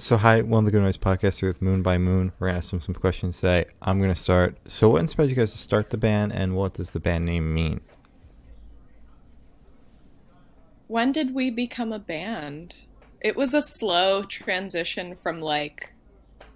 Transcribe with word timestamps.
So 0.00 0.16
hi, 0.16 0.40
one 0.40 0.60
of 0.60 0.64
the 0.64 0.70
Good 0.70 0.82
Noise 0.82 0.96
podcasts 0.96 1.40
here 1.40 1.48
with 1.50 1.60
Moon 1.60 1.82
by 1.82 1.98
Moon. 1.98 2.32
We're 2.38 2.46
gonna 2.48 2.56
ask 2.56 2.70
them 2.70 2.80
some 2.80 2.94
questions 2.94 3.36
today. 3.36 3.66
I'm 3.82 4.00
gonna 4.00 4.16
start. 4.16 4.56
So, 4.66 4.88
what 4.88 5.00
inspired 5.00 5.28
you 5.28 5.36
guys 5.36 5.52
to 5.52 5.58
start 5.58 5.90
the 5.90 5.98
band, 5.98 6.32
and 6.32 6.56
what 6.56 6.72
does 6.72 6.90
the 6.90 7.00
band 7.00 7.26
name 7.26 7.52
mean? 7.52 7.82
When 10.86 11.12
did 11.12 11.34
we 11.34 11.50
become 11.50 11.92
a 11.92 11.98
band? 11.98 12.76
It 13.20 13.36
was 13.36 13.52
a 13.52 13.60
slow 13.60 14.22
transition 14.22 15.16
from 15.16 15.42
like 15.42 15.92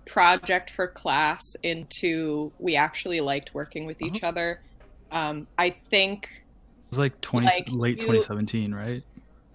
project 0.07 0.71
for 0.71 0.87
class 0.87 1.43
into 1.63 2.51
we 2.59 2.77
actually 2.77 3.21
liked 3.21 3.53
working 3.53 3.85
with 3.85 4.01
each 4.01 4.23
other. 4.23 4.61
Um, 5.13 5.47
I 5.59 5.77
think 5.91 6.25
It 6.87 6.91
was 6.93 6.99
like 6.99 7.21
20 7.21 7.47
Like, 7.47 7.69
late 7.71 8.01
you- 8.01 8.07
2017, 8.07 8.73
right? 8.75 9.03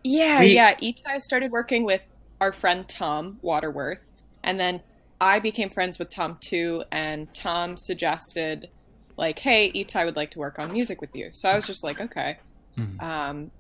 Yeah, 0.04 0.42
We- 0.42 0.54
yeah. 0.54 0.76
Itai 0.76 1.20
started 1.22 1.52
working 1.52 1.84
with 1.86 2.04
our 2.42 2.52
friend 2.54 2.88
Tom 2.88 3.40
Waterworth, 3.42 4.12
and 4.44 4.60
then 4.60 4.82
I 5.22 5.40
became 5.40 5.70
friends 5.70 6.00
with 6.00 6.10
Tom 6.10 6.38
too. 6.40 6.84
And 6.92 7.32
Tom 7.34 7.76
suggested, 7.78 8.70
like, 9.18 9.40
"Hey, 9.40 9.72
Itai 9.72 10.06
would 10.06 10.16
like 10.16 10.32
to 10.32 10.40
work 10.40 10.60
on 10.60 10.72
music 10.72 11.02
with 11.02 11.16
you." 11.16 11.30
So 11.34 11.50
I 11.50 11.56
was 11.56 11.68
just 11.68 11.84
like, 11.84 12.00
"Okay." 12.00 12.38
Mhm. 12.78 13.02
Um, 13.02 13.52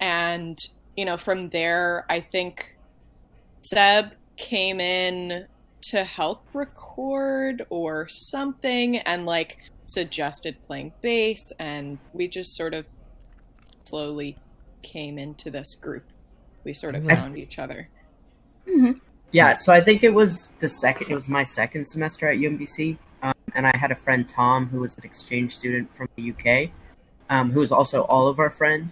and 0.00 0.58
you 0.96 1.04
know, 1.04 1.16
from 1.16 1.50
there, 1.50 2.04
I 2.08 2.20
think 2.20 2.76
Seb 3.62 4.12
came 4.36 4.80
in 4.80 5.46
to 5.82 6.04
help 6.04 6.46
record 6.54 7.64
or 7.70 8.08
something, 8.08 8.98
and 8.98 9.26
like 9.26 9.58
suggested 9.86 10.56
playing 10.66 10.92
bass, 11.00 11.52
and 11.58 11.98
we 12.12 12.28
just 12.28 12.56
sort 12.56 12.74
of 12.74 12.86
slowly 13.84 14.36
came 14.82 15.18
into 15.18 15.50
this 15.50 15.74
group. 15.74 16.04
We 16.64 16.72
sort 16.72 16.94
of 16.94 17.04
found 17.06 17.38
each 17.38 17.58
other. 17.58 17.88
Yeah, 19.32 19.54
so 19.54 19.72
I 19.72 19.80
think 19.80 20.02
it 20.02 20.14
was 20.14 20.48
the 20.60 20.68
second. 20.68 21.10
It 21.10 21.14
was 21.14 21.28
my 21.28 21.44
second 21.44 21.86
semester 21.86 22.28
at 22.28 22.38
UMBC, 22.38 22.96
um, 23.22 23.34
and 23.54 23.66
I 23.66 23.76
had 23.76 23.90
a 23.90 23.94
friend 23.96 24.28
Tom 24.28 24.66
who 24.66 24.80
was 24.80 24.96
an 24.96 25.04
exchange 25.04 25.54
student 25.54 25.94
from 25.94 26.08
the 26.16 26.30
UK, 26.30 26.70
um, 27.28 27.50
who 27.50 27.60
was 27.60 27.72
also 27.72 28.02
all 28.04 28.28
of 28.28 28.38
our 28.38 28.50
friend, 28.50 28.90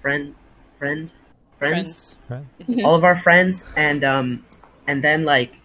friend, 0.00 0.34
friend, 0.78 1.12
friends, 1.58 2.16
Friends. 2.28 2.44
Right. 2.68 2.84
all 2.84 2.94
of 2.94 3.04
our 3.04 3.16
friends, 3.16 3.64
and 3.76 4.04
um, 4.04 4.44
and 4.86 5.02
then 5.02 5.24
like, 5.24 5.56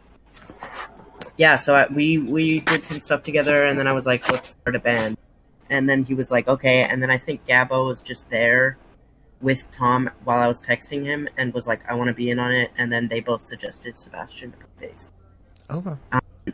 yeah, 1.38 1.56
so 1.56 1.76
I, 1.76 1.88
we 1.88 2.20
we 2.20 2.62
did 2.62 2.86
some 2.86 3.00
stuff 3.00 3.24
together, 3.24 3.66
and 3.66 3.80
then 3.80 3.88
I 3.88 3.94
was 3.94 4.06
like, 4.06 4.30
let's 4.30 4.52
start 4.52 4.76
a 4.76 4.80
band, 4.80 5.18
and 5.70 5.90
then 5.90 6.04
he 6.04 6.14
was 6.14 6.30
like, 6.32 6.48
okay, 6.48 6.84
and 6.84 7.02
then 7.02 7.10
I 7.10 7.18
think 7.18 7.46
Gabo 7.48 7.88
was 7.88 8.02
just 8.02 8.30
there 8.30 8.78
with 9.42 9.64
Tom 9.72 10.10
while 10.24 10.40
I 10.40 10.48
was 10.48 10.62
texting 10.62 11.04
him 11.04 11.30
and 11.38 11.54
was 11.54 11.68
like, 11.68 11.82
I 11.90 11.94
want 11.94 12.08
to 12.10 12.14
be 12.14 12.30
in 12.30 12.40
on 12.40 12.52
it, 12.52 12.72
and 12.78 12.92
then 12.92 13.08
they 13.08 13.20
both 13.20 13.44
suggested 13.44 13.98
Sebastian 14.00 14.52
to 14.52 14.58
play 14.58 14.90
bass, 14.90 15.14
Okay. 15.70 15.94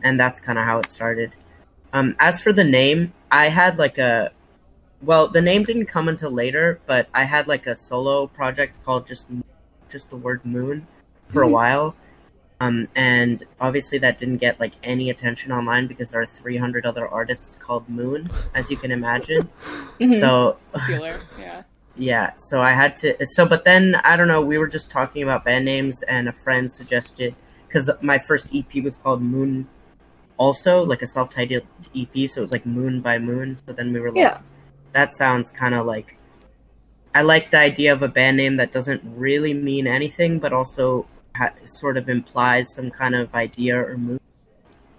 and 0.02 0.18
that's 0.20 0.40
kind 0.40 0.58
of 0.58 0.64
how 0.64 0.78
it 0.80 0.90
started. 0.92 1.32
Um, 1.92 2.16
as 2.18 2.40
for 2.40 2.52
the 2.52 2.64
name, 2.64 3.12
I 3.30 3.48
had 3.48 3.78
like 3.78 3.98
a, 3.98 4.32
well, 5.00 5.28
the 5.28 5.40
name 5.40 5.64
didn't 5.64 5.86
come 5.86 6.08
until 6.08 6.30
later, 6.30 6.80
but 6.86 7.08
I 7.14 7.24
had 7.24 7.46
like 7.46 7.66
a 7.66 7.74
solo 7.74 8.26
project 8.26 8.82
called 8.84 9.06
just, 9.06 9.26
just 9.88 10.10
the 10.10 10.16
word 10.16 10.44
Moon, 10.44 10.86
for 11.28 11.42
a 11.42 11.48
while. 11.48 11.94
Um, 12.60 12.88
and 12.94 13.42
obviously 13.60 13.98
that 13.98 14.16
didn't 14.16 14.38
get 14.38 14.58
like 14.60 14.72
any 14.82 15.10
attention 15.10 15.52
online 15.52 15.86
because 15.86 16.10
there 16.10 16.22
are 16.22 16.26
300 16.26 16.86
other 16.86 17.06
artists 17.06 17.56
called 17.60 17.88
Moon, 17.88 18.30
as 18.54 18.70
you 18.70 18.76
can 18.76 18.90
imagine. 18.90 19.48
Mhm. 20.00 20.18
So 20.20 20.56
Popular, 20.72 21.20
yeah. 21.38 21.62
Yeah, 21.96 22.32
so 22.36 22.60
I 22.60 22.72
had 22.72 22.96
to. 22.96 23.24
So, 23.26 23.46
but 23.46 23.64
then 23.64 23.94
I 24.04 24.16
don't 24.16 24.28
know. 24.28 24.40
We 24.40 24.58
were 24.58 24.66
just 24.66 24.90
talking 24.90 25.22
about 25.22 25.44
band 25.44 25.64
names, 25.64 26.02
and 26.02 26.28
a 26.28 26.32
friend 26.32 26.70
suggested 26.70 27.34
because 27.66 27.90
my 28.00 28.18
first 28.18 28.48
EP 28.54 28.82
was 28.82 28.96
called 28.96 29.22
Moon, 29.22 29.66
also 30.36 30.82
like 30.84 31.02
a 31.02 31.06
self-titled 31.06 31.62
EP. 31.96 32.28
So 32.28 32.38
it 32.40 32.42
was 32.42 32.52
like 32.52 32.66
Moon 32.66 33.00
by 33.00 33.18
Moon. 33.18 33.58
So 33.66 33.72
then 33.72 33.92
we 33.92 34.00
were 34.00 34.10
like, 34.10 34.18
Yeah. 34.18 34.40
that 34.92 35.14
sounds 35.14 35.50
kind 35.50 35.74
of 35.74 35.86
like. 35.86 36.16
I 37.16 37.22
like 37.22 37.52
the 37.52 37.58
idea 37.58 37.92
of 37.92 38.02
a 38.02 38.08
band 38.08 38.36
name 38.36 38.56
that 38.56 38.72
doesn't 38.72 39.00
really 39.04 39.54
mean 39.54 39.86
anything, 39.86 40.40
but 40.40 40.52
also 40.52 41.06
ha- 41.36 41.52
sort 41.64 41.96
of 41.96 42.08
implies 42.08 42.74
some 42.74 42.90
kind 42.90 43.14
of 43.14 43.32
idea 43.36 43.76
or 43.78 43.96
mood. 43.96 44.20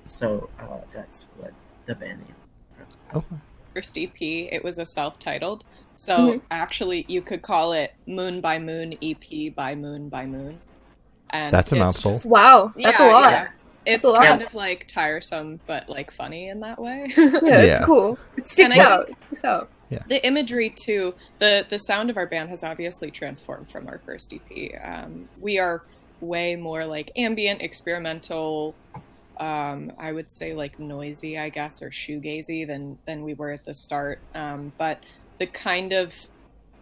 So 0.05 0.49
uh, 0.59 0.77
that's 0.93 1.25
what 1.37 1.51
the 1.87 1.95
band 1.95 2.19
name. 2.21 2.35
Okay. 3.13 3.35
First 3.73 3.97
EP, 3.97 4.13
it 4.21 4.63
was 4.63 4.77
a 4.79 4.85
self-titled. 4.85 5.65
So 5.95 6.17
Mhm. 6.33 6.41
actually, 6.51 7.05
you 7.07 7.21
could 7.21 7.41
call 7.41 7.73
it 7.73 7.93
Moon 8.05 8.41
by 8.41 8.59
Moon 8.59 8.95
EP 9.01 9.49
by 9.49 9.75
Moon 9.75 10.09
by 10.09 10.25
Moon. 10.25 10.59
And 11.31 11.51
That's 11.53 11.71
a 11.71 11.75
mouthful. 11.75 12.13
just- 12.13 12.25
Wow, 12.25 12.73
that's 12.75 12.99
Yeah, 12.99 13.09
a 13.09 13.11
lot. 13.11 13.31
yeah. 13.31 13.47
It's 13.85 14.03
a 14.03 14.09
lot. 14.09 14.23
kind 14.25 14.41
of 14.41 14.53
like 14.55 14.87
tiresome, 14.87 15.59
but 15.67 15.87
like 15.89 16.11
funny 16.11 16.49
in 16.49 16.59
that 16.61 16.79
way. 16.79 17.07
Yeah, 17.15 17.59
it's 17.61 17.79
Yeah. 17.79 17.85
cool. 17.85 18.17
It 18.37 18.47
sticks 18.47 18.73
And 18.73 18.81
I 18.81 18.85
out. 18.85 19.09
It 19.09 19.23
sticks 19.25 19.43
out. 19.45 19.69
Yeah. 19.91 19.99
the 20.07 20.25
imagery 20.25 20.71
too 20.71 21.13
the 21.37 21.63
the 21.69 21.77
sound 21.77 22.09
of 22.09 22.17
our 22.17 22.25
band 22.25 22.49
has 22.49 22.63
obviously 22.63 23.11
transformed 23.11 23.69
from 23.69 23.87
our 23.87 23.99
first 24.03 24.33
ep 24.33 24.41
um, 24.83 25.29
we 25.39 25.59
are 25.59 25.83
way 26.21 26.55
more 26.55 26.83
like 26.87 27.11
ambient 27.15 27.61
experimental 27.61 28.73
um, 29.37 29.91
i 29.99 30.11
would 30.11 30.31
say 30.31 30.55
like 30.55 30.79
noisy 30.79 31.37
i 31.37 31.49
guess 31.49 31.83
or 31.83 31.91
shoegazy 31.91 32.65
than 32.65 32.97
than 33.05 33.23
we 33.23 33.35
were 33.35 33.51
at 33.51 33.63
the 33.63 33.75
start 33.75 34.17
um, 34.33 34.71
but 34.79 35.03
the 35.37 35.47
kind 35.47 35.93
of 35.93 36.13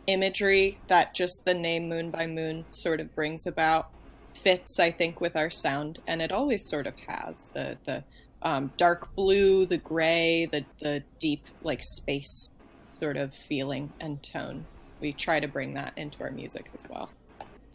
imagery 0.08 0.78
that 0.88 1.16
just 1.16 1.46
the 1.46 1.54
name 1.54 1.88
moon 1.88 2.12
by 2.12 2.28
moon 2.28 2.66
sort 2.70 3.00
of 3.00 3.14
brings 3.16 3.48
about 3.48 3.90
fits 4.34 4.80
i 4.80 4.92
think 4.92 5.22
with 5.22 5.36
our 5.38 5.50
sound 5.50 6.00
and 6.08 6.22
it 6.22 6.32
always 6.32 6.68
sort 6.68 6.88
of 6.88 6.94
has 7.08 7.50
the 7.54 7.78
the 7.86 8.04
um, 8.42 8.70
dark 8.76 9.16
blue 9.16 9.66
the 9.66 9.78
gray 9.78 10.46
the 10.52 10.66
the 10.82 11.02
deep 11.20 11.46
like 11.64 11.82
space 11.82 12.50
sort 12.94 13.18
of 13.18 13.34
feeling 13.34 13.92
and 14.00 14.22
tone. 14.24 14.66
We 15.02 15.12
try 15.12 15.40
to 15.40 15.48
bring 15.48 15.74
that 15.74 15.94
into 15.98 16.24
our 16.24 16.32
music 16.32 16.70
as 16.74 16.86
well. 16.90 17.10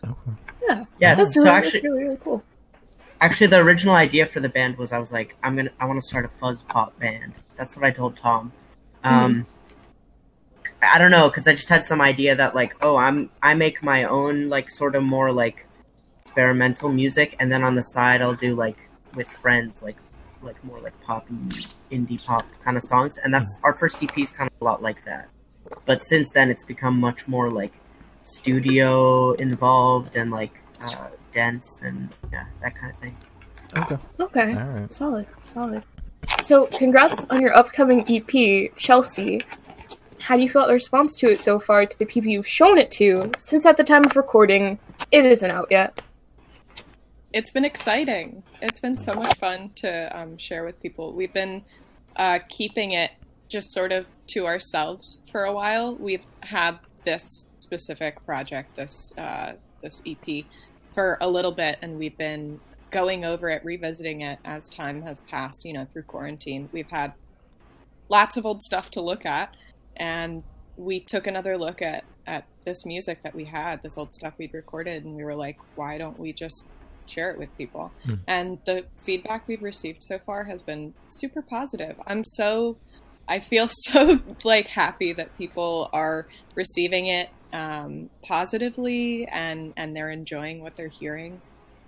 Okay. 0.02 0.30
Yeah, 0.62 0.84
Yeah, 0.98 1.14
that's, 1.14 1.34
so 1.34 1.42
really, 1.42 1.54
actually, 1.54 1.70
that's 1.72 1.84
really, 1.84 2.04
really 2.04 2.16
cool. 2.16 2.42
Actually, 3.20 3.48
the 3.48 3.58
original 3.58 3.94
idea 3.94 4.26
for 4.26 4.40
the 4.40 4.48
band 4.48 4.78
was 4.78 4.92
I 4.92 4.98
was 4.98 5.12
like, 5.12 5.36
I'm 5.42 5.56
gonna, 5.56 5.70
I 5.80 5.84
want 5.84 6.00
to 6.00 6.06
start 6.06 6.24
a 6.24 6.28
fuzz 6.28 6.62
pop 6.62 6.98
band. 6.98 7.34
That's 7.56 7.76
what 7.76 7.84
I 7.84 7.90
told 7.90 8.16
Tom. 8.16 8.52
Um, 9.04 9.46
I 10.82 10.98
don't 10.98 11.10
know, 11.10 11.28
because 11.28 11.48
I 11.48 11.54
just 11.54 11.68
had 11.68 11.84
some 11.86 12.00
idea 12.00 12.36
that 12.36 12.54
like, 12.54 12.76
oh, 12.82 12.96
I'm, 12.96 13.30
I 13.42 13.54
make 13.54 13.82
my 13.82 14.04
own 14.04 14.48
like 14.48 14.70
sort 14.70 14.94
of 14.94 15.02
more 15.02 15.32
like 15.32 15.66
experimental 16.20 16.88
music, 16.88 17.36
and 17.40 17.50
then 17.50 17.64
on 17.64 17.74
the 17.74 17.82
side 17.82 18.22
I'll 18.22 18.34
do 18.34 18.54
like 18.54 18.78
with 19.14 19.28
friends 19.28 19.82
like, 19.82 19.96
like 20.42 20.62
more 20.62 20.78
like 20.80 20.98
poppy 21.02 21.34
indie 21.90 22.24
pop 22.24 22.46
kind 22.62 22.76
of 22.76 22.82
songs, 22.82 23.18
and 23.18 23.34
that's 23.34 23.58
our 23.64 23.74
first 23.74 24.02
EP 24.02 24.16
is 24.18 24.32
kind 24.32 24.48
of 24.48 24.60
a 24.60 24.64
lot 24.64 24.82
like 24.82 25.04
that. 25.04 25.28
But 25.84 26.02
since 26.02 26.30
then, 26.30 26.50
it's 26.50 26.64
become 26.64 26.98
much 26.98 27.26
more 27.26 27.50
like 27.50 27.72
studio 28.24 29.32
involved 29.32 30.16
and 30.16 30.30
like 30.30 30.60
uh, 30.82 31.08
dense 31.32 31.82
and 31.82 32.08
yeah, 32.32 32.44
that 32.62 32.74
kind 32.76 32.92
of 32.92 33.00
thing. 33.00 33.16
Okay. 33.76 33.98
Okay, 34.20 34.54
All 34.54 34.66
right. 34.66 34.92
solid, 34.92 35.26
solid. 35.44 35.82
So, 36.40 36.66
congrats 36.66 37.24
on 37.30 37.40
your 37.40 37.56
upcoming 37.56 38.04
EP, 38.08 38.74
Chelsea. 38.76 39.42
How 40.20 40.36
do 40.36 40.42
you 40.42 40.48
feel 40.48 40.62
about 40.62 40.68
the 40.68 40.74
response 40.74 41.18
to 41.18 41.30
it 41.30 41.40
so 41.40 41.58
far 41.58 41.86
to 41.86 41.98
the 41.98 42.06
people 42.06 42.30
you've 42.30 42.46
shown 42.46 42.78
it 42.78 42.90
to? 42.92 43.30
Since 43.38 43.66
at 43.66 43.76
the 43.76 43.84
time 43.84 44.04
of 44.04 44.16
recording, 44.16 44.78
it 45.10 45.24
isn't 45.24 45.50
out 45.50 45.68
yet. 45.70 46.00
It's 47.32 47.50
been 47.50 47.64
exciting. 47.64 48.42
It's 48.62 48.80
been 48.80 48.98
so 48.98 49.14
much 49.14 49.36
fun 49.38 49.70
to 49.76 50.18
um, 50.18 50.38
share 50.38 50.64
with 50.64 50.80
people. 50.80 51.12
We've 51.12 51.32
been 51.32 51.62
uh, 52.16 52.40
keeping 52.48 52.92
it 52.92 53.12
just 53.48 53.72
sort 53.72 53.92
of 53.92 54.06
to 54.28 54.46
ourselves 54.46 55.18
for 55.30 55.44
a 55.44 55.52
while. 55.52 55.94
We've 55.94 56.24
had 56.40 56.78
this 57.04 57.44
specific 57.60 58.24
project, 58.24 58.76
this 58.76 59.12
uh, 59.18 59.52
this 59.82 60.02
EP, 60.06 60.44
for 60.94 61.18
a 61.20 61.28
little 61.28 61.52
bit, 61.52 61.78
and 61.82 61.98
we've 61.98 62.16
been 62.18 62.60
going 62.90 63.24
over 63.24 63.48
it, 63.50 63.64
revisiting 63.64 64.22
it 64.22 64.38
as 64.44 64.68
time 64.68 65.02
has 65.02 65.20
passed. 65.22 65.64
You 65.64 65.74
know, 65.74 65.84
through 65.84 66.04
quarantine, 66.04 66.68
we've 66.72 66.90
had 66.90 67.12
lots 68.08 68.36
of 68.36 68.46
old 68.46 68.62
stuff 68.62 68.90
to 68.92 69.00
look 69.00 69.26
at, 69.26 69.54
and 69.98 70.42
we 70.76 71.00
took 71.00 71.26
another 71.26 71.58
look 71.58 71.82
at 71.82 72.04
at 72.26 72.44
this 72.64 72.84
music 72.84 73.22
that 73.22 73.34
we 73.34 73.44
had, 73.44 73.82
this 73.82 73.96
old 73.96 74.12
stuff 74.12 74.34
we'd 74.38 74.52
recorded, 74.52 75.04
and 75.04 75.16
we 75.16 75.24
were 75.24 75.34
like, 75.34 75.58
why 75.76 75.96
don't 75.96 76.18
we 76.18 76.32
just 76.32 76.68
share 77.06 77.30
it 77.30 77.38
with 77.38 77.56
people? 77.56 77.90
Hmm. 78.04 78.14
And 78.26 78.58
the 78.66 78.84
feedback 78.98 79.48
we've 79.48 79.62
received 79.62 80.02
so 80.02 80.18
far 80.18 80.44
has 80.44 80.62
been 80.62 80.92
super 81.10 81.42
positive. 81.42 81.98
I'm 82.06 82.22
so 82.24 82.76
I 83.28 83.40
feel 83.40 83.68
so 83.82 84.20
like 84.44 84.68
happy 84.68 85.12
that 85.12 85.36
people 85.36 85.90
are 85.92 86.26
receiving 86.54 87.06
it 87.06 87.30
um, 87.52 88.10
positively 88.22 89.26
and 89.26 89.72
and 89.76 89.96
they're 89.96 90.10
enjoying 90.10 90.62
what 90.62 90.76
they're 90.76 90.88
hearing 90.88 91.40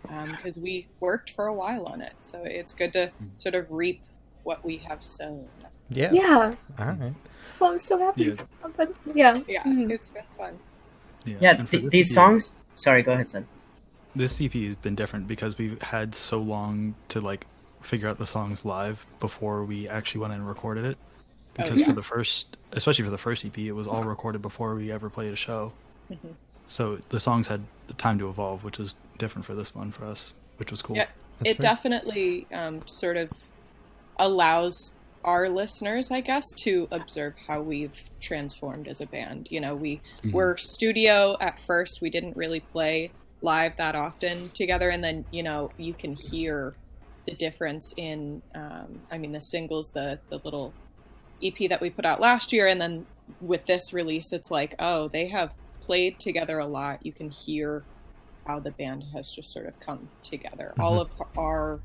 because 0.02 0.56
we 0.56 0.86
worked 0.98 1.30
for 1.30 1.46
a 1.46 1.54
while 1.54 1.84
on 1.86 2.00
it. 2.00 2.14
So 2.22 2.42
it's 2.44 2.74
good 2.74 2.92
to 2.94 3.10
sort 3.36 3.54
of 3.54 3.70
reap 3.70 4.00
what 4.42 4.64
we 4.64 4.78
have 4.78 5.04
sown. 5.04 5.46
Yeah. 5.90 6.10
Yeah. 6.12 6.54
All 6.78 6.86
right. 6.86 7.14
Well, 7.60 7.72
I'm 7.72 7.78
so 7.78 7.98
happy. 7.98 8.24
Yeah. 8.24 8.34
for- 8.34 8.68
But 8.76 8.94
yeah. 9.14 9.40
Yeah, 9.46 9.62
Mhm. 9.64 9.90
it's 9.90 10.08
been 10.08 10.22
fun. 10.38 10.58
Yeah, 11.24 11.56
and 11.58 11.68
for 11.68 11.76
th- 11.78 11.90
these 11.90 12.10
EP 12.10 12.14
songs. 12.14 12.52
Sorry, 12.76 13.02
go 13.02 13.12
ahead, 13.12 13.28
Sam. 13.28 13.46
this 14.16 14.40
EP 14.40 14.66
has 14.66 14.74
been 14.76 14.94
different 14.96 15.28
because 15.28 15.56
we've 15.56 15.80
had 15.82 16.14
so 16.14 16.38
long 16.40 16.94
to 17.10 17.20
like 17.20 17.46
figure 17.80 18.08
out 18.08 18.18
the 18.18 18.26
songs 18.26 18.64
live 18.64 19.04
before 19.20 19.64
we 19.64 19.88
actually 19.88 20.20
went 20.22 20.32
and 20.32 20.46
recorded 20.48 20.84
it. 20.84 20.98
Oh, 21.00 21.62
Because 21.62 21.80
yeah. 21.80 21.86
for 21.86 21.92
the 21.92 22.02
first, 22.02 22.56
especially 22.72 23.04
for 23.04 23.10
the 23.10 23.18
first 23.18 23.44
EP, 23.44 23.68
it 23.68 23.72
was 23.72 23.86
all 23.86 24.02
recorded 24.02 24.40
before 24.42 24.74
we 24.74 24.90
ever 24.90 25.08
played 25.10 25.32
a 25.32 25.36
show. 25.36 25.72
Mhm. 26.10 26.34
So 26.68 26.98
the 27.10 27.20
songs 27.20 27.46
had 27.46 27.62
time 27.98 28.18
to 28.18 28.28
evolve, 28.28 28.64
which 28.64 28.80
is 28.80 28.94
different 29.18 29.44
for 29.44 29.54
this 29.54 29.74
one 29.74 29.92
for 29.92 30.06
us, 30.06 30.32
which 30.56 30.70
was 30.70 30.80
cool. 30.82 30.96
Yeah. 30.96 31.06
That's 31.38 31.50
it 31.50 31.56
fair. 31.58 31.70
definitely 31.70 32.46
um, 32.52 32.80
sort 32.86 33.16
of 33.16 33.30
allows 34.18 34.92
our 35.24 35.48
listeners, 35.48 36.10
I 36.10 36.20
guess, 36.20 36.44
to 36.64 36.88
observe 36.90 37.34
how 37.46 37.60
we've 37.60 37.96
transformed 38.20 38.88
as 38.88 39.00
a 39.00 39.06
band. 39.06 39.48
You 39.50 39.60
know, 39.60 39.74
we 39.74 40.00
Mhm. 40.22 40.32
were 40.32 40.56
studio 40.56 41.36
at 41.40 41.60
first. 41.60 42.00
We 42.00 42.10
didn't 42.10 42.36
really 42.36 42.60
play 42.60 43.12
live 43.42 43.76
that 43.78 43.94
often 43.94 44.50
together, 44.54 44.90
and 44.90 45.02
then 45.02 45.24
you 45.30 45.42
know 45.42 45.70
you 45.78 45.94
can 45.94 46.14
hear 46.30 46.74
the 47.26 47.34
difference 47.34 47.92
in. 47.96 48.42
Um, 48.54 49.00
I 49.10 49.18
mean, 49.18 49.32
the 49.32 49.40
singles, 49.40 49.90
the 49.94 50.18
the 50.30 50.40
little 50.44 50.72
EP 51.42 51.68
that 51.68 51.80
we 51.80 51.90
put 51.90 52.04
out 52.04 52.20
last 52.20 52.52
year, 52.52 52.66
and 52.66 52.80
then 52.80 53.06
with 53.40 53.64
this 53.66 53.92
release, 53.92 54.32
it's 54.32 54.50
like, 54.50 54.74
oh, 54.78 55.08
they 55.08 55.26
have 55.28 55.54
played 55.82 56.18
together 56.20 56.58
a 56.58 56.66
lot. 56.66 57.04
You 57.04 57.12
can 57.12 57.30
hear 57.30 57.82
how 58.46 58.58
the 58.60 58.72
band 58.72 59.04
has 59.14 59.30
just 59.30 59.52
sort 59.52 59.66
of 59.66 59.78
come 59.80 60.08
together. 60.22 60.74
All 60.80 61.00
of 61.00 61.10
our 61.38 61.80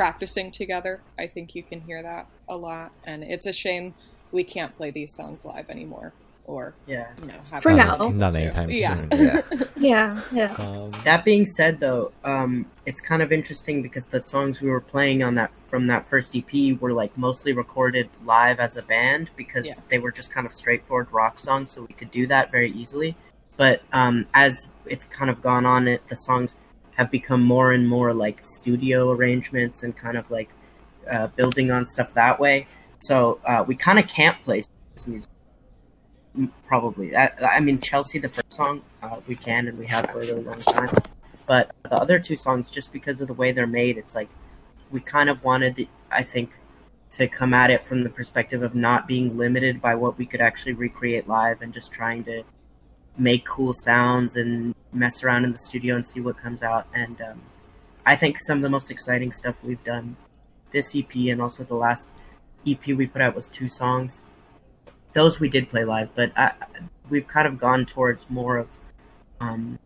practicing 0.00 0.50
together, 0.50 0.98
I 1.18 1.26
think 1.26 1.54
you 1.54 1.62
can 1.62 1.78
hear 1.82 2.02
that 2.02 2.26
a 2.48 2.56
lot. 2.56 2.90
And 3.04 3.22
it's 3.22 3.44
a 3.44 3.52
shame 3.52 3.92
we 4.32 4.42
can't 4.42 4.74
play 4.74 4.90
these 4.90 5.12
songs 5.14 5.44
live 5.44 5.68
anymore 5.68 6.14
or, 6.46 6.72
Yeah. 6.86 7.08
you 7.20 7.26
know, 7.26 7.34
have 7.50 7.62
For 7.62 7.74
now. 7.74 8.08
Not 8.08 8.32
to. 8.32 8.40
anytime 8.40 8.70
yeah. 8.70 8.94
soon. 8.94 9.08
Yeah. 9.12 9.42
Yeah, 9.76 10.20
yeah. 10.32 10.54
Um, 10.54 10.90
That 11.04 11.22
being 11.22 11.44
said, 11.44 11.80
though, 11.80 12.12
um, 12.24 12.64
it's 12.86 13.02
kind 13.02 13.20
of 13.20 13.30
interesting 13.30 13.82
because 13.82 14.06
the 14.06 14.22
songs 14.22 14.62
we 14.62 14.70
were 14.70 14.80
playing 14.80 15.22
on 15.22 15.34
that 15.34 15.50
from 15.68 15.86
that 15.88 16.08
first 16.08 16.34
EP 16.34 16.80
were 16.80 16.94
like 16.94 17.14
mostly 17.18 17.52
recorded 17.52 18.08
live 18.24 18.58
as 18.58 18.78
a 18.78 18.82
band 18.82 19.28
because 19.36 19.66
Yeah. 19.66 19.74
they 19.90 19.98
were 19.98 20.12
just 20.12 20.32
kind 20.32 20.46
of 20.46 20.54
straightforward 20.54 21.08
rock 21.12 21.38
songs, 21.38 21.72
so 21.72 21.82
we 21.82 21.92
could 21.94 22.10
do 22.10 22.26
that 22.28 22.50
very 22.50 22.72
easily. 22.72 23.16
But 23.58 23.82
um, 23.92 24.26
as 24.32 24.66
it's 24.86 25.04
kind 25.04 25.30
of 25.30 25.42
gone 25.42 25.66
on, 25.66 25.88
it 25.88 26.08
the 26.08 26.16
songs 26.16 26.54
have 27.00 27.10
become 27.10 27.42
more 27.42 27.72
and 27.72 27.88
more 27.88 28.12
like 28.12 28.44
studio 28.44 29.10
arrangements 29.10 29.82
and 29.84 29.96
kind 29.96 30.18
of 30.18 30.30
like 30.30 30.50
uh, 31.10 31.28
building 31.28 31.70
on 31.70 31.86
stuff 31.86 32.12
that 32.12 32.38
way. 32.38 32.66
So 32.98 33.40
uh, 33.46 33.64
we 33.66 33.74
kind 33.74 33.98
of 33.98 34.06
can't 34.06 34.36
play 34.44 34.62
this 34.92 35.06
music. 35.06 35.30
Probably. 36.66 37.16
I, 37.16 37.30
I 37.40 37.60
mean, 37.60 37.80
Chelsea, 37.80 38.18
the 38.18 38.28
first 38.28 38.52
song, 38.52 38.82
uh, 39.02 39.16
we 39.26 39.34
can 39.34 39.66
and 39.66 39.78
we 39.78 39.86
have 39.86 40.10
for 40.10 40.18
a 40.18 40.26
really 40.26 40.42
long 40.42 40.58
time. 40.58 40.90
But 41.48 41.74
the 41.84 41.94
other 41.94 42.18
two 42.18 42.36
songs, 42.36 42.68
just 42.68 42.92
because 42.92 43.22
of 43.22 43.28
the 43.28 43.34
way 43.34 43.50
they're 43.50 43.66
made, 43.66 43.96
it's 43.96 44.14
like 44.14 44.28
we 44.90 45.00
kind 45.00 45.30
of 45.30 45.42
wanted, 45.42 45.88
I 46.10 46.22
think, 46.22 46.50
to 47.12 47.26
come 47.28 47.54
at 47.54 47.70
it 47.70 47.86
from 47.86 48.04
the 48.04 48.10
perspective 48.10 48.62
of 48.62 48.74
not 48.74 49.08
being 49.08 49.38
limited 49.38 49.80
by 49.80 49.94
what 49.94 50.18
we 50.18 50.26
could 50.26 50.42
actually 50.42 50.74
recreate 50.74 51.26
live 51.26 51.62
and 51.62 51.72
just 51.72 51.92
trying 51.92 52.24
to 52.24 52.42
make 53.18 53.44
cool 53.46 53.74
sounds 53.74 54.36
and 54.36 54.74
mess 54.92 55.22
around 55.22 55.44
in 55.44 55.52
the 55.52 55.58
studio 55.58 55.94
and 55.96 56.06
see 56.06 56.20
what 56.20 56.36
comes 56.38 56.62
out. 56.62 56.86
And 56.94 57.20
um, 57.20 57.42
I 58.06 58.16
think 58.16 58.38
some 58.40 58.58
of 58.58 58.62
the 58.62 58.70
most 58.70 58.90
exciting 58.90 59.32
stuff 59.32 59.56
we've 59.62 59.82
done 59.84 60.16
this 60.72 60.94
EP 60.94 61.14
and 61.14 61.42
also 61.42 61.64
the 61.64 61.74
last 61.74 62.10
EP 62.66 62.86
we 62.88 63.06
put 63.06 63.20
out 63.20 63.34
was 63.34 63.48
two 63.48 63.68
songs. 63.68 64.20
Those 65.12 65.40
we 65.40 65.48
did 65.48 65.68
play 65.68 65.84
live, 65.84 66.10
but 66.14 66.32
I, 66.38 66.52
we've 67.08 67.26
kind 67.26 67.48
of 67.48 67.58
gone 67.58 67.84
towards 67.84 68.28
more 68.30 68.58
of 68.58 68.68
um, 69.40 69.78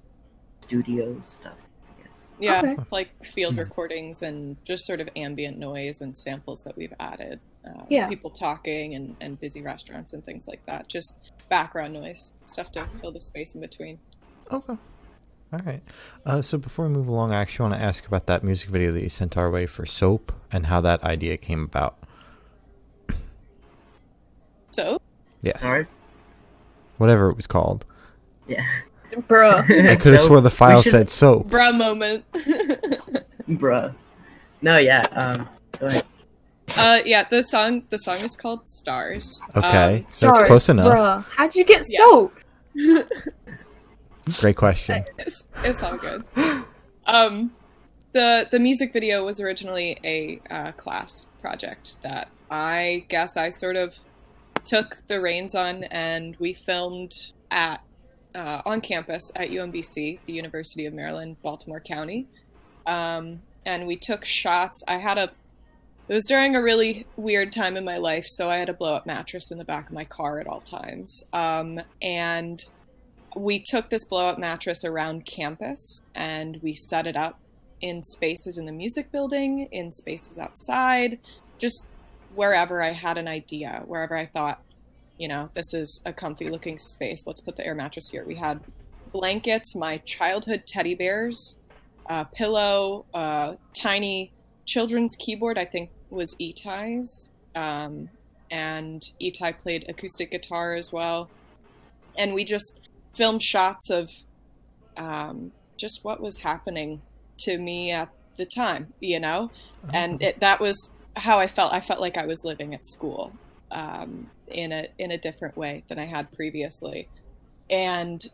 studio 0.60 1.20
stuff. 1.24 1.54
I 1.88 2.02
guess. 2.02 2.12
Yeah, 2.38 2.58
Okay. 2.60 2.76
like 2.90 3.24
field 3.24 3.54
Hmm. 3.54 3.60
recordings 3.60 4.22
and 4.22 4.56
just 4.64 4.84
sort 4.86 5.00
of 5.00 5.08
ambient 5.16 5.58
noise 5.58 6.02
and 6.02 6.14
samples 6.16 6.62
that 6.64 6.76
we've 6.76 6.92
added. 7.00 7.40
Uh, 7.66 7.84
Yeah. 7.88 8.08
People 8.08 8.30
talking 8.30 8.94
and, 8.94 9.16
and 9.22 9.40
busy 9.40 9.62
restaurants 9.62 10.12
and 10.12 10.22
things 10.24 10.46
like 10.46 10.64
that. 10.66 10.88
Just 10.88 11.16
background 11.48 11.92
noise, 11.94 12.32
stuff 12.46 12.72
to 12.72 12.86
fill 13.00 13.12
the 13.12 13.20
space 13.20 13.54
in 13.54 13.60
between. 13.60 13.98
Okay. 14.52 14.76
All 15.52 15.60
right. 15.64 15.82
Uh, 16.26 16.42
so 16.42 16.58
before 16.58 16.86
we 16.86 16.90
move 16.92 17.06
along, 17.08 17.32
I 17.32 17.40
actually 17.40 17.70
want 17.70 17.80
to 17.80 17.84
ask 17.86 18.06
about 18.06 18.26
that 18.26 18.42
music 18.42 18.70
video 18.70 18.90
that 18.92 19.02
you 19.02 19.08
sent 19.08 19.36
our 19.36 19.50
way 19.50 19.66
for 19.66 19.86
Soap 19.86 20.32
and 20.50 20.66
how 20.66 20.80
that 20.80 21.02
idea 21.04 21.36
came 21.36 21.62
about. 21.62 21.96
So, 24.70 25.00
Yes. 25.42 25.58
Stars? 25.58 25.96
Whatever 26.98 27.30
it 27.30 27.36
was 27.36 27.46
called. 27.46 27.84
Yeah. 28.48 28.64
Bruh. 29.12 29.62
I 29.90 29.96
could 29.96 30.14
have 30.14 30.22
swore 30.22 30.40
the 30.40 30.50
file 30.50 30.82
said 30.82 31.08
soap. 31.10 31.48
bruh 31.48 31.76
moment. 31.76 32.24
Bruh. 33.48 33.94
No, 34.62 34.78
yeah. 34.78 35.02
Um, 35.12 35.48
go 35.78 35.86
ahead. 35.86 36.02
Uh, 36.78 37.00
yeah, 37.04 37.24
the 37.28 37.42
song 37.42 37.82
the 37.90 37.98
song 37.98 38.16
is 38.16 38.36
called 38.36 38.68
Stars. 38.68 39.40
Okay. 39.56 39.98
Um, 39.98 40.04
so 40.06 40.28
Stars, 40.28 40.46
close 40.46 40.68
enough. 40.68 40.86
Bruh. 40.98 41.24
How'd 41.36 41.54
you 41.54 41.64
get 41.64 41.84
Yeah. 41.88 42.04
soap? 42.04 42.32
Great 44.40 44.56
question. 44.56 45.04
it's, 45.18 45.44
it's 45.62 45.82
all 45.82 45.96
good. 45.96 46.24
Um, 47.06 47.52
the 48.12 48.48
the 48.50 48.58
music 48.58 48.92
video 48.92 49.24
was 49.24 49.40
originally 49.40 49.98
a 50.04 50.40
uh, 50.50 50.72
class 50.72 51.26
project 51.40 52.00
that 52.02 52.28
I 52.50 53.04
guess 53.08 53.36
I 53.36 53.50
sort 53.50 53.76
of 53.76 53.94
took 54.64 54.96
the 55.08 55.20
reins 55.20 55.54
on, 55.54 55.84
and 55.84 56.36
we 56.38 56.54
filmed 56.54 57.32
at 57.50 57.82
uh, 58.34 58.62
on 58.64 58.80
campus 58.80 59.30
at 59.36 59.50
UMBC, 59.50 60.20
the 60.24 60.32
University 60.32 60.86
of 60.86 60.94
Maryland, 60.94 61.36
Baltimore 61.42 61.80
County, 61.80 62.26
um, 62.86 63.40
and 63.66 63.86
we 63.86 63.96
took 63.96 64.24
shots. 64.24 64.82
I 64.88 64.96
had 64.96 65.18
a 65.18 65.30
it 66.08 66.12
was 66.12 66.26
during 66.26 66.54
a 66.56 66.62
really 66.62 67.06
weird 67.16 67.52
time 67.52 67.76
in 67.76 67.84
my 67.84 67.96
life, 67.96 68.26
so 68.26 68.50
I 68.50 68.56
had 68.56 68.68
a 68.68 68.74
blow 68.74 68.94
up 68.94 69.06
mattress 69.06 69.50
in 69.50 69.58
the 69.58 69.64
back 69.64 69.88
of 69.88 69.92
my 69.92 70.04
car 70.04 70.40
at 70.40 70.46
all 70.46 70.60
times, 70.60 71.24
um, 71.32 71.80
and 72.02 72.64
we 73.36 73.58
took 73.58 73.90
this 73.90 74.04
blow 74.04 74.26
up 74.26 74.38
mattress 74.38 74.84
around 74.84 75.24
campus 75.26 76.00
and 76.14 76.58
we 76.62 76.72
set 76.72 77.06
it 77.06 77.16
up 77.16 77.40
in 77.80 78.02
spaces 78.02 78.58
in 78.58 78.64
the 78.64 78.72
music 78.72 79.10
building, 79.10 79.68
in 79.72 79.90
spaces 79.90 80.38
outside, 80.38 81.18
just 81.58 81.86
wherever 82.34 82.82
I 82.82 82.90
had 82.90 83.18
an 83.18 83.28
idea, 83.28 83.82
wherever 83.86 84.16
I 84.16 84.26
thought, 84.26 84.62
you 85.18 85.28
know, 85.28 85.50
this 85.54 85.74
is 85.74 86.00
a 86.06 86.12
comfy 86.12 86.48
looking 86.48 86.78
space. 86.78 87.26
Let's 87.26 87.40
put 87.40 87.56
the 87.56 87.66
air 87.66 87.74
mattress 87.74 88.08
here. 88.08 88.24
We 88.24 88.34
had 88.36 88.60
blankets, 89.12 89.74
my 89.74 89.98
childhood 89.98 90.64
teddy 90.66 90.94
bears, 90.94 91.56
a 92.06 92.24
pillow, 92.24 93.04
a 93.14 93.56
tiny 93.74 94.32
children's 94.64 95.14
keyboard, 95.16 95.58
I 95.58 95.64
think 95.64 95.90
was 96.10 96.34
Itai's. 96.36 97.30
Um, 97.54 98.08
and 98.50 99.02
Itai 99.20 99.58
played 99.58 99.86
acoustic 99.88 100.30
guitar 100.30 100.74
as 100.74 100.92
well. 100.92 101.28
And 102.16 102.34
we 102.34 102.44
just 102.44 102.78
filmed 103.14 103.42
shots 103.42 103.90
of 103.90 104.08
um, 104.96 105.52
just 105.76 106.04
what 106.04 106.20
was 106.20 106.38
happening 106.38 107.02
to 107.38 107.58
me 107.58 107.90
at 107.90 108.10
the 108.36 108.46
time, 108.46 108.92
you 109.00 109.18
know, 109.18 109.50
and 109.92 110.22
it, 110.22 110.40
that 110.40 110.60
was 110.60 110.90
how 111.16 111.38
I 111.38 111.46
felt. 111.46 111.72
I 111.72 111.80
felt 111.80 112.00
like 112.00 112.16
I 112.16 112.26
was 112.26 112.44
living 112.44 112.74
at 112.74 112.86
school 112.86 113.32
um, 113.70 114.30
in 114.48 114.72
a 114.72 114.88
in 114.98 115.10
a 115.10 115.18
different 115.18 115.56
way 115.56 115.82
than 115.88 115.98
I 115.98 116.06
had 116.06 116.32
previously, 116.32 117.08
and 117.70 118.24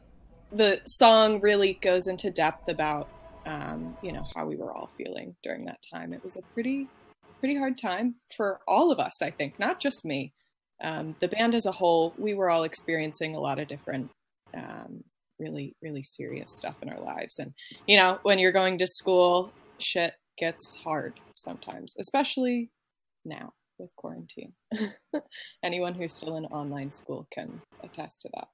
the 0.52 0.80
song 0.84 1.40
really 1.40 1.74
goes 1.74 2.06
into 2.06 2.30
depth 2.30 2.68
about 2.68 3.08
um, 3.46 3.96
you 4.02 4.12
know 4.12 4.26
how 4.34 4.46
we 4.46 4.56
were 4.56 4.72
all 4.72 4.90
feeling 4.96 5.34
during 5.42 5.64
that 5.64 5.78
time. 5.92 6.12
It 6.12 6.22
was 6.22 6.36
a 6.36 6.42
pretty 6.54 6.88
pretty 7.40 7.56
hard 7.56 7.76
time 7.76 8.14
for 8.36 8.60
all 8.68 8.92
of 8.92 9.00
us, 9.00 9.22
I 9.22 9.30
think, 9.30 9.58
not 9.58 9.80
just 9.80 10.04
me. 10.04 10.32
Um, 10.82 11.14
the 11.20 11.28
band 11.28 11.54
as 11.54 11.66
a 11.66 11.72
whole, 11.72 12.14
we 12.16 12.34
were 12.34 12.50
all 12.50 12.62
experiencing 12.62 13.34
a 13.34 13.40
lot 13.40 13.58
of 13.58 13.68
different 13.68 14.10
um, 14.54 15.02
really 15.38 15.74
really 15.80 16.02
serious 16.02 16.56
stuff 16.56 16.76
in 16.82 16.90
our 16.90 17.00
lives. 17.00 17.38
And 17.38 17.52
you 17.86 17.96
know 17.96 18.18
when 18.22 18.38
you're 18.38 18.52
going 18.52 18.78
to 18.78 18.86
school 18.86 19.52
shit 19.78 20.12
gets 20.36 20.76
hard 20.76 21.18
sometimes 21.36 21.94
especially 21.98 22.70
now 23.24 23.52
with 23.78 23.90
quarantine. 23.96 24.52
Anyone 25.64 25.94
who's 25.94 26.14
still 26.14 26.36
in 26.36 26.44
online 26.46 26.92
school 26.92 27.26
can 27.32 27.62
attest 27.82 28.22
to 28.22 28.30
that. 28.34 28.48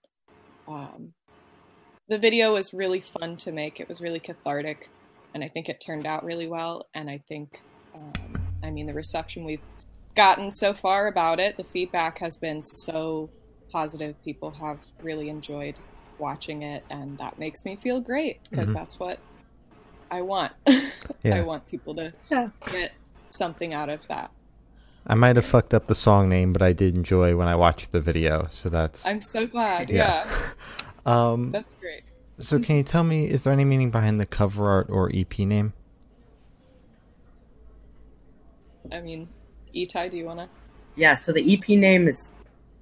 Um, 0.68 1.12
the 2.08 2.18
video 2.18 2.52
was 2.52 2.72
really 2.72 3.00
fun 3.00 3.36
to 3.38 3.50
make. 3.50 3.80
It 3.80 3.88
was 3.88 4.00
really 4.00 4.20
cathartic 4.20 4.88
and 5.36 5.44
i 5.44 5.48
think 5.48 5.68
it 5.68 5.82
turned 5.84 6.06
out 6.06 6.24
really 6.24 6.48
well 6.48 6.86
and 6.94 7.10
i 7.10 7.22
think 7.28 7.60
um, 7.94 8.35
i 8.66 8.70
mean 8.70 8.86
the 8.86 8.92
reception 8.94 9.44
we've 9.44 9.60
gotten 10.14 10.50
so 10.50 10.74
far 10.74 11.06
about 11.06 11.38
it 11.40 11.56
the 11.56 11.64
feedback 11.64 12.18
has 12.18 12.36
been 12.38 12.64
so 12.64 13.30
positive 13.72 14.14
people 14.24 14.50
have 14.50 14.78
really 15.02 15.28
enjoyed 15.28 15.74
watching 16.18 16.62
it 16.62 16.82
and 16.90 17.18
that 17.18 17.38
makes 17.38 17.64
me 17.64 17.76
feel 17.76 18.00
great 18.00 18.38
because 18.50 18.70
Mhm. 18.70 18.74
that's 18.74 18.98
what 18.98 19.18
i 20.10 20.20
want 20.22 20.52
Yeah. 21.22 21.36
i 21.36 21.40
want 21.42 21.66
people 21.66 21.94
to 21.96 22.12
Yeah. 22.30 22.48
get 22.70 22.92
something 23.30 23.74
out 23.74 23.88
of 23.90 24.06
that 24.08 24.30
I 25.08 25.14
might 25.14 25.36
have 25.36 25.44
fucked 25.44 25.72
up 25.72 25.86
the 25.86 25.94
song 25.94 26.28
name, 26.28 26.52
but 26.52 26.62
I 26.62 26.72
did 26.72 26.96
enjoy 26.96 27.36
when 27.36 27.46
I 27.46 27.54
watched 27.54 27.92
the 27.92 28.00
video. 28.00 28.48
So 28.50 28.68
that's 28.68 29.06
i'm 29.06 29.22
so 29.22 29.46
glad 29.46 29.88
Yeah. 29.88 30.26
yeah, 30.26 30.36
um 31.06 31.52
that's 31.52 31.74
great 31.80 32.02
So 32.40 32.58
can 32.58 32.74
you 32.76 32.82
tell 32.82 33.04
me, 33.04 33.30
is 33.30 33.44
there 33.44 33.52
any 33.52 33.64
meaning 33.64 33.90
behind 33.92 34.18
the 34.18 34.26
cover 34.26 34.68
art 34.68 34.88
or 34.90 35.08
EP 35.14 35.38
name? 35.46 35.74
I 38.92 39.00
mean, 39.00 39.28
Itai, 39.74 40.10
do 40.10 40.16
you 40.16 40.24
want 40.24 40.40
to? 40.40 40.48
Yeah, 40.94 41.14
so 41.14 41.32
the 41.32 41.52
EP 41.52 41.68
name 41.68 42.08
is 42.08 42.32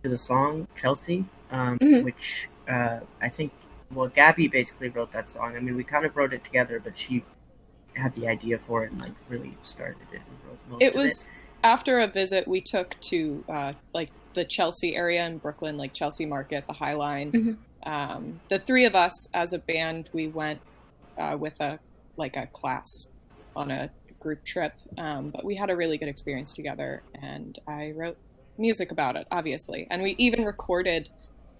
to 0.02 0.08
the 0.08 0.18
song 0.18 0.68
Chelsea, 0.76 1.25
um, 1.50 1.78
Mhm. 1.78 2.04
which 2.04 2.49
uh, 2.68 3.00
I 3.20 3.28
think, 3.28 3.52
well, 3.92 4.08
Gabby 4.08 4.49
basically 4.49 4.88
wrote 4.88 5.12
that 5.12 5.28
song. 5.28 5.54
I 5.54 5.61
mean, 5.61 5.76
we 5.76 5.84
kind 5.84 6.06
of 6.06 6.16
wrote 6.16 6.32
it 6.32 6.44
together, 6.44 6.80
but 6.80 6.96
she 6.96 7.23
had 7.94 8.14
the 8.14 8.26
idea 8.26 8.58
for 8.58 8.84
it 8.84 8.90
and 8.92 9.00
like 9.02 9.12
really 9.28 9.54
started 9.62 10.00
it. 10.12 10.20
And 10.26 10.38
wrote 10.49 10.58
most 10.70 10.82
It 10.82 10.94
of 10.94 11.02
was 11.02 11.28
after 11.62 12.00
a 12.00 12.06
visit 12.06 12.49
we 12.49 12.62
took 12.62 12.99
to 13.11 13.44
uh, 13.50 13.73
like 13.92 14.11
the 14.32 14.44
Chelsea 14.46 14.96
area 14.96 15.26
in 15.26 15.38
Brooklyn, 15.38 15.76
like 15.76 15.92
Chelsea 15.92 16.25
Market, 16.25 16.66
the 16.66 16.73
High 16.73 16.94
Line. 16.94 17.32
Mhm. 17.32 17.56
Um, 17.87 18.40
the 18.49 18.58
three 18.58 18.87
of 18.87 18.94
us 18.94 19.28
as 19.34 19.52
a 19.52 19.58
band, 19.58 20.08
we 20.14 20.28
went 20.28 20.61
uh, 21.18 21.37
with 21.38 21.61
a 21.61 21.78
like 22.16 22.37
a 22.37 22.46
class 22.46 23.06
on 23.54 23.70
a 23.70 23.90
group 24.25 24.45
trip, 24.45 24.73
um, 24.99 25.31
but 25.31 25.45
we 25.45 25.54
had 25.54 25.71
a 25.71 25.76
really 25.76 25.97
good 25.99 26.09
experience 26.09 26.52
together, 26.52 27.02
and 27.23 27.57
I 27.69 27.93
wrote 27.95 28.19
music 28.59 28.90
about 28.90 29.14
it, 29.16 29.28
obviously, 29.31 29.87
and 29.90 30.02
we 30.02 30.16
even 30.19 30.45
recorded. 30.45 31.09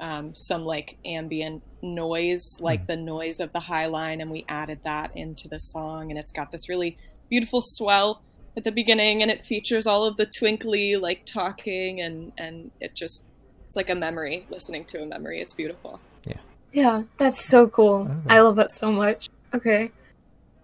Um, 0.01 0.35
some 0.35 0.65
like 0.65 0.99
ambient 1.05 1.63
noise, 1.81 2.59
like 2.61 2.89
the 2.89 2.97
noise 2.97 3.39
of 3.39 3.53
the 3.53 3.61
High 3.61 3.87
Line, 3.87 4.21
and 4.21 4.29
we 4.29 4.45
added 4.49 4.81
that 4.83 5.17
into 5.17 5.47
the 5.47 5.61
song, 5.61 6.11
and 6.11 6.19
it's 6.19 6.33
got 6.33 6.51
this 6.51 6.69
really 6.69 6.99
beautiful 7.31 7.63
swell 7.63 8.21
at 8.57 8.65
the 8.65 8.71
beginning 8.71 9.23
and 9.23 9.31
it 9.31 9.45
features 9.45 9.87
all 9.87 10.05
of 10.05 10.17
the 10.17 10.27
twinkly 10.27 10.97
like 10.97 11.25
talking 11.25 12.01
and 12.01 12.33
and 12.39 12.71
it 12.81 12.95
just 12.95 13.25
it's 13.67 13.77
like 13.77 13.91
a 13.91 13.95
memory 13.95 14.47
listening 14.51 14.85
to 14.85 15.03
a 15.03 15.07
memory 15.07 15.41
it's 15.41 15.55
beautiful 15.55 15.99
Yeah, 16.27 16.37
Yeah, 16.73 17.03
that's 17.17 17.45
so 17.45 17.69
cool. 17.69 18.09
Oh. 18.09 18.23
I 18.29 18.41
love 18.41 18.57
that 18.57 18.71
so 18.71 18.93
much. 18.93 19.29
Okay. 19.53 19.91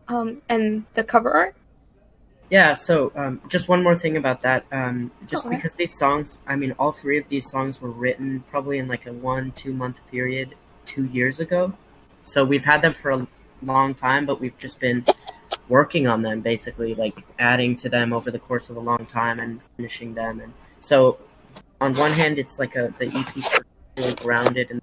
Um, 0.09 0.43
and 0.49 0.85
the 0.95 1.05
cover 1.05 1.31
art? 1.33 1.55
Yeah, 2.51 2.75
so 2.75 3.13
um, 3.15 3.41
just 3.49 3.69
one 3.69 3.83
more 3.83 3.97
thing 3.97 4.17
about 4.17 4.43
that. 4.43 4.65
Um, 4.73 5.13
just 5.29 5.47
Okay. 5.47 5.55
because 5.57 5.75
these 5.75 5.97
songs, 5.97 6.39
I 6.49 6.57
mean, 6.57 6.73
all 6.81 6.91
three 6.93 7.17
of 7.19 7.29
these 7.29 7.49
songs 7.49 7.81
were 7.81 7.91
written 7.91 8.43
probably 8.51 8.79
in 8.79 8.89
like 8.89 9.07
a 9.07 9.13
one, 9.13 9.53
two 9.53 9.73
month 9.73 9.99
period 10.11 10.57
two 10.85 11.05
years 11.05 11.39
ago. 11.39 11.73
So 12.23 12.45
we've 12.45 12.65
had 12.65 12.83
them 12.83 12.95
for 12.95 13.13
a 13.13 13.27
long 13.63 13.95
time, 13.95 14.27
but 14.27 14.41
we've 14.41 14.59
just 14.59 14.81
been 14.81 15.05
working 15.69 16.09
on 16.09 16.23
them 16.23 16.41
basically, 16.41 16.95
like 16.97 17.25
adding 17.39 17.77
to 17.77 17.89
them 17.89 18.13
over 18.13 18.33
the 18.33 18.41
course 18.41 18.69
of 18.69 18.77
a 18.77 18.81
long 18.81 19.07
time 19.07 19.39
and 19.39 19.61
finishing 19.77 20.15
them. 20.15 20.41
And 20.41 20.53
so, 20.81 21.19
on 21.81 21.95
one 21.95 22.11
hand, 22.13 22.39
it's 22.39 22.59
like 22.59 22.75
a 22.75 22.93
the 22.99 23.07
EP 23.07 23.37
is 23.37 23.61
really 23.97 24.15
grounded 24.17 24.73
in 24.73 24.83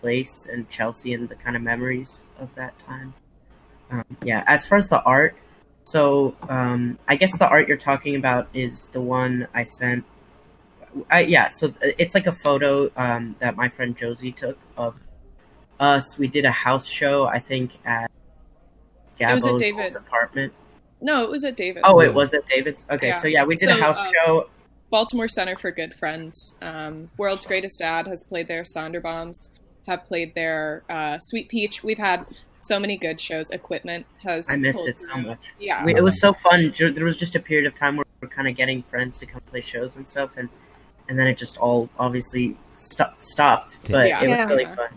place 0.00 0.46
and 0.50 0.68
Chelsea 0.70 1.12
and 1.12 1.28
the 1.28 1.34
kind 1.34 1.56
of 1.56 1.62
memories 1.62 2.22
of 2.38 2.54
that 2.54 2.72
time. 2.86 3.12
Um, 3.90 4.04
yeah, 4.24 4.44
as 4.46 4.64
far 4.64 4.78
as 4.78 4.88
the 4.88 5.02
art, 5.02 5.36
so 5.90 6.34
um, 6.48 6.98
I 7.08 7.16
guess 7.16 7.36
the 7.38 7.48
art 7.48 7.68
you're 7.68 7.76
talking 7.76 8.16
about 8.16 8.48
is 8.54 8.88
the 8.92 9.00
one 9.00 9.48
I 9.54 9.64
sent. 9.64 10.04
I, 11.10 11.20
yeah, 11.20 11.48
so 11.48 11.72
it's 11.82 12.14
like 12.14 12.26
a 12.26 12.32
photo 12.32 12.90
um, 12.96 13.36
that 13.38 13.56
my 13.56 13.68
friend 13.68 13.96
Josie 13.96 14.32
took 14.32 14.58
of 14.76 14.94
us. 15.78 16.18
We 16.18 16.26
did 16.28 16.44
a 16.44 16.50
house 16.50 16.86
show, 16.86 17.26
I 17.26 17.38
think, 17.38 17.78
at 17.84 18.10
was 19.20 19.46
at 19.46 19.58
Gabo's 19.58 19.96
apartment. 19.96 20.52
no 21.00 21.22
it 21.24 21.30
was 21.30 21.44
at 21.44 21.56
david's 21.56 21.84
Oh, 21.84 22.00
it 22.00 22.12
was 22.14 22.32
at 22.34 22.46
David's. 22.46 22.84
Okay, 22.90 23.08
Yeah. 23.08 23.20
so 23.20 23.28
yeah, 23.28 23.44
we 23.44 23.54
did 23.54 23.68
a 23.68 23.74
house 23.74 23.98
um, 23.98 24.12
show. 24.14 24.48
baltimore 24.90 25.28
center 25.28 25.56
for 25.56 25.70
good 25.70 25.94
friends 25.94 26.56
um, 26.62 27.10
world's 27.18 27.44
greatest 27.46 27.78
dad 27.78 28.06
has 28.06 28.24
played 28.24 28.48
there 28.48 28.62
sonder 28.62 29.02
bombs 29.02 29.50
have 29.86 30.04
played 30.04 30.34
there 30.34 30.82
uh, 30.88 31.18
sweet 31.20 31.48
peach 31.48 31.82
we've 31.84 31.98
had 31.98 32.24
so 32.70 32.78
many 32.78 32.96
good 32.96 33.20
shows 33.20 33.50
equipment 33.50 34.06
has 34.22 34.48
I 34.48 34.56
missed 34.56 34.86
it 34.86 34.98
so 35.00 35.16
much. 35.16 35.38
yeah 35.58 35.84
We, 35.84 35.94
it 35.96 36.02
was 36.02 36.20
so 36.20 36.32
fun. 36.34 36.72
There 36.78 37.04
was 37.04 37.16
just 37.16 37.34
a 37.34 37.40
period 37.40 37.66
of 37.66 37.74
time 37.74 37.96
where 37.96 38.06
we 38.20 38.26
are 38.26 38.30
kind 38.30 38.46
of 38.48 38.54
getting 38.56 38.82
friends 38.84 39.18
to 39.18 39.26
come 39.26 39.40
play 39.50 39.60
shows 39.60 39.96
and 39.96 40.06
stuff, 40.06 40.30
and 40.36 40.48
and 41.08 41.18
then 41.18 41.26
it 41.26 41.36
just 41.36 41.56
all 41.58 41.88
obviously 41.98 42.56
sto- 42.78 43.12
stopped. 43.20 43.76
But 43.90 44.06
Yeah. 44.08 44.20
it 44.22 44.28
was 44.28 44.36
Yeah. 44.38 44.44
really 44.52 44.64
fun. 44.78 44.90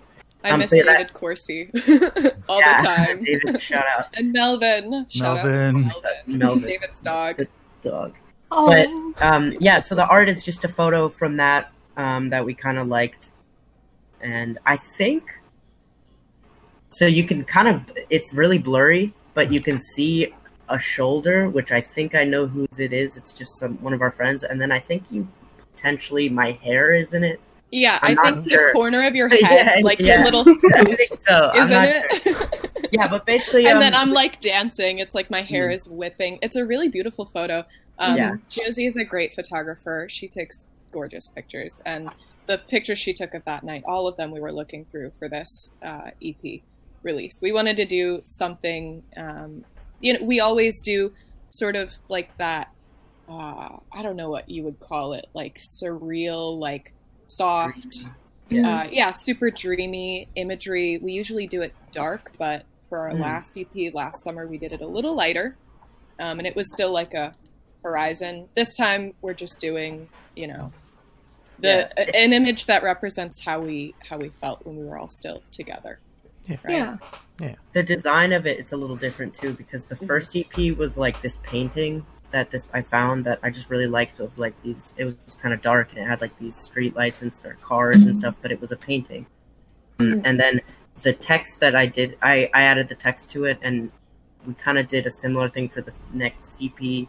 i 0.45 0.49
um, 0.51 0.59
miss 0.59 0.69
so 0.71 0.75
that- 0.75 0.85
david 0.85 1.13
corsi 1.13 1.59
all 2.49 2.59
Yeah, 2.59 2.81
the 2.81 2.87
time 2.95 3.23
David, 3.23 3.61
shout 3.61 3.85
out, 3.97 4.05
and 4.17 4.31
melvin 4.33 5.05
shout 5.09 5.37
out 5.39 5.45
Melvin. 5.45 5.81
melvin, 5.87 6.37
Melvin. 6.43 6.63
david's 6.71 7.01
dog 7.01 7.35
dog. 7.83 8.11
Oh, 8.55 8.67
But 8.67 8.87
um, 9.29 9.53
yeah, 9.67 9.79
so 9.79 9.95
the 9.95 10.05
art 10.05 10.27
is 10.29 10.43
just 10.43 10.63
a 10.63 10.67
photo 10.79 11.09
from 11.09 11.37
that 11.37 11.71
um, 11.97 12.29
that 12.29 12.43
we 12.45 12.53
kind 12.53 12.77
of 12.77 12.87
liked, 12.87 13.29
and 14.21 14.57
I 14.65 14.77
think 14.97 15.23
so. 16.93 17.05
You 17.05 17.23
can 17.23 17.43
kind 17.43 17.67
of 17.67 17.81
it's 18.09 18.33
really 18.33 18.57
blurry, 18.57 19.13
but 19.33 19.51
you 19.51 19.59
can 19.61 19.79
see 19.79 20.33
a 20.69 20.79
shoulder, 20.79 21.49
which 21.49 21.71
I 21.71 21.81
think 21.81 22.15
I 22.15 22.23
know 22.23 22.47
whose 22.47 22.79
it 22.79 22.93
is. 22.93 23.17
It's 23.17 23.33
just 23.33 23.57
some 23.59 23.75
one 23.81 23.93
of 23.93 24.01
our 24.01 24.11
friends, 24.11 24.43
and 24.43 24.59
then 24.61 24.71
I 24.71 24.79
think 24.79 25.11
you 25.11 25.27
potentially 25.75 26.29
my 26.29 26.51
hair 26.51 26.93
is 26.93 27.13
in 27.13 27.23
it. 27.23 27.39
yeah 27.71 27.99
I'm 28.01 28.17
i 28.19 28.31
think 28.31 28.49
sure. 28.49 28.67
the 28.67 28.71
corner 28.73 29.05
of 29.05 29.15
your 29.15 29.27
Yeah, 29.33 29.47
head 29.47 29.83
like 29.83 29.99
yeah. 29.99 30.15
your 30.15 30.23
little 30.31 30.45
so. 31.19 31.51
Isn't 31.55 31.83
it 31.83 32.23
sure. 32.23 32.49
Yeah, 32.91 33.07
but 33.07 33.25
basically, 33.25 33.65
and 33.65 33.75
um, 33.75 33.79
then 33.79 33.95
I'm 33.95 34.11
like 34.11 34.39
dancing. 34.39 34.99
It's 34.99 35.15
like 35.15 35.29
my 35.31 35.41
hair 35.41 35.67
Mm. 35.69 35.73
is 35.75 35.87
whipping. 35.87 36.37
It's 36.41 36.55
a 36.55 36.63
really 36.63 36.87
beautiful 36.89 37.25
photo. 37.25 37.65
Um, 37.99 38.17
Yeah. 38.17 38.35
Josie 38.49 38.85
is 38.85 38.95
a 38.95 39.03
great 39.03 39.33
photographer. 39.33 40.07
She 40.09 40.27
takes 40.27 40.63
gorgeous 40.91 41.27
pictures, 41.27 41.81
and 41.85 42.09
the 42.45 42.59
pictures 42.59 42.99
she 42.99 43.13
took 43.13 43.33
of 43.33 43.43
that 43.45 43.63
night, 43.63 43.81
all 43.85 44.07
of 44.07 44.15
them 44.17 44.29
we 44.31 44.39
were 44.39 44.51
looking 44.53 44.85
through 44.85 45.11
for 45.17 45.27
this 45.27 45.69
uh, 45.81 46.11
EP 46.23 46.61
release. 47.03 47.39
We 47.41 47.51
wanted 47.51 47.77
to 47.77 47.85
do 47.85 48.21
something. 48.25 49.03
Um, 49.17 49.65
you 49.99 50.13
know, 50.13 50.23
we 50.25 50.39
always 50.39 50.81
do 50.81 51.13
sort 51.49 51.75
of 51.75 51.91
like 52.09 52.35
that. 52.37 52.69
Uh, 53.27 53.77
I 53.91 54.01
don't 54.01 54.15
know 54.17 54.29
what 54.29 54.49
you 54.49 54.63
would 54.63 54.79
call 54.79 55.13
it, 55.13 55.25
like 55.33 55.59
surreal, 55.59 56.57
like 56.59 56.91
soft 57.27 58.05
Yeah. 58.49 58.81
uh, 58.83 58.89
yeah, 58.91 59.11
super 59.11 59.49
dreamy 59.49 60.27
imagery. 60.35 60.97
We 61.01 61.13
usually 61.13 61.47
do 61.47 61.61
it 61.61 61.73
dark, 61.93 62.31
but 62.37 62.65
for 62.89 62.99
our 62.99 63.11
Mm. 63.11 63.21
last 63.21 63.57
EP 63.57 63.89
last 63.93 64.21
summer, 64.21 64.45
we 64.45 64.57
did 64.57 64.73
it 64.73 64.81
a 64.81 64.87
little 64.87 65.15
lighter, 65.15 65.57
um, 66.19 66.37
and 66.39 66.45
it 66.47 66.55
was 66.55 66.71
still 66.71 66.91
like 66.91 67.13
a 67.13 67.33
horizon. 67.83 68.49
This 68.55 68.73
time, 68.73 69.13
we're 69.21 69.33
just 69.33 69.59
doing, 69.61 70.09
you 70.35 70.47
know, 70.47 70.73
the 71.59 71.89
Yeah. 71.97 72.03
an 72.13 72.33
image 72.33 72.65
that 72.65 72.83
represents 72.83 73.39
how 73.43 73.61
we 73.61 73.95
how 74.09 74.17
we 74.17 74.29
felt 74.29 74.65
when 74.65 74.75
we 74.75 74.85
were 74.85 74.97
all 74.97 75.09
still 75.09 75.41
together. 75.51 76.01
Yeah. 76.45 76.57
Right? 76.63 76.99
yeah. 77.39 77.55
the 77.73 77.81
design 77.83 78.31
of 78.33 78.45
it 78.45 78.59
it's 78.59 78.73
a 78.73 78.77
little 78.77 78.95
different 78.95 79.33
too 79.33 79.53
because 79.53 79.85
the 79.85 79.95
Mhm. 79.95 80.07
first 80.07 80.35
EP 80.35 80.71
was 80.77 80.97
like 80.97 81.21
this 81.21 81.37
painting 81.43 82.05
that 82.31 82.51
this 82.51 82.69
I 82.73 82.81
found 82.81 83.25
that 83.25 83.39
I 83.43 83.49
just 83.49 83.69
really 83.69 83.87
liked 83.87 84.19
of 84.19 84.37
like 84.37 84.53
these 84.63 84.93
it 84.97 85.05
was 85.05 85.15
kind 85.41 85.53
of 85.53 85.61
dark 85.61 85.89
and 85.91 85.99
it 85.99 86.05
had 86.07 86.21
like 86.21 86.37
these 86.39 86.55
street 86.55 86.95
lights 86.95 87.21
and 87.21 87.33
sort 87.33 87.55
of 87.55 87.61
cars 87.61 88.03
and 88.05 88.15
stuff 88.15 88.35
but 88.41 88.51
it 88.51 88.59
was 88.61 88.71
a 88.71 88.75
painting 88.75 89.25
Mhm. 89.99 90.21
and 90.25 90.39
then 90.39 90.61
the 91.01 91.13
text 91.13 91.59
that 91.61 91.75
I 91.75 91.85
did 91.87 92.17
I 92.21 92.49
I 92.53 92.63
added 92.63 92.87
the 92.89 92.95
text 92.95 93.31
to 93.31 93.45
it 93.45 93.57
and 93.61 93.91
we 94.45 94.53
kind 94.55 94.77
of 94.77 94.87
did 94.87 95.05
a 95.07 95.11
similar 95.11 95.47
thing 95.49 95.69
for 95.69 95.81
the 95.81 95.93
next 96.13 96.59
EP 96.61 97.07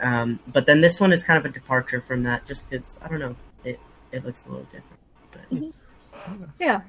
um, 0.00 0.40
but 0.46 0.64
then 0.66 0.80
this 0.80 0.98
one 0.98 1.12
is 1.12 1.22
kind 1.22 1.38
of 1.38 1.44
a 1.44 1.52
departure 1.52 2.00
from 2.00 2.22
that 2.22 2.46
just 2.46 2.68
because 2.68 2.98
I 3.02 3.08
don't 3.08 3.20
know 3.20 3.36
it 3.64 3.78
it 4.12 4.24
looks 4.24 4.46
a 4.46 4.48
little 4.48 4.64
different 4.72 4.98
but 5.30 6.42
Yeah. 6.58 6.80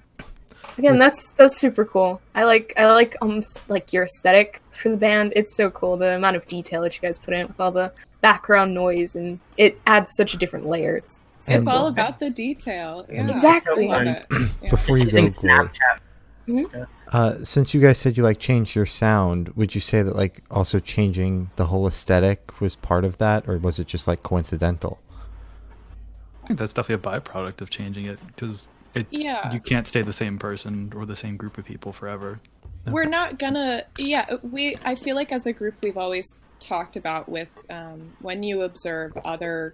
Again, 0.81 0.97
that's 0.97 1.29
that's 1.33 1.57
super 1.59 1.85
cool. 1.85 2.19
I 2.33 2.43
like 2.43 2.73
I 2.75 2.87
like 2.91 3.15
almost 3.21 3.61
like 3.69 3.93
your 3.93 4.03
aesthetic 4.05 4.63
for 4.71 4.89
the 4.89 4.97
band. 4.97 5.31
It's 5.35 5.55
so 5.55 5.69
cool 5.69 5.95
the 5.95 6.15
amount 6.15 6.37
of 6.37 6.47
detail 6.47 6.81
that 6.81 6.95
you 6.95 7.01
guys 7.03 7.19
put 7.19 7.35
in 7.35 7.47
with 7.47 7.59
all 7.59 7.71
the 7.71 7.93
background 8.21 8.73
noise 8.73 9.15
and 9.15 9.39
it 9.57 9.79
adds 9.85 10.15
such 10.15 10.33
a 10.33 10.37
different 10.37 10.65
layer. 10.67 10.95
It's 10.97 11.19
so 11.41 11.53
And- 11.53 11.59
It's 11.59 11.67
all 11.67 11.79
cool. 11.81 11.87
about 11.89 12.19
the 12.19 12.31
detail. 12.31 13.05
Yeah, 13.11 13.29
Exactly. 13.29 13.89
I 13.89 13.93
love 13.93 14.07
it. 14.07 14.25
Yeah. 14.63 14.69
Before 14.71 14.97
you 14.97 15.05
go, 15.05 15.19
using 15.19 15.47
Glory, 15.47 15.67
Snapchat 15.69 15.99
Mhm. 16.47 16.87
uh, 17.13 17.43
since 17.43 17.75
you 17.75 17.79
guys 17.81 17.99
said 17.99 18.17
you 18.17 18.23
like 18.23 18.39
changed 18.39 18.75
your 18.75 18.87
sound, 18.87 19.49
would 19.49 19.75
you 19.75 19.81
say 19.81 20.01
that 20.01 20.15
like 20.15 20.41
also 20.49 20.79
changing 20.79 21.51
the 21.57 21.67
whole 21.67 21.85
aesthetic 21.87 22.59
was 22.59 22.75
part 22.75 23.05
of 23.05 23.19
that, 23.19 23.47
or 23.47 23.59
was 23.59 23.77
it 23.77 23.85
just 23.85 24.07
like 24.07 24.23
coincidental? 24.23 24.99
I 26.43 26.47
think 26.47 26.59
that's 26.59 26.73
definitely 26.73 27.07
a 27.07 27.19
byproduct 27.19 27.61
of 27.61 27.69
changing 27.69 28.05
it 28.05 28.17
because 28.25 28.67
it's 28.93 29.07
Yeah. 29.11 29.51
you 29.53 29.59
can't 29.59 29.87
stay 29.87 30.01
the 30.01 30.13
same 30.13 30.37
person 30.37 30.91
or 30.95 31.05
the 31.05 31.15
same 31.15 31.37
group 31.37 31.57
of 31.57 31.65
people 31.65 31.91
forever. 31.93 32.39
we're 32.87 33.05
not 33.05 33.37
gonna 33.37 33.83
yeah 33.99 34.37
we 34.41 34.75
i 34.83 34.95
feel 34.95 35.15
like 35.15 35.31
as 35.31 35.45
a 35.45 35.53
group 35.53 35.75
we've 35.83 35.97
always 35.97 36.25
talked 36.59 36.95
about 36.95 37.29
with 37.29 37.49
um, 37.69 38.11
when 38.21 38.41
you 38.41 38.63
observe 38.63 39.15
other 39.23 39.73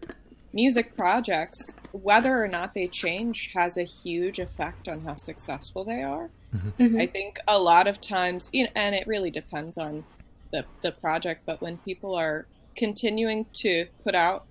music 0.53 0.95
projects 0.97 1.57
whether 1.93 2.41
or 2.43 2.47
not 2.50 2.74
they 2.74 2.86
change 2.86 3.50
has 3.55 3.77
a 3.77 3.83
huge 4.03 4.39
effect 4.39 4.88
on 4.89 5.01
how 5.05 5.15
successful 5.15 5.83
they 5.86 6.01
are 6.03 6.29
Mhm. 6.55 7.00
i 7.01 7.05
think 7.05 7.39
a 7.47 7.57
lot 7.59 7.88
of 7.88 8.00
times 8.01 8.50
you 8.53 8.63
know, 8.65 8.69
and 8.75 8.93
it 8.95 9.05
really 9.07 9.31
depends 9.31 9.77
on 9.77 10.03
the, 10.51 10.65
the 10.81 10.91
project 10.91 11.43
but 11.45 11.62
when 11.62 11.77
people 11.79 12.13
are 12.15 12.45
continuing 12.75 13.45
to 13.62 13.86
put 14.03 14.15
out 14.15 14.45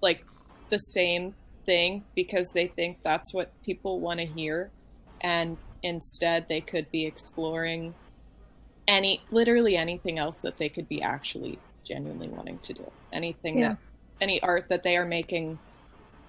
like 0.00 0.24
the 0.70 0.78
same 0.78 1.34
thing 1.64 2.04
because 2.14 2.50
they 2.52 2.66
think 2.66 2.98
that's 3.02 3.32
what 3.34 3.50
people 3.62 4.00
want 4.00 4.20
to 4.20 4.26
hear. 4.26 4.70
And 5.20 5.56
instead 5.82 6.46
they 6.48 6.60
could 6.60 6.90
be 6.90 7.06
exploring 7.06 7.94
any 8.86 9.22
literally 9.30 9.76
anything 9.76 10.18
else 10.18 10.42
that 10.42 10.58
they 10.58 10.68
could 10.68 10.88
be 10.88 11.02
actually 11.02 11.58
genuinely 11.84 12.28
wanting 12.28 12.58
to 12.60 12.72
do. 12.72 12.90
Anything 13.12 13.58
Yeah. 13.58 13.68
that 13.70 13.78
any 14.20 14.40
art 14.42 14.68
that 14.68 14.82
they 14.82 14.96
are 14.96 15.04
making 15.04 15.58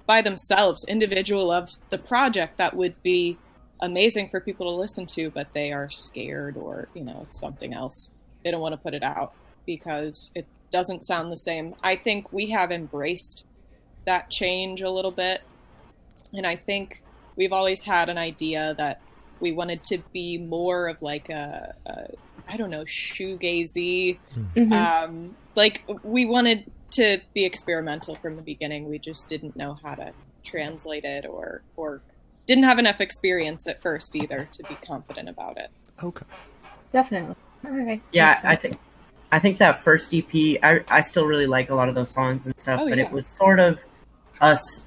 by 0.06 0.22
themselves 0.22 0.84
individual 0.86 1.52
of 1.52 1.72
the 1.90 1.98
project 1.98 2.58
that 2.58 2.76
would 2.76 3.02
be 3.04 3.38
amazing 3.82 4.30
for 4.30 4.40
people 4.40 4.72
to 4.72 4.76
listen 4.76 5.06
to 5.06 5.30
but 5.30 5.48
they 5.54 5.72
are 5.72 5.90
scared 5.90 6.56
or 6.58 6.88
you 6.94 7.04
know 7.04 7.22
it's 7.28 7.40
something 7.40 7.74
else. 7.74 8.12
They 8.44 8.52
don't 8.52 8.62
want 8.62 8.74
to 8.74 8.78
put 8.78 8.94
it 8.94 9.04
out 9.04 9.34
because 9.66 10.32
it 10.36 10.46
doesn't 10.70 11.04
sound 11.04 11.32
the 11.32 11.38
same. 11.38 11.76
I 11.84 11.96
think 11.96 12.32
we 12.32 12.48
have 12.52 12.72
embraced 12.72 13.46
that 14.06 14.30
change 14.30 14.82
a 14.82 14.90
little 14.90 15.12
bit 15.12 15.42
and 16.34 16.46
i 16.46 16.56
think 16.56 17.02
we've 17.36 17.54
always 17.54 17.82
had 17.84 18.10
an 18.10 18.18
idea 18.18 18.74
that 18.78 19.02
we 19.42 19.52
wanted 19.52 19.84
to 19.84 19.98
be 20.14 20.38
more 20.38 20.88
of 20.88 21.02
like 21.02 21.30
a, 21.30 21.74
a 21.86 22.08
I 22.48 22.58
don't 22.58 22.70
know 22.70 22.84
shoegazy 22.86 24.20
Mhm. 24.56 24.72
um, 24.72 25.36
like 25.56 25.84
we 26.04 26.26
wanted 26.26 26.72
to 26.92 27.20
be 27.34 27.44
experimental 27.44 28.16
from 28.16 28.38
the 28.38 28.42
beginning. 28.42 28.88
We 28.88 29.00
just 29.00 29.28
didn't 29.28 29.56
know 29.58 29.78
how 29.84 29.96
to 29.96 30.14
translate 30.46 31.04
it 31.04 31.26
or 31.26 31.64
or 31.76 32.02
didn't 32.46 32.64
have 32.66 32.80
enough 32.80 33.02
experience 33.02 33.68
at 33.68 33.82
first 33.82 34.16
either 34.16 34.48
to 34.54 34.64
be 34.64 34.76
confident 34.76 35.28
about 35.28 35.58
it. 35.58 35.70
Okay. 36.02 36.26
Definitely. 36.94 37.36
Okay. 37.66 38.00
Yeah, 38.14 38.40
I 38.44 38.56
think 38.56 38.78
I 39.32 39.40
think 39.40 39.58
that 39.58 39.84
first 39.84 40.14
EP, 40.14 40.58
I 40.64 40.80
I 40.88 41.02
still 41.02 41.26
really 41.26 41.48
like 41.48 41.70
a 41.72 41.76
lot 41.76 41.90
of 41.90 41.96
those 41.96 42.12
songs 42.12 42.46
and 42.46 42.58
stuff, 42.58 42.80
Oh, 42.84 42.88
but 42.88 42.98
yeah. 42.98 43.06
it 43.06 43.12
was 43.12 43.28
sort 43.28 43.60
of 43.60 43.80
us 44.42 44.84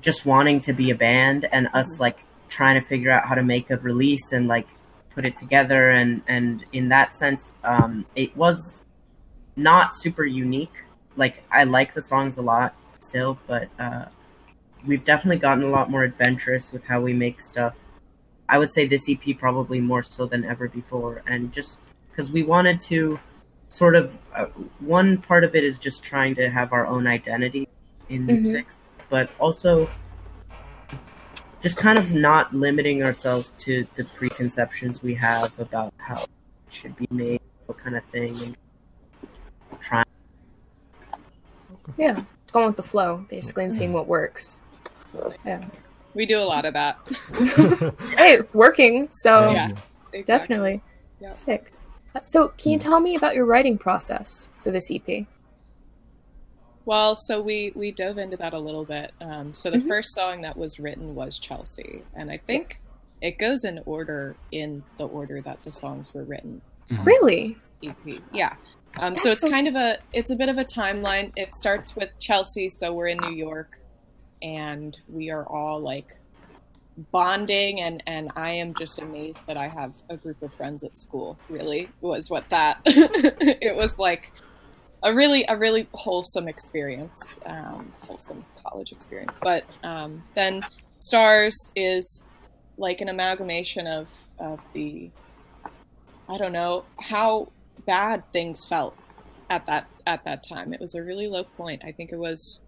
just 0.00 0.26
wanting 0.26 0.60
to 0.60 0.72
be 0.72 0.90
a 0.90 0.94
band 0.94 1.48
and 1.52 1.68
us 1.72 1.96
Mhm. 1.96 2.00
like 2.00 2.18
trying 2.48 2.80
to 2.80 2.86
figure 2.86 3.10
out 3.10 3.26
how 3.26 3.34
to 3.34 3.42
make 3.42 3.70
a 3.70 3.76
release 3.78 4.32
and 4.32 4.46
like 4.46 4.66
put 5.14 5.24
it 5.24 5.38
together 5.38 5.90
and 5.90 6.22
and 6.28 6.64
in 6.72 6.88
that 6.88 7.14
sense, 7.16 7.54
um, 7.64 8.04
it 8.14 8.36
was 8.36 8.80
not 9.56 9.94
super 9.94 10.24
unique. 10.24 10.74
Like 11.16 11.42
I 11.50 11.64
like 11.64 11.94
the 11.94 12.02
songs 12.02 12.36
a 12.36 12.42
lot 12.42 12.74
still, 12.98 13.38
but 13.46 13.68
uh, 13.78 14.06
we've 14.84 15.04
definitely 15.04 15.38
gotten 15.38 15.64
a 15.64 15.68
lot 15.68 15.90
more 15.90 16.02
adventurous 16.02 16.72
with 16.72 16.84
how 16.84 17.00
we 17.00 17.12
make 17.12 17.40
stuff. 17.40 17.76
I 18.48 18.58
would 18.58 18.72
say 18.72 18.86
this 18.86 19.08
EP 19.08 19.32
probably 19.38 19.80
more 19.80 20.02
so 20.02 20.26
than 20.26 20.44
ever 20.44 20.68
before, 20.68 21.22
and 21.26 21.52
just 21.52 21.78
because 22.10 22.30
we 22.30 22.42
wanted 22.42 22.80
to 22.82 23.18
sort 23.68 23.96
of 23.96 24.16
uh, 24.34 24.46
one 24.80 25.18
part 25.18 25.44
of 25.44 25.54
it 25.54 25.64
is 25.64 25.78
just 25.78 26.02
trying 26.02 26.34
to 26.34 26.50
have 26.50 26.72
our 26.72 26.86
own 26.86 27.06
identity 27.06 27.68
in 28.08 28.26
mm-hmm. 28.26 28.42
music, 28.42 28.66
but 29.08 29.30
also 29.38 29.88
just 31.60 31.76
kind 31.78 31.98
of 31.98 32.12
not 32.12 32.54
limiting 32.54 33.02
ourselves 33.02 33.52
to 33.58 33.84
the 33.96 34.04
preconceptions 34.04 35.02
we 35.02 35.14
have 35.14 35.58
about 35.58 35.94
how 35.96 36.14
it 36.14 36.28
should 36.68 36.94
be 36.96 37.08
made, 37.10 37.40
what 37.66 37.78
kind 37.78 37.96
of 37.96 38.04
thing, 38.04 38.36
and 38.44 38.56
trying. 39.80 40.04
Yeah. 41.96 42.22
Going 42.52 42.66
with 42.66 42.76
the 42.76 42.82
flow, 42.82 43.24
basically, 43.30 43.64
and 43.64 43.74
seeing 43.74 43.92
what 43.92 44.06
works. 44.06 44.62
Yeah. 45.44 45.64
We 46.14 46.26
do 46.26 46.38
a 46.38 46.44
lot 46.44 46.66
of 46.66 46.74
that. 46.74 46.98
Hey, 48.16 48.34
it's 48.34 48.54
working, 48.54 49.08
so 49.10 49.50
Yeah. 49.50 49.70
Exactly. 50.12 50.22
definitely. 50.22 50.82
Yeah. 51.20 51.32
Sick. 51.32 51.72
So, 52.22 52.48
can 52.58 52.72
you 52.72 52.78
mm. 52.78 52.82
tell 52.82 53.00
me 53.00 53.16
about 53.16 53.34
your 53.34 53.46
writing 53.46 53.76
process 53.76 54.50
for 54.58 54.70
this 54.70 54.90
E 54.90 55.02
EP? 55.08 55.26
Well, 56.86 57.16
so 57.16 57.40
we 57.40 57.72
we 57.74 57.92
dove 57.92 58.18
into 58.18 58.36
that 58.38 58.52
a 58.52 58.58
little 58.58 58.84
bit. 58.84 59.12
Um, 59.20 59.54
so 59.54 59.70
the 59.70 59.78
Mhm. 59.78 59.88
first 59.88 60.12
song 60.14 60.42
that 60.42 60.56
was 60.56 60.78
written 60.78 61.14
was 61.14 61.38
Chelsea, 61.38 62.02
and 62.14 62.30
I 62.30 62.36
think 62.38 62.80
it 63.22 63.38
goes 63.38 63.64
in 63.64 63.80
order 63.86 64.36
in 64.52 64.82
the 64.98 65.06
order 65.08 65.40
that 65.40 65.62
the 65.64 65.72
songs 65.72 66.12
were 66.12 66.24
written. 66.24 66.60
Mhm. 66.90 67.06
Really? 67.06 67.56
EP. 67.82 68.20
Yeah. 68.32 68.54
Um, 68.98 69.16
so 69.16 69.30
it's 69.30 69.40
so- 69.40 69.50
kind 69.50 69.66
of 69.66 69.76
a 69.76 69.98
it's 70.12 70.30
a 70.30 70.36
bit 70.36 70.48
of 70.48 70.58
a 70.58 70.64
timeline. 70.64 71.32
It 71.36 71.54
starts 71.54 71.96
with 71.96 72.10
Chelsea, 72.18 72.68
so 72.68 72.92
we're 72.92 73.08
in 73.08 73.18
New 73.18 73.32
York, 73.34 73.78
and 74.42 74.98
we 75.08 75.30
are 75.30 75.46
all 75.46 75.80
like 75.80 76.14
bonding, 77.10 77.80
and 77.80 78.02
and 78.06 78.30
I 78.36 78.50
am 78.50 78.74
just 78.74 78.98
amazed 79.00 79.38
that 79.46 79.56
I 79.56 79.68
have 79.68 79.92
a 80.10 80.16
group 80.16 80.42
of 80.42 80.52
friends 80.54 80.84
at 80.84 80.96
school. 80.98 81.38
Really 81.48 81.88
was 82.02 82.28
what 82.30 82.48
that. 82.50 82.80
it 82.84 83.74
was 83.74 83.98
like 83.98 84.32
a 85.04 85.14
really 85.14 85.44
a 85.48 85.56
really 85.56 85.86
wholesome 85.94 86.48
experience, 86.48 87.38
um, 87.46 87.92
wholesome 88.00 88.44
college 88.64 88.90
experience. 88.90 89.36
But 89.40 89.64
um, 89.84 90.22
then 90.34 90.62
Stars 90.98 91.70
is 91.76 92.24
like 92.76 93.00
an 93.00 93.08
amalgamation 93.08 93.86
of 93.86 94.10
of 94.38 94.60
the 94.72 95.10
I 96.28 96.38
don't 96.38 96.52
know 96.52 96.84
how 97.00 97.52
bad 97.86 98.24
things 98.32 98.64
felt 98.64 98.96
at 99.50 99.66
that 99.66 99.86
at 100.06 100.24
that 100.24 100.42
time. 100.42 100.72
It 100.74 100.80
was 100.80 100.94
a 100.94 101.02
really 101.02 101.28
low 101.28 101.44
point. 101.44 101.82
I 101.84 101.92
think 101.92 102.10
it 102.12 102.18
was 102.18 102.60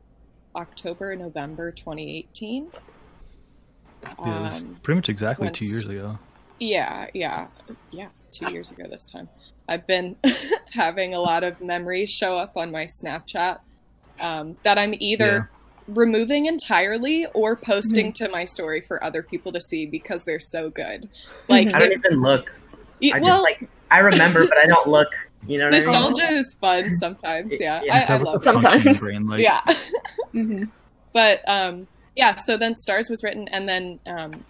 October, 0.55 1.17
November 1.17 1.71
2018. 1.73 2.71
Yeah, 4.25 4.39
it 4.39 4.43
was 4.43 4.63
Um, 4.63 4.79
pretty 4.83 4.97
much 4.97 5.09
exactly 5.09 5.47
once- 5.47 5.59
two 5.59 5.65
years 5.67 5.89
ago. 5.89 6.19
yeah, 6.61 7.07
yeah, 7.15 7.49
yeah. 7.91 8.09
Two 8.31 8.53
years 8.53 8.71
ago 8.71 8.85
this 8.89 9.07
time. 9.07 9.29
I've 9.69 9.87
been 9.87 10.15
having 10.77 11.15
a 11.15 11.21
lot 11.21 11.43
of 11.43 11.61
memories 11.61 12.11
show 12.11 12.37
up 12.37 12.57
on 12.57 12.71
my 12.71 12.87
Snapchat 12.87 13.59
um, 14.21 14.57
that 14.63 14.79
I'm 14.79 14.95
either 15.01 15.51
removing 15.89 16.47
entirely 16.47 17.27
or 17.35 17.57
posting 17.57 18.13
to 18.15 18.29
my 18.29 18.45
story 18.45 18.81
for 18.81 19.03
other 19.03 19.23
people 19.23 19.53
to 19.53 19.61
see 19.61 19.87
because 19.87 20.25
they're 20.25 20.41
so 20.41 20.71
good. 20.71 21.09
Like, 21.49 21.69
Mhm. 21.69 21.75
I 21.75 21.79
don't 21.81 21.93
even 21.93 22.23
look. 22.23 22.55
y- 23.03 23.13
I 23.15 23.19
well, 23.19 23.31
just 23.37 23.43
like 23.43 23.69
I 23.91 23.99
remember, 23.99 24.47
but 24.49 24.59
I 24.59 24.67
don't 24.67 24.89
look. 24.89 25.09
You 25.47 25.59
know 25.59 25.67
what 25.67 25.75
I 25.75 25.79
mean? 25.79 25.87
nostalgia 25.93 26.29
is 26.33 26.55
fun 26.55 26.95
sometimes. 26.97 27.55
Yeah, 27.61 27.81
Yeah. 27.85 28.05
I, 28.09 28.15
I 28.15 28.17
love 28.17 28.37
it. 28.37 28.43
Sometimes. 28.45 29.01
Brain, 29.01 29.27
like, 29.29 29.41
Yeah. 29.41 29.61
Mm-hmm. 30.35 30.65
but 31.15 31.41
um 31.49 31.87
yeah 32.15 32.37
so 32.37 32.59
then 32.59 32.77
stars 32.77 33.09
was 33.09 33.23
written 33.23 33.49
and 33.49 33.67
then 33.67 33.99
um 34.07 34.45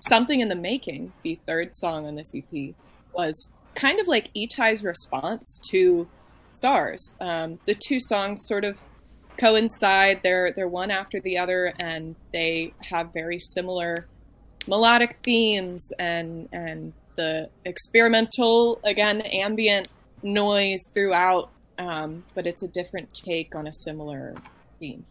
something 0.00 0.40
in 0.40 0.48
the 0.48 0.54
making 0.54 1.12
the 1.22 1.38
third 1.46 1.74
song 1.74 2.04
on 2.06 2.14
this 2.16 2.34
ep 2.34 2.74
was 3.14 3.52
kind 3.74 4.00
of 4.00 4.06
like 4.06 4.32
itai's 4.34 4.82
response 4.84 5.60
to 5.70 6.08
stars 6.52 7.16
um 7.20 7.58
the 7.66 7.74
two 7.74 8.00
songs 8.00 8.46
sort 8.46 8.64
of 8.64 8.78
coincide 9.36 10.20
they're 10.22 10.52
they're 10.52 10.68
one 10.68 10.90
after 10.90 11.20
the 11.20 11.36
other 11.36 11.72
and 11.80 12.14
they 12.32 12.72
have 12.80 13.12
very 13.12 13.38
similar 13.38 14.06
melodic 14.68 15.18
themes 15.22 15.92
and 15.98 16.48
and 16.52 16.92
the 17.16 17.48
experimental 17.64 18.80
again 18.84 19.20
ambient 19.22 19.88
noise 20.22 20.80
throughout 20.92 21.50
um, 21.76 22.24
but 22.34 22.46
it's 22.46 22.62
a 22.62 22.68
different 22.68 23.12
take 23.12 23.56
on 23.56 23.66
a 23.66 23.72
similar 23.72 24.34
theme 24.78 25.04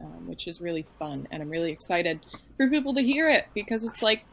um, 0.00 0.26
which 0.26 0.46
is 0.46 0.60
really 0.60 0.86
fun. 0.98 1.26
And 1.30 1.42
I'm 1.42 1.50
really 1.50 1.72
excited 1.72 2.20
for 2.56 2.68
people 2.68 2.94
to 2.94 3.02
hear 3.02 3.28
it 3.28 3.46
because 3.54 3.84
it's 3.84 4.02
like 4.02 4.24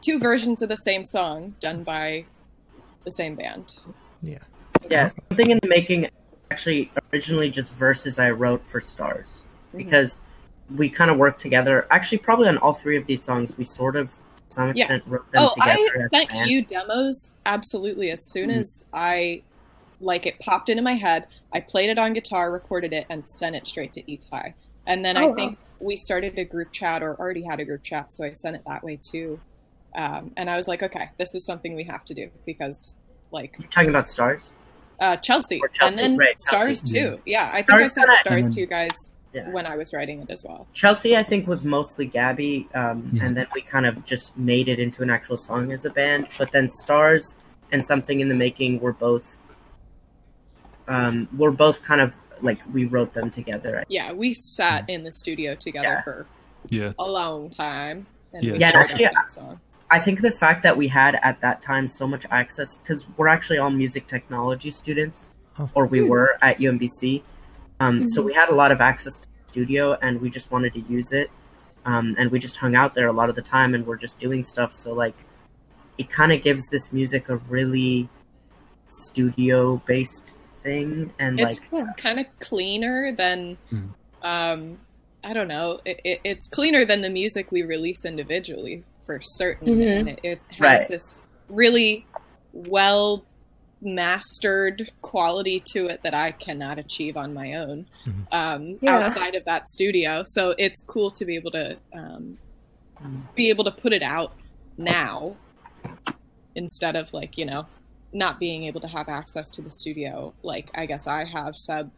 two 0.00 0.18
versions 0.18 0.62
of 0.62 0.68
the 0.68 0.76
same 0.76 1.04
song 1.04 1.54
done 1.60 1.84
by 1.84 2.24
the 3.04 3.10
same 3.10 3.34
band. 3.34 3.74
Yeah. 4.22 4.38
Yeah, 4.90 5.10
something 5.28 5.50
in 5.50 5.58
the 5.62 5.68
making. 5.68 6.08
Actually, 6.50 6.90
originally 7.12 7.50
just 7.50 7.72
verses 7.72 8.18
I 8.18 8.30
wrote 8.30 8.62
for 8.66 8.80
Stars 8.80 9.42
Mhm. 9.72 9.78
because 9.78 10.20
we 10.76 10.88
kind 10.88 11.10
of 11.10 11.16
worked 11.18 11.40
together. 11.40 11.86
Actually, 11.90 12.18
probably 12.18 12.48
on 12.48 12.58
all 12.58 12.74
three 12.74 12.96
of 12.96 13.06
these 13.06 13.22
songs, 13.22 13.56
we 13.56 13.64
sort 13.64 13.96
of, 13.96 14.10
to 14.10 14.16
some 14.48 14.68
Yeah. 14.74 14.84
extent, 14.84 15.04
wrote 15.06 15.30
them 15.32 15.44
Oh, 15.44 15.54
together. 15.54 15.70
I 15.70 15.94
as 15.94 16.00
a 16.00 16.08
sent 16.10 16.48
you 16.48 16.62
demos 16.62 17.28
absolutely 17.46 18.10
as 18.10 18.22
soon 18.22 18.50
Mhm. 18.50 18.60
as 18.60 18.84
I 18.92 19.42
like 20.00 20.26
it 20.26 20.38
popped 20.40 20.68
into 20.68 20.82
my 20.82 20.94
head. 20.94 21.26
I 21.52 21.60
played 21.60 21.88
it 21.88 21.98
on 21.98 22.12
guitar, 22.12 22.50
recorded 22.50 22.92
it, 22.92 23.06
and 23.08 23.26
sent 23.26 23.54
it 23.56 23.66
straight 23.66 23.92
to 23.94 24.02
Itai. 24.02 24.52
And 24.86 25.04
then 25.04 25.16
Oh, 25.16 25.20
I 25.20 25.26
wow. 25.28 25.34
think 25.34 25.58
we 25.78 25.96
started 25.96 26.38
a 26.38 26.44
group 26.44 26.72
chat 26.72 27.02
or 27.02 27.18
already 27.18 27.42
had 27.42 27.60
a 27.60 27.64
group 27.64 27.82
chat, 27.82 28.12
so 28.12 28.24
I 28.24 28.32
sent 28.32 28.56
it 28.56 28.62
that 28.66 28.82
way 28.82 28.96
too. 29.00 29.40
Um, 29.94 30.32
and 30.36 30.48
I 30.50 30.56
was 30.56 30.68
like, 30.68 30.82
okay, 30.82 31.10
this 31.18 31.34
is 31.34 31.44
something 31.44 31.74
we 31.74 31.84
have 31.84 32.04
to 32.06 32.14
do 32.14 32.30
because 32.46 32.98
like 33.30 33.54
You're 33.58 33.68
talking 33.68 33.90
about 33.90 34.08
Stars. 34.08 34.50
uh, 35.00 35.16
Chelsea, 35.16 35.60
Chelsea, 35.72 35.90
and 35.90 35.98
then 35.98 36.16
right, 36.16 36.38
Stars 36.38 36.80
Chelsea. 36.82 36.98
too. 37.00 37.20
Yeah, 37.26 37.50
I 37.52 37.62
think 37.62 37.80
I 37.80 37.84
sent 37.86 38.06
kinda- 38.08 38.20
Stars 38.20 38.46
And 38.46 38.54
to 38.54 38.60
you 38.60 38.66
guys 38.66 39.10
Yeah. 39.34 39.50
when 39.50 39.66
I 39.66 39.76
was 39.76 39.92
writing 39.94 40.20
it 40.22 40.30
as 40.30 40.44
well. 40.44 40.66
Chelsea, 40.74 41.16
I 41.16 41.22
think, 41.22 41.46
was 41.46 41.64
mostly 41.64 42.04
Gabby, 42.06 42.68
um, 42.74 43.10
Yeah. 43.14 43.24
and 43.24 43.36
then 43.36 43.46
we 43.54 43.62
kind 43.62 43.86
of 43.86 44.04
just 44.04 44.36
made 44.36 44.68
it 44.68 44.78
into 44.78 45.02
an 45.02 45.08
actual 45.10 45.36
song 45.38 45.72
as 45.72 45.84
a 45.86 45.90
band. 45.90 46.28
But 46.38 46.52
then 46.52 46.68
Stars 46.70 47.34
and 47.70 47.84
Something 47.84 48.20
in 48.20 48.28
the 48.28 48.34
Making 48.34 48.80
were 48.80 48.92
both, 48.92 49.24
um, 50.88 51.28
were 51.36 51.50
both 51.50 51.82
kind 51.82 52.00
of 52.00 52.12
like 52.42 52.58
we 52.72 52.84
wrote 52.86 53.14
them 53.14 53.30
together. 53.30 53.84
Yeah, 53.88 54.12
we 54.12 54.34
sat 54.34 54.88
in 54.90 55.04
the 55.04 55.12
studio 55.12 55.54
together 55.54 55.88
Yeah. 55.88 56.02
for 56.02 56.26
Yeah. 56.68 56.92
a 56.98 57.04
long 57.08 57.50
time. 57.50 58.06
And 58.34 58.44
Yeah. 58.44 58.52
we 58.52 58.58
Yeah, 58.58 58.66
wrote 58.68 58.86
actually, 58.90 59.04
that 59.04 59.30
song. 59.30 59.60
I 59.92 59.98
think 59.98 60.22
the 60.22 60.30
fact 60.30 60.62
that 60.62 60.74
we 60.76 60.88
had 60.88 61.16
at 61.22 61.40
that 61.42 61.60
time 61.60 61.86
so 61.86 62.06
much 62.06 62.24
access, 62.30 62.78
because 62.78 63.04
we're 63.18 63.28
actually 63.28 63.58
all 63.58 63.70
music 63.70 64.06
technology 64.06 64.70
students, 64.70 65.32
Oh. 65.58 65.68
or 65.74 65.84
we 65.86 65.98
Hmm. 66.00 66.08
were 66.08 66.38
at 66.40 66.60
UMBC, 66.60 67.22
um, 67.78 68.06
so 68.06 68.22
Mhm. 68.22 68.26
we 68.26 68.32
had 68.32 68.48
a 68.48 68.54
lot 68.54 68.72
of 68.72 68.80
access 68.80 69.18
to 69.18 69.28
the 69.28 69.48
studio, 69.48 69.98
and 70.00 70.18
we 70.22 70.30
just 70.30 70.50
wanted 70.50 70.72
to 70.74 70.80
use 70.80 71.12
it. 71.12 71.30
um, 71.84 72.14
and 72.16 72.30
we 72.30 72.38
just 72.38 72.54
hung 72.58 72.76
out 72.76 72.94
there 72.94 73.08
a 73.08 73.12
lot 73.12 73.28
of 73.28 73.34
the 73.34 73.42
time, 73.42 73.74
and 73.74 73.84
we're 73.84 73.96
just 73.96 74.20
doing 74.20 74.44
stuff. 74.44 74.72
So 74.72 74.92
like, 74.92 75.16
it 75.98 76.08
kind 76.08 76.30
of 76.30 76.40
gives 76.40 76.68
this 76.68 76.92
music 76.92 77.28
a 77.28 77.38
really 77.56 78.08
studio 78.88 79.82
based 79.84 80.34
thing, 80.62 81.12
and 81.18 81.40
It's 81.40 81.60
like 81.72 81.96
kind 81.96 82.20
of 82.20 82.26
cleaner 82.38 83.10
than 83.10 83.58
Mhm. 83.72 83.88
um 84.22 84.78
i 85.24 85.32
don't 85.32 85.48
know 85.48 85.80
it, 85.84 86.00
it, 86.04 86.20
it's 86.22 86.46
cleaner 86.46 86.84
than 86.84 87.00
the 87.00 87.10
music 87.10 87.50
we 87.50 87.62
release 87.62 88.04
individually 88.04 88.84
for 89.04 89.20
certain 89.20 89.68
Mhm. 89.68 89.98
and 89.98 90.08
it, 90.08 90.20
it 90.22 90.40
has 90.50 90.60
Right. 90.80 90.88
this 90.88 91.18
really 91.48 92.06
well 92.52 93.24
mastered 93.80 94.90
quality 95.02 95.58
to 95.58 95.86
it 95.88 96.00
that 96.04 96.14
i 96.14 96.30
cannot 96.30 96.78
achieve 96.78 97.16
on 97.16 97.34
my 97.34 97.54
own 97.54 97.84
Mhm. 98.06 98.26
um 98.32 98.78
Yeah. 98.80 98.98
outside 98.98 99.34
of 99.34 99.44
that 99.44 99.68
studio 99.68 100.22
so 100.24 100.54
it's 100.56 100.80
cool 100.82 101.10
to 101.10 101.24
be 101.24 101.34
able 101.34 101.50
to 101.50 101.76
um 101.92 102.38
be 103.34 103.48
able 103.50 103.64
to 103.64 103.72
put 103.72 103.92
it 103.92 104.02
out 104.02 104.34
now 104.78 105.36
instead 106.54 106.94
of 106.94 107.12
like 107.12 107.36
you 107.36 107.44
know 107.44 107.66
not 108.12 108.38
being 108.38 108.64
able 108.64 108.80
to 108.80 108.86
have 108.86 109.08
access 109.08 109.50
to 109.50 109.62
the 109.62 109.70
studio 109.70 110.32
like 110.42 110.70
i 110.76 110.86
guess 110.86 111.06
i 111.08 111.24
have 111.24 111.56
sub 111.56 111.90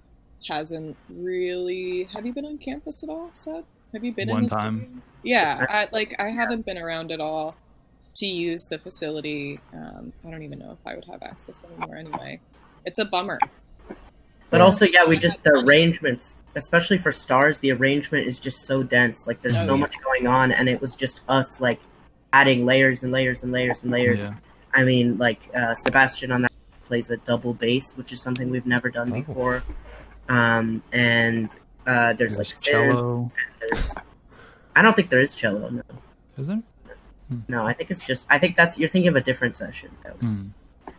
hasn't 0.49 0.97
really 1.11 2.05
have 2.15 2.25
you 2.25 2.33
been 2.33 2.45
on 2.47 2.57
campus 2.57 3.03
at 3.03 3.09
all 3.11 3.31
seb 3.35 3.65
have 3.95 4.05
you 4.05 4.13
been 4.13 4.29
One 4.29 4.45
in 4.45 4.49
the 4.51 4.57
time. 4.57 4.79
studio? 4.81 5.03
yeah 5.23 5.67
I, 5.69 5.89
like 5.93 6.15
i 6.19 6.29
haven't 6.29 6.67
been 6.67 6.77
around 6.79 7.11
at 7.13 7.21
all 7.21 7.55
to 8.17 8.27
use 8.27 8.67
the 8.69 8.79
facility 8.79 9.59
um, 9.73 10.13
i 10.27 10.31
don't 10.31 10.43
even 10.43 10.59
know 10.59 10.73
if 10.73 10.79
i 10.87 10.95
would 10.95 11.05
have 11.07 11.23
access 11.23 11.63
anymore 11.65 11.97
anyway 11.97 12.39
it's 12.85 12.99
a 12.99 13.05
bummer 13.07 13.39
But 14.51 14.61
also, 14.61 14.85
yeah, 14.85 15.05
we 15.05 15.17
just 15.19 15.43
the 15.43 15.51
arrangements, 15.51 16.37
especially 16.55 16.99
for 16.99 17.11
stars, 17.11 17.59
the 17.59 17.73
arrangement 17.73 18.29
is 18.29 18.39
just 18.39 18.67
so 18.67 18.85
dense. 18.85 19.27
Like 19.27 19.43
there's 19.43 19.57
Oh, 19.57 19.67
so 19.67 19.75
yeah. 19.75 19.81
much 19.81 19.97
going 20.01 20.29
on, 20.29 20.53
and 20.53 20.69
it 20.69 20.81
was 20.81 20.95
just 20.95 21.23
us 21.29 21.61
like 21.61 21.81
adding 22.33 22.65
layers 22.65 23.03
and 23.03 23.11
layers 23.11 23.43
and 23.43 23.51
layers 23.51 23.83
and 23.83 23.91
layers. 23.91 24.21
Yeah. 24.21 24.35
I 24.73 24.85
mean, 24.85 25.19
like 25.19 25.51
uh, 25.57 25.75
Sebastian 25.75 26.31
on 26.31 26.43
that 26.43 26.53
plays 26.85 27.11
a 27.11 27.17
double 27.17 27.53
bass, 27.55 27.95
which 27.97 28.13
is 28.13 28.23
something 28.23 28.49
we've 28.49 28.67
never 28.67 28.91
done 28.91 29.11
Oh. 29.13 29.23
before. 29.23 29.65
Um, 30.29 30.85
and 30.93 31.49
uh, 31.87 32.13
there's, 32.15 32.37
like 32.37 32.47
There's 32.47 32.59
synths, 32.61 32.65
cello. 32.65 33.33
There's, 33.61 33.95
I 34.77 34.83
don't 34.83 34.95
think 34.97 35.11
there 35.11 35.21
is 35.21 35.35
cello. 35.35 35.69
No, 35.71 35.83
Is 36.39 36.47
there? 36.49 36.63
no, 37.49 37.67
I 37.67 37.73
think 37.73 37.91
it's 37.91 38.07
just. 38.07 38.27
I 38.31 38.39
think 38.39 38.57
that's 38.57 38.79
you're 38.79 38.89
thinking 38.89 39.09
of 39.09 39.17
a 39.17 39.21
different 39.21 39.57
session. 39.57 39.91
Though. 40.05 40.11
Hmm. 40.13 40.47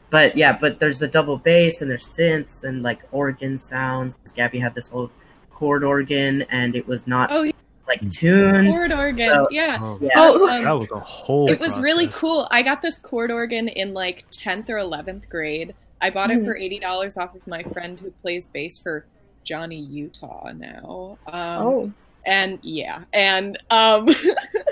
But 0.09 0.37
yeah, 0.37 0.57
but 0.59 0.79
there's 0.79 0.99
the 0.99 1.07
double 1.07 1.37
bass 1.37 1.81
and 1.81 1.89
there's 1.89 2.05
synths 2.05 2.63
and 2.63 2.83
like 2.83 3.03
organ 3.11 3.57
sounds. 3.59 4.15
'Cause 4.15 4.31
Gabby 4.31 4.59
had 4.59 4.73
this 4.75 4.91
old 4.93 5.11
chord 5.51 5.83
organ 5.83 6.43
and 6.43 6.75
it 6.75 6.87
was 6.87 7.07
not 7.07 7.31
oh 7.31 7.43
yeah, 7.43 7.51
like 7.87 8.09
tuned. 8.11 8.73
chord 8.73 8.91
organ 8.91 9.29
So- 9.29 9.47
yeah 9.51 9.77
Oh, 9.81 9.97
Yeah. 10.01 10.09
So 10.13 10.49
Um, 10.49 10.63
that 10.63 10.71
was 10.75 10.91
a 10.91 10.99
whole. 10.99 11.49
it 11.49 11.59
was 11.59 11.79
really 11.79 12.07
cool. 12.07 12.47
I 12.51 12.61
got 12.61 12.81
this 12.81 12.99
chord 12.99 13.31
organ 13.31 13.67
in 13.67 13.93
like 13.93 14.25
10th 14.31 14.69
or 14.69 14.77
11th 14.77 15.27
grade. 15.29 15.73
I 16.01 16.09
bought 16.11 16.29
it 16.29 16.39
Mhm. 16.41 16.45
for 16.45 16.55
$80 16.55 17.17
off 17.17 17.35
of 17.35 17.45
my 17.47 17.63
friend 17.63 17.99
who 17.99 18.11
plays 18.21 18.47
bass 18.47 18.77
for 18.77 19.05
Johnny 19.45 19.79
Utah 19.79 20.51
now. 20.53 21.17
Um, 21.27 21.65
oh, 21.65 21.93
And 22.25 22.59
yeah. 22.61 23.03
And 23.13 23.57
um, 23.69 24.09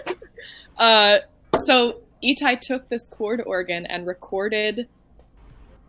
uh, 0.78 1.20
so 1.64 2.02
Itai 2.24 2.60
took 2.60 2.90
this 2.90 3.08
chord 3.08 3.42
organ 3.46 3.86
and 3.86 4.06
recorded 4.06 4.88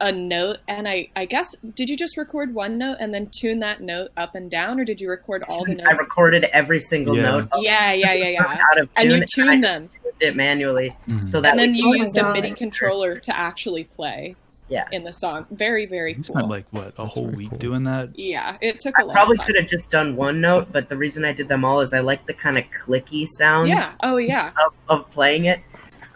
a 0.00 0.10
note. 0.12 0.58
And 0.68 0.86
I, 0.88 1.08
I 1.16 1.24
guess, 1.24 1.54
did 1.74 1.88
you 1.88 1.96
just 1.96 2.16
record 2.16 2.52
one 2.54 2.76
note 2.78 2.96
and 3.00 3.14
then 3.14 3.28
tune 3.28 3.60
that 3.60 3.80
note 3.80 4.10
up 4.16 4.34
and 4.34 4.50
down? 4.50 4.78
Or 4.78 4.84
did 4.84 5.00
you 5.00 5.08
record 5.08 5.44
all 5.48 5.64
the 5.64 5.74
notes? 5.76 5.88
I 5.88 5.92
recorded 5.92 6.44
every 6.52 6.80
single 6.80 7.16
Yeah. 7.16 7.22
note 7.22 7.48
yeah, 7.60 7.92
yeah, 7.92 8.12
yeah, 8.12 8.28
yeah. 8.30 8.58
out 8.72 8.78
of 8.80 8.92
tune, 8.92 9.10
And 9.10 9.20
you 9.20 9.26
tuned 9.26 9.50
I 9.50 9.60
them. 9.68 9.88
tuned 9.88 10.14
it 10.20 10.36
manually. 10.36 10.96
Mhm. 11.08 11.32
So 11.32 11.40
that 11.40 11.50
and 11.52 11.58
then 11.58 11.74
you 11.74 11.94
used 11.94 12.18
a 12.18 12.32
MIDI 12.32 12.52
controller 12.52 13.18
to 13.20 13.36
actually 13.36 13.84
play 13.84 14.34
Yeah. 14.68 14.86
in 14.92 15.04
the 15.04 15.12
song. 15.12 15.46
Very, 15.50 15.84
very 15.86 16.12
We 16.12 16.14
cool. 16.16 16.24
spent 16.24 16.48
like 16.48 16.64
what 16.70 16.88
a 16.88 16.92
That's 16.96 17.14
whole 17.14 17.26
week 17.26 17.50
cool. 17.50 17.58
doing 17.58 17.82
that. 17.84 18.18
yeah, 18.18 18.56
it 18.62 18.80
took 18.80 18.96
a 18.98 19.02
I 19.02 19.04
long 19.04 19.14
probably 19.14 19.38
could 19.38 19.56
have 19.56 19.66
just 19.66 19.90
done 19.90 20.16
one 20.16 20.40
note, 20.40 20.68
but 20.72 20.88
the 20.88 20.96
reason 20.96 21.24
I 21.24 21.32
did 21.32 21.48
them 21.48 21.64
all 21.64 21.80
is 21.80 21.92
I 21.92 22.00
like 22.00 22.26
the 22.26 22.32
kind 22.34 22.56
of 22.56 22.64
clicky 22.84 23.28
sounds 23.28 23.68
Yeah. 23.68 23.92
Oh, 24.02 24.16
yeah. 24.16 24.52
of, 24.64 24.72
of 24.88 25.10
playing 25.10 25.44
it. 25.46 25.60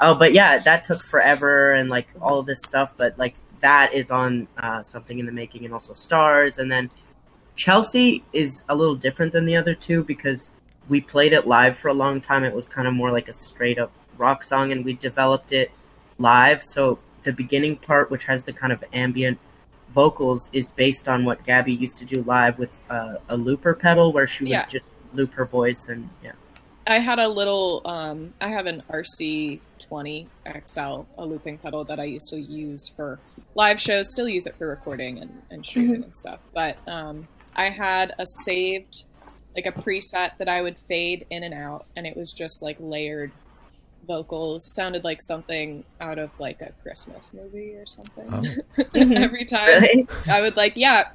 Oh, 0.01 0.15
but 0.15 0.33
yeah, 0.33 0.59
that 0.59 0.85
took 0.85 1.05
forever 1.05 1.73
and 1.75 1.91
like 1.91 2.09
all 2.23 2.39
of 2.39 2.47
this 2.47 2.61
stuff. 2.63 2.93
But 2.97 3.19
like 3.19 3.35
that 3.61 3.93
is 3.93 4.11
on 4.11 4.47
uh, 4.57 4.83
something 4.83 5.19
in 5.19 5.27
the 5.27 5.33
making, 5.33 5.65
and 5.65 5.75
also 5.75 5.93
stars. 5.93 6.59
And 6.59 6.71
then 6.73 6.89
Chelsea 7.57 8.23
is 8.33 8.63
a 8.69 8.75
little 8.75 8.95
different 8.95 9.33
than 9.33 9.45
the 9.45 9.57
other 9.57 9.75
two 9.75 10.05
because 10.05 10.51
we 10.89 11.01
played 11.01 11.33
it 11.33 11.47
live 11.47 11.77
for 11.77 11.89
a 11.89 11.93
long 11.95 12.21
time. 12.21 12.45
It 12.45 12.55
was 12.55 12.65
kind 12.65 12.87
of 12.89 12.95
more 12.95 13.11
like 13.11 13.29
a 13.29 13.33
straight 13.33 13.79
up 13.79 13.91
rock 14.17 14.43
song, 14.45 14.73
and 14.73 14.85
we 14.85 14.93
developed 14.95 15.53
it 15.53 15.71
live. 16.19 16.65
So 16.65 16.99
the 17.23 17.33
beginning 17.33 17.77
part, 17.77 18.11
which 18.11 18.25
has 18.25 18.43
the 18.43 18.53
kind 18.53 18.73
of 18.73 18.83
ambient 18.93 19.39
vocals, 19.95 20.49
is 20.53 20.71
based 20.71 21.09
on 21.09 21.25
what 21.25 21.45
Gabby 21.45 21.75
used 21.75 21.99
to 21.99 22.05
do 22.05 22.23
live 22.23 22.59
with 22.59 22.79
uh, 22.91 23.17
a 23.29 23.37
looper 23.37 23.75
pedal, 23.75 24.13
where 24.13 24.27
she 24.27 24.45
would 24.45 24.51
Yeah. 24.51 24.67
just 24.67 24.85
loop 25.15 25.33
her 25.35 25.45
voice 25.47 25.89
and 25.89 26.09
yeah. 26.23 26.33
I 26.87 26.99
had 27.01 27.19
a 27.19 27.29
little, 27.29 27.83
um, 27.85 28.33
I 28.41 28.49
have 28.49 28.65
an 28.67 28.83
RC20 28.91 30.27
XL, 30.65 30.81
a 31.19 31.27
looping 31.27 31.59
pedal 31.59 31.85
that 31.85 32.01
I 32.01 32.05
used 32.05 32.31
to 32.31 32.41
use 32.41 32.89
for 32.89 33.19
live 33.55 33.79
shows, 33.81 34.11
still 34.11 34.29
use 34.29 34.47
it 34.47 34.55
for 34.57 34.69
recording 34.69 35.19
and, 35.19 35.43
and 35.51 35.65
streaming 35.65 36.03
and 36.05 36.17
stuff. 36.17 36.41
But 36.55 36.79
um, 36.87 37.29
I 37.57 37.69
had 37.71 38.15
a 38.19 38.27
saved, 38.27 39.05
like 39.55 39.67
a 39.67 39.73
preset 39.73 40.33
that 40.39 40.49
I 40.49 40.63
would 40.63 40.77
fade 40.89 41.27
in 41.29 41.43
and 41.43 41.53
out, 41.55 41.85
and 41.97 42.07
it 42.07 42.17
was 42.17 42.33
just 42.33 42.63
like 42.63 42.77
layered 42.81 43.33
vocals. 44.09 44.65
Sounded 44.65 45.05
like 45.05 45.23
something 45.23 45.85
out 46.01 46.19
of 46.19 46.31
like 46.41 46.61
a 46.63 46.73
Christmas 46.83 47.31
movie 47.33 47.75
or 47.77 47.87
something. 47.87 48.27
Oh. 48.33 48.43
Mhm. 48.95 49.17
Every 49.23 49.45
time. 49.45 49.83
Really? 49.83 50.09
I 50.29 50.41
would 50.41 50.57
like, 50.57 50.77
yeah. 50.77 51.11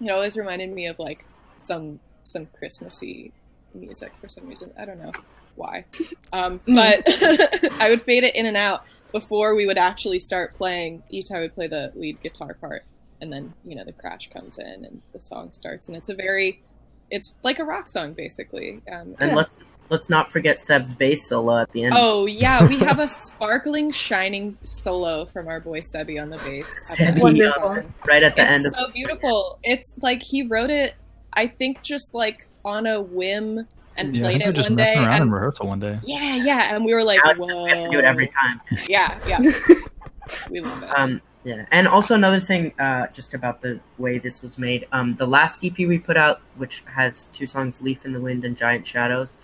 It 0.00 0.10
always 0.10 0.36
reminded 0.36 0.70
me 0.70 0.86
of 0.86 1.00
like 1.00 1.24
some 1.56 1.98
some 2.22 2.46
Christmassy 2.56 3.32
music 3.74 4.12
for 4.20 4.28
some 4.28 4.46
reason. 4.46 4.70
I 4.78 4.84
don't 4.84 5.02
know 5.02 5.10
why, 5.56 5.86
um, 6.32 6.60
but 6.66 7.02
I 7.80 7.86
would 7.90 8.02
fade 8.02 8.22
it 8.22 8.36
in 8.36 8.46
and 8.46 8.56
out 8.56 8.84
before 9.10 9.56
we 9.56 9.66
would 9.66 9.78
actually 9.78 10.20
start 10.20 10.54
playing. 10.54 11.02
Each 11.10 11.32
I 11.32 11.40
would 11.40 11.54
play 11.54 11.66
the 11.66 11.90
lead 11.96 12.20
guitar 12.22 12.54
part, 12.54 12.84
and 13.20 13.32
then 13.32 13.54
you 13.64 13.74
know 13.74 13.84
the 13.84 13.92
crash 13.92 14.30
comes 14.32 14.58
in 14.58 14.84
and 14.84 15.02
the 15.12 15.20
song 15.20 15.50
starts, 15.52 15.88
and 15.88 15.96
it's 15.96 16.08
a 16.10 16.14
very, 16.14 16.62
it's 17.10 17.34
like 17.42 17.58
a 17.58 17.64
rock 17.64 17.88
song 17.88 18.12
basically. 18.12 18.80
Um, 18.92 19.16
And 19.18 19.30
Yes. 19.30 19.36
let's 19.36 19.54
let's 19.90 20.08
not 20.10 20.30
forget 20.30 20.60
Seb's 20.60 20.92
bass 20.94 21.26
solo 21.28 21.58
at 21.58 21.70
the 21.72 21.84
end. 21.84 21.94
Oh 21.96 22.26
yeah, 22.26 22.66
we 22.66 22.78
have 22.78 22.98
a 23.00 23.08
sparkling, 23.08 23.90
shining 23.90 24.56
solo 24.64 25.26
from 25.26 25.48
our 25.48 25.60
boy 25.60 25.80
Sebi 25.80 26.20
on 26.20 26.30
the 26.30 26.38
bass. 26.38 26.90
at 26.90 26.96
the 26.98 27.02
end 27.04 27.08
of 27.10 27.14
the 27.16 27.22
Wonderful. 27.22 27.62
song. 27.62 27.94
right 28.06 28.22
at 28.22 28.36
the 28.36 28.42
it's 28.42 28.50
end 28.52 28.66
of 28.66 28.74
so 28.76 28.92
beautiful. 28.92 29.58
It's 29.62 29.94
like 30.00 30.22
he 30.22 30.42
wrote 30.46 30.70
it, 30.70 30.94
I 31.34 31.46
think, 31.46 31.82
just 31.82 32.14
like 32.14 32.46
on 32.64 32.86
a 32.86 33.00
whim 33.00 33.66
and 33.96 34.14
Yeah, 34.16 34.20
I 34.20 34.24
played 34.24 34.32
think 34.32 34.42
it 34.42 34.46
were 34.46 34.52
just 34.52 34.68
one 34.70 34.76
day. 34.76 34.82
messing 34.84 34.98
around 35.04 35.14
in 35.16 35.22
And, 35.22 35.32
rehearsal 35.32 35.66
one 35.66 35.80
day. 35.80 35.98
yeah, 36.04 36.36
yeah, 36.36 36.74
and 36.74 36.84
we 36.84 36.94
were 36.94 37.02
like, 37.04 37.18
Now 37.24 37.30
it's- 37.32 37.38
whoa, 37.48 37.64
we 37.64 37.70
have 37.70 37.82
to 37.84 37.90
do 37.90 37.98
it 37.98 38.04
every 38.04 38.28
time. 38.28 38.60
Yeah, 38.88 39.18
yeah, 39.26 39.38
we 40.50 40.60
love 40.60 40.82
it. 40.82 40.88
Um, 40.98 41.20
yeah, 41.44 41.64
and 41.70 41.88
also 41.88 42.14
another 42.14 42.40
thing, 42.40 42.72
uh, 42.78 43.06
just 43.14 43.32
about 43.32 43.62
the 43.62 43.80
way 43.96 44.18
this 44.18 44.42
was 44.42 44.58
made. 44.58 44.86
Um, 44.92 45.14
the 45.16 45.26
last 45.26 45.64
EP 45.64 45.76
we 45.78 45.98
put 45.98 46.16
out, 46.16 46.40
which 46.56 46.82
has 46.94 47.28
two 47.28 47.46
songs, 47.46 47.80
"Leaf 47.80 48.04
in 48.04 48.12
the 48.12 48.20
Wind" 48.20 48.44
and 48.44 48.56
"Giant 48.56 48.86
Shadows." 48.86 49.36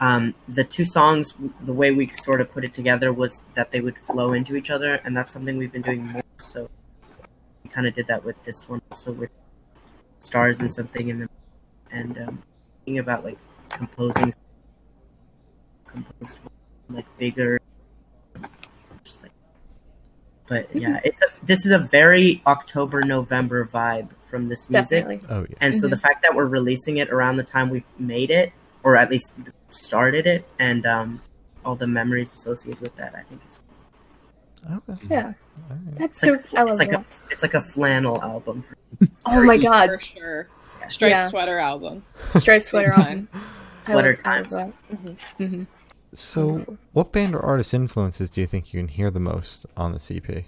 Um, 0.00 0.34
the 0.46 0.64
two 0.64 0.84
songs, 0.84 1.34
the 1.62 1.72
way 1.72 1.90
we 1.90 2.08
sort 2.12 2.40
of 2.40 2.52
put 2.52 2.64
it 2.64 2.72
together 2.72 3.12
was 3.12 3.44
that 3.54 3.72
they 3.72 3.80
would 3.80 3.98
flow 4.06 4.32
into 4.32 4.54
each 4.54 4.70
other, 4.70 4.94
and 4.94 5.16
that's 5.16 5.32
something 5.32 5.56
we've 5.56 5.72
been 5.72 5.82
doing 5.82 6.06
more. 6.06 6.22
So 6.38 6.70
we 7.64 7.70
kind 7.70 7.86
of 7.86 7.94
did 7.94 8.06
that 8.06 8.24
with 8.24 8.42
this 8.44 8.68
one, 8.68 8.80
also 8.92 9.12
with 9.12 9.30
stars 10.20 10.60
and 10.60 10.72
something 10.72 11.08
in 11.08 11.20
the 11.20 11.28
and 11.90 12.18
um, 12.18 12.42
thinking 12.84 12.98
about 12.98 13.24
like 13.24 13.38
composing, 13.70 14.32
composed 15.86 16.38
like 16.90 17.06
bigger, 17.18 17.60
just, 19.02 19.22
like, 19.22 19.32
but 20.48 20.74
yeah, 20.74 21.00
it's 21.04 21.20
a 21.22 21.26
this 21.42 21.66
is 21.66 21.72
a 21.72 21.78
very 21.78 22.42
October 22.46 23.02
November 23.02 23.66
vibe 23.66 24.08
from 24.30 24.48
this 24.48 24.68
music, 24.70 25.04
definitely. 25.04 25.20
Oh 25.28 25.46
yeah. 25.48 25.56
and 25.60 25.78
so 25.78 25.88
the 25.88 25.98
fact 25.98 26.22
that 26.22 26.34
we're 26.34 26.46
releasing 26.46 26.98
it 26.98 27.10
around 27.10 27.36
the 27.36 27.42
time 27.42 27.68
we 27.68 27.84
made 27.98 28.30
it, 28.30 28.52
or 28.82 28.96
at 28.96 29.10
least 29.10 29.32
started 29.70 30.26
it, 30.26 30.48
and 30.58 30.86
um, 30.86 31.20
all 31.64 31.76
the 31.76 31.86
memories 31.86 32.32
associated 32.32 32.80
with 32.80 32.94
that, 32.96 33.14
I 33.14 33.22
think 33.22 33.40
is 33.48 33.58
Okay. 34.70 34.98
Yeah, 35.08 35.26
All 35.26 35.32
right. 35.70 35.98
that's 35.98 36.22
it's 36.22 36.26
like, 36.30 36.46
so. 36.50 36.56
I 36.56 36.62
love 36.62 36.70
it's 36.72 36.78
like 36.80 36.90
that. 36.90 37.00
a 37.00 37.04
it's 37.30 37.42
like 37.42 37.54
a 37.54 37.62
flannel 37.62 38.20
album. 38.22 38.64
oh 39.26 39.44
my 39.44 39.56
god, 39.56 39.90
for 39.90 40.00
sure. 40.00 40.48
Striped 40.88 41.10
Yeah. 41.10 41.28
sweater 41.28 41.58
album. 41.58 42.02
striped 42.36 42.64
sweater 42.64 42.90
Big 42.96 43.04
on. 43.06 43.28
Sweater 43.84 44.16
times. 44.16 44.50
that. 44.50 44.72
hmm 44.90 45.12
Mhm. 45.42 45.66
So, 46.14 46.78
what 46.92 47.12
band 47.12 47.34
or 47.34 47.40
artist 47.40 47.74
influences 47.74 48.30
do 48.30 48.40
you 48.40 48.46
think 48.46 48.72
you 48.72 48.80
can 48.80 48.88
hear 48.88 49.10
the 49.10 49.20
most 49.20 49.66
on 49.76 49.92
the 49.92 49.98
CP? 49.98 50.44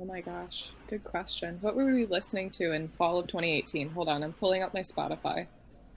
Oh 0.00 0.04
my 0.04 0.20
gosh, 0.20 0.68
good 0.88 1.04
question. 1.04 1.58
What 1.60 1.76
were 1.76 1.86
we 1.86 2.06
listening 2.06 2.50
to 2.52 2.72
in 2.72 2.88
fall 2.88 3.18
of 3.18 3.26
2018? 3.28 3.90
Hold 3.90 4.08
on, 4.08 4.22
I'm 4.24 4.32
pulling 4.32 4.62
up 4.62 4.74
my 4.74 4.80
Spotify. 4.80 5.46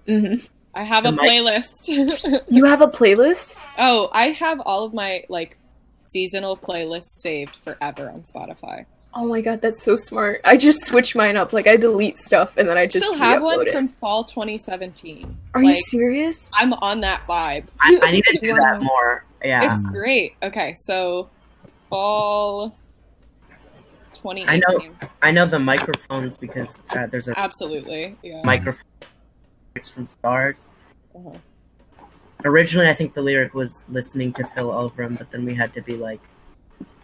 Mhm. 0.07 0.47
I 0.75 0.83
have 0.83 1.03
The 1.03 1.09
a 1.09 1.11
mic- 1.11 1.21
playlist. 1.21 2.41
You 2.49 2.65
have 2.65 2.81
a 2.81 2.87
playlist? 2.87 3.59
oh, 3.77 4.09
I 4.11 4.27
have 4.29 4.59
all 4.61 4.83
of 4.83 4.93
my 4.93 5.23
like 5.29 5.57
seasonal 6.05 6.57
playlists 6.57 7.05
saved 7.21 7.55
forever 7.57 8.09
on 8.09 8.21
Spotify. 8.21 8.85
Oh 9.15 9.27
my 9.27 9.41
god, 9.41 9.61
that's 9.61 9.83
so 9.83 9.95
smart. 9.95 10.41
I 10.43 10.57
just 10.57 10.85
switch 10.85 11.15
mine 11.15 11.37
up. 11.37 11.53
Like 11.53 11.67
I 11.67 11.75
delete 11.77 12.17
stuff 12.17 12.57
and 12.57 12.67
then 12.67 12.77
I 12.77 12.87
just 12.87 13.05
Still 13.05 13.17
have 13.19 13.43
one 13.43 13.67
it. 13.67 13.71
from 13.71 13.89
fall 13.89 14.23
2017. 14.23 15.37
Are 15.53 15.61
you 15.63 15.75
serious? 15.75 16.51
I'm 16.55 16.73
on 16.73 17.01
that 17.01 17.21
vibe. 17.27 17.65
I, 17.79 17.99
I 18.01 18.11
need 18.11 18.23
to 18.23 18.39
do 18.39 18.53
that 18.59 18.81
more. 18.81 19.23
Yeah. 19.43 19.73
It's 19.73 19.83
great. 19.83 20.35
Okay, 20.41 20.73
so 20.79 21.29
fall 21.89 22.75
2018. 24.15 24.47
I 24.49 24.57
know- 24.57 24.89
I 25.21 25.31
know 25.31 25.45
the 25.45 25.59
microphones 25.59 26.35
because 26.37 26.81
uh, 26.91 27.05
there's 27.07 27.27
a 27.27 27.37
Absolutely. 27.39 28.15
Yeah. 28.23 28.41
microphone 28.43 28.81
from 29.89 30.07
Stars. 30.07 30.65
Uh-huh. 31.15 31.37
Originally, 32.45 32.89
I 32.89 32.93
think 32.93 33.13
the 33.13 33.21
lyric 33.21 33.53
was 33.53 33.83
listening 33.89 34.33
to 34.33 34.45
Phil 34.47 34.69
Elverum, 34.69 35.17
but 35.17 35.31
then 35.31 35.45
we 35.45 35.55
had 35.55 35.73
to 35.73 35.81
be 35.81 35.95
like, 35.95 36.21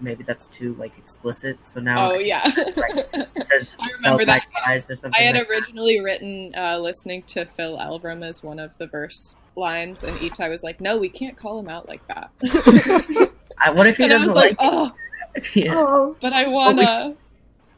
maybe 0.02 0.24
that's 0.24 0.48
too 0.48 0.74
like 0.76 0.98
explicit. 0.98 1.58
So 1.66 1.80
now 1.80 2.12
Oh 2.12 2.16
yeah. 2.16 2.42
it 2.46 3.48
says 3.48 3.72
I 3.82 3.90
remember 3.92 4.26
that. 4.26 4.46
eyes 4.68 4.90
or 4.90 4.96
something. 4.96 5.20
I 5.20 5.24
had 5.26 5.36
like 5.36 5.48
that. 5.48 5.54
originally 5.54 6.02
written 6.02 6.54
uh, 6.58 6.78
listening 6.78 7.24
to 7.24 7.46
Phil 7.46 7.78
Elverum 7.78 8.26
as 8.28 8.44
one 8.44 8.60
of 8.60 8.78
the 8.78 8.88
verse 8.88 9.36
lines, 9.56 10.04
and 10.04 10.18
Itai 10.20 10.50
was 10.50 10.62
like, 10.64 10.82
"No, 10.82 10.98
we 10.98 11.10
can't 11.10 11.38
call 11.38 11.60
him 11.60 11.70
out 11.70 11.88
like 11.88 12.06
that." 12.08 12.32
I, 13.58 13.70
what 13.72 13.88
if 13.88 13.98
he 13.98 14.04
and 14.04 14.12
doesn't 14.12 14.34
like, 14.34 14.60
like? 14.60 14.72
"Oh, 14.72 14.92
yeah. 15.54 15.74
Oh, 15.76 16.16
but 16.22 16.34
I 16.34 16.48
wanna." 16.48 17.16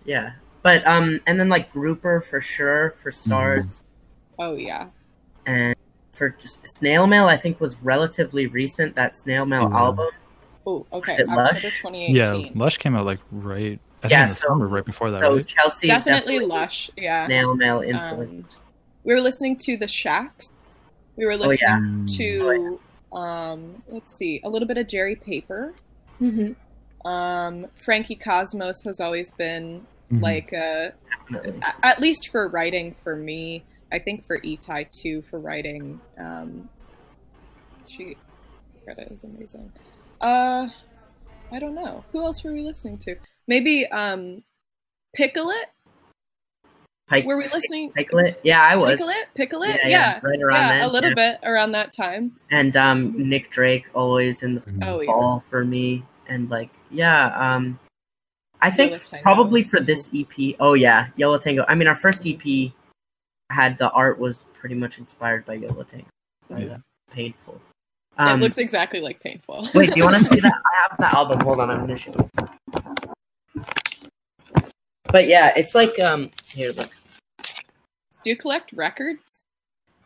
yeah, 0.06 0.34
but 0.64 0.86
um, 0.88 1.22
and 1.28 1.40
then 1.40 1.50
like 1.50 1.72
Grouper 1.74 2.22
for 2.30 2.42
sure 2.42 2.96
for 3.04 3.12
Stars, 3.12 3.82
Oh 4.40 4.56
yeah. 4.56 4.88
and 5.46 5.76
for 6.14 6.36
Snail 6.66 7.08
Mail, 7.08 7.26
I 7.28 7.38
think 7.38 7.60
was 7.60 7.76
relatively 7.82 8.46
recent. 8.48 8.96
That 8.96 9.16
Snail 9.18 9.46
Mail 9.46 9.68
Mhm. 9.70 9.76
album. 9.76 10.10
Oh, 10.68 10.86
okay. 10.94 11.12
Was 11.14 11.20
it 11.20 11.30
October 11.30 11.42
Lush? 11.54 11.62
2018. 11.82 12.16
Yeah, 12.16 12.50
Lush 12.54 12.78
came 12.78 12.96
out 12.96 13.06
like 13.06 13.20
right. 13.32 13.80
I 14.04 14.08
think 14.08 14.12
Yeah, 14.12 14.24
in 14.24 14.30
the 14.30 14.36
so- 14.36 14.48
summer, 14.50 14.68
right 14.68 14.86
before 14.86 15.10
that, 15.12 15.22
so 15.22 15.36
right? 15.38 15.48
Chelsea 15.48 15.88
definitely, 15.88 16.36
definitely 16.36 16.46
Lush. 16.48 16.92
Yeah. 16.98 17.26
Snail 17.26 17.56
Mail 17.56 17.82
influence. 17.82 18.54
Um, 18.54 18.60
we 19.04 19.14
were 19.14 19.22
listening 19.22 19.58
to 19.58 19.78
the 19.78 19.88
Shacks. 19.88 20.52
We 21.16 21.26
were 21.26 21.32
Oh, 21.34 21.36
yeah. 21.36 21.48
listening 21.48 22.06
Mm. 22.06 22.18
to 22.18 22.80
um, 23.14 23.84
let's 23.90 24.16
see, 24.16 24.40
a 24.46 24.50
little 24.50 24.68
bit 24.68 24.78
of 24.78 24.88
Jerry 24.88 25.16
Paper. 25.18 25.74
hmm 26.20 26.52
Um, 27.04 27.66
Frankie 27.76 28.16
Cosmos 28.16 28.84
has 28.84 29.00
always 29.02 29.32
been 29.34 29.86
Mhm. 30.12 30.22
like 30.22 30.54
a- 30.54 30.94
at 31.84 32.00
least 32.00 32.30
for 32.30 32.48
writing 32.48 32.96
for 33.04 33.16
me. 33.16 33.64
I 33.92 34.00
think 34.00 34.26
for 34.26 34.40
Itai 34.40 34.90
too 34.90 35.22
for 35.24 35.40
writing. 35.40 36.00
Um, 36.18 36.70
she 37.88 38.16
credit 38.84 39.12
is 39.12 39.24
amazing. 39.24 39.72
Uh, 40.20 40.68
I 41.52 41.60
don't 41.60 41.76
know 41.76 42.04
who 42.12 42.22
else 42.24 42.44
were 42.44 42.54
we 42.54 42.62
listening 42.62 42.98
to. 43.00 43.16
Maybe 43.48 43.86
um, 43.88 44.44
Picklet. 45.18 45.64
Pike, 47.10 47.26
Were 47.26 47.36
we 47.36 47.50
listening? 47.50 47.92
Pikelet? 47.92 48.38
Yeah, 48.42 48.64
I 48.64 48.78
was. 48.78 48.98
Picklet, 48.98 49.24
Picklet, 49.38 49.68
Yeah, 49.80 49.88
yeah, 49.88 49.90
yeah, 49.90 50.20
right 50.24 50.42
around 50.42 50.62
yeah, 50.62 50.68
then, 50.70 50.90
a 50.90 50.92
little 50.94 51.10
yeah. 51.10 51.16
bit 51.34 51.40
around 51.44 51.74
that 51.74 51.92
time. 51.92 52.38
and 52.52 52.78
um, 52.78 53.14
Nick 53.30 53.50
Drake 53.52 53.84
always 53.94 54.44
in 54.44 54.56
the 54.56 54.62
Mhm. 54.62 54.88
Oh 54.88 55.02
yeah, 55.02 55.06
fall 55.08 55.44
for 55.50 55.66
me, 55.66 56.06
and 56.30 56.50
like 56.50 56.70
yeah, 56.90 57.26
um, 57.56 57.78
I 58.62 58.72
think 58.72 59.02
probably 59.24 59.64
for 59.64 59.82
this 59.82 60.10
EP. 60.16 60.56
Oh 60.62 60.74
yeah, 60.74 61.08
Yo 61.18 61.32
La 61.32 61.38
Tengo. 61.38 61.66
I 61.68 61.76
mean, 61.76 61.90
our 61.90 61.98
first 61.98 62.26
EP 62.26 62.72
had 63.52 63.78
the 63.78 63.90
art 63.92 64.20
was 64.20 64.46
pretty 64.54 64.76
much 64.76 64.98
inspired 64.98 65.46
by 65.46 65.56
Yo 65.56 65.68
La 65.74 65.84
Tengo. 65.84 66.06
Yeah. 66.50 66.78
Painful. 67.12 67.56
it 67.56 68.22
Um, 68.22 68.40
looks 68.40 68.58
exactly 68.58 69.00
like 69.00 69.20
Painful. 69.20 69.70
wait, 69.76 69.92
do 69.92 69.98
you 69.98 70.04
want 70.06 70.18
to 70.18 70.24
see 70.24 70.40
that? 70.40 70.54
I 70.66 70.88
have 70.90 70.98
the 70.98 71.16
album. 71.18 71.40
Hold 71.42 71.60
on, 71.60 71.70
I'm 71.70 71.80
gonna 71.82 71.98
show 71.98 72.14
you. 72.18 72.30
But 75.12 75.28
yeah, 75.28 75.54
it's 75.56 75.76
like 75.76 76.00
um 76.00 76.32
here 76.48 76.72
look. 76.72 76.92
Do 78.24 78.30
you 78.30 78.38
collect 78.38 78.72
records? 78.74 79.44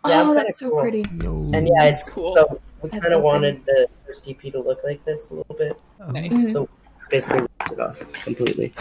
Yeah, 0.07 0.21
oh, 0.21 0.25
kinda 0.27 0.43
that's 0.43 0.59
so 0.59 0.69
cool. 0.69 0.81
pretty. 0.81 1.03
No. 1.11 1.51
And 1.53 1.67
yeah, 1.67 1.85
it's 1.85 2.07
Cool. 2.09 2.35
So 2.35 2.61
we 2.81 2.89
That's 2.89 3.01
kind 3.01 3.11
so 3.11 3.17
of 3.17 3.23
wanted 3.23 3.65
the 3.65 3.87
first 4.05 4.27
EP 4.27 4.39
to 4.51 4.59
look 4.59 4.83
like 4.83 5.03
this 5.05 5.29
a 5.29 5.33
little 5.33 5.55
bit. 5.55 5.81
Oh. 5.99 6.11
Nice. 6.11 6.51
So 6.51 6.69
basically 7.09 7.39
ripped 7.41 7.71
it 7.71 7.79
off 7.79 7.99
completely. 8.23 8.73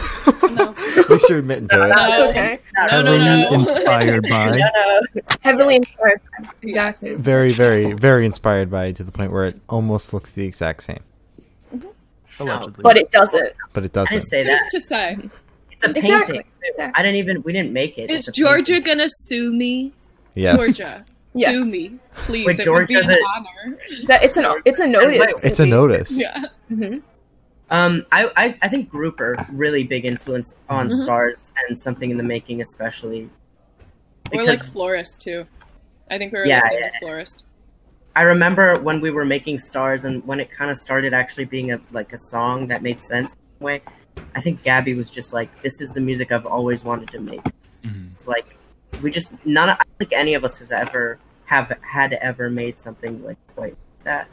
No, 0.51 0.73
At 0.97 1.09
least 1.09 1.29
you're 1.29 1.39
admitting 1.39 1.67
to 1.69 1.85
it. 1.85 1.87
That's 1.89 2.19
No. 2.19 2.29
okay. 2.29 2.59
no, 2.77 3.01
no, 3.01 3.17
Heavily 3.17 3.17
no. 3.41 3.53
inspired 3.53 4.23
by. 4.29 4.51
No, 4.51 4.57
no. 4.57 5.21
Heavily 5.41 5.75
inspired. 5.77 6.21
Exactly. 6.61 7.15
Very, 7.15 7.51
very, 7.51 7.93
very 7.93 8.25
inspired 8.25 8.69
by 8.71 8.91
to 8.93 9.03
the 9.03 9.11
point 9.11 9.31
where 9.31 9.45
it 9.45 9.59
almost 9.69 10.13
looks 10.13 10.31
the 10.31 10.45
exact 10.45 10.83
same, 10.83 10.99
Allegedly. 12.39 12.81
But 12.83 12.97
it 12.97 13.11
doesn't. 13.11 13.53
but 13.73 13.85
it 13.85 13.93
doesn't. 13.93 14.13
didn't 14.13 14.27
say 14.27 14.43
Who's 14.43 14.47
that. 14.59 14.69
to 14.71 14.79
say? 14.81 15.17
It's 15.71 15.83
a 15.83 16.01
painting. 16.01 16.43
Exactly. 16.63 16.93
I 16.99 17.01
didn't 17.03 17.15
even. 17.17 17.43
We 17.43 17.53
didn't 17.53 17.71
make 17.73 17.97
it. 17.97 18.09
Is 18.09 18.25
Georgia 18.33 18.73
painting. 18.73 18.83
gonna 18.97 19.09
sue 19.09 19.53
me? 19.53 19.93
Yes. 20.35 20.55
Georgia, 20.57 21.05
Yes. 21.33 21.51
sue 21.51 21.71
me, 21.71 21.99
please. 22.15 22.45
Wait, 22.45 22.59
it 22.59 22.69
would 22.69 22.87
be 22.87 22.95
an 22.95 23.07
the- 23.07 23.25
honor. 23.37 23.77
That- 24.07 24.23
It's 24.23 24.37
an 24.37 24.45
it's 24.65 24.79
a 24.79 24.87
notice. 24.87 25.43
It's 25.43 25.59
a 25.59 25.65
notice. 25.65 26.17
Yeah. 26.17 26.45
hmm 26.69 26.97
Um, 27.71 28.05
I, 28.11 28.29
I 28.37 28.57
I 28.61 28.67
think 28.67 28.89
Grouper 28.89 29.35
really 29.51 29.83
big 29.83 30.05
influence 30.05 30.53
on 30.69 30.89
Mhm. 30.89 31.01
Stars 31.03 31.51
and 31.67 31.79
something 31.79 32.11
in 32.11 32.17
the 32.17 32.23
making, 32.23 32.61
especially. 32.61 33.29
Or 34.31 34.43
like 34.43 34.63
Florist 34.65 35.21
too. 35.21 35.45
I 36.11 36.17
think 36.17 36.31
we 36.31 36.39
were 36.39 36.45
Yeah, 36.45 36.61
listening 36.61 36.79
yeah. 36.81 36.89
to 36.91 36.97
Florist. 36.99 37.45
I 38.15 38.21
remember 38.21 38.79
when 38.79 39.01
we 39.01 39.11
were 39.11 39.25
making 39.25 39.59
Stars 39.59 40.05
and 40.05 40.25
when 40.25 40.39
it 40.39 40.49
kind 40.51 40.69
of 40.71 40.77
started 40.77 41.13
actually 41.13 41.45
being 41.45 41.71
a 41.71 41.81
like 41.91 42.13
a 42.13 42.17
song 42.17 42.67
that 42.67 42.81
made 42.83 43.01
sense 43.01 43.35
in 43.59 43.65
way. 43.65 43.81
I 44.35 44.41
think 44.41 44.63
Gabby 44.63 44.93
was 44.93 45.09
just 45.09 45.33
like, 45.33 45.49
"This 45.61 45.81
is 45.81 45.91
the 45.91 46.01
music 46.01 46.31
I've 46.31 46.45
always 46.45 46.83
wanted 46.83 47.09
to 47.11 47.19
make." 47.19 47.43
Mhm. 47.83 48.11
It's 48.15 48.27
like 48.27 48.57
we 49.01 49.09
just 49.11 49.31
none. 49.45 49.69
I 49.69 49.75
don't 49.75 49.97
think 49.97 50.13
any 50.13 50.35
of 50.35 50.45
us 50.45 50.57
has 50.59 50.71
ever 50.71 51.17
have 51.45 51.75
had 51.81 52.13
ever 52.13 52.49
made 52.49 52.79
something 52.79 53.23
like 53.23 53.37
quite 53.55 53.75
that, 54.03 54.27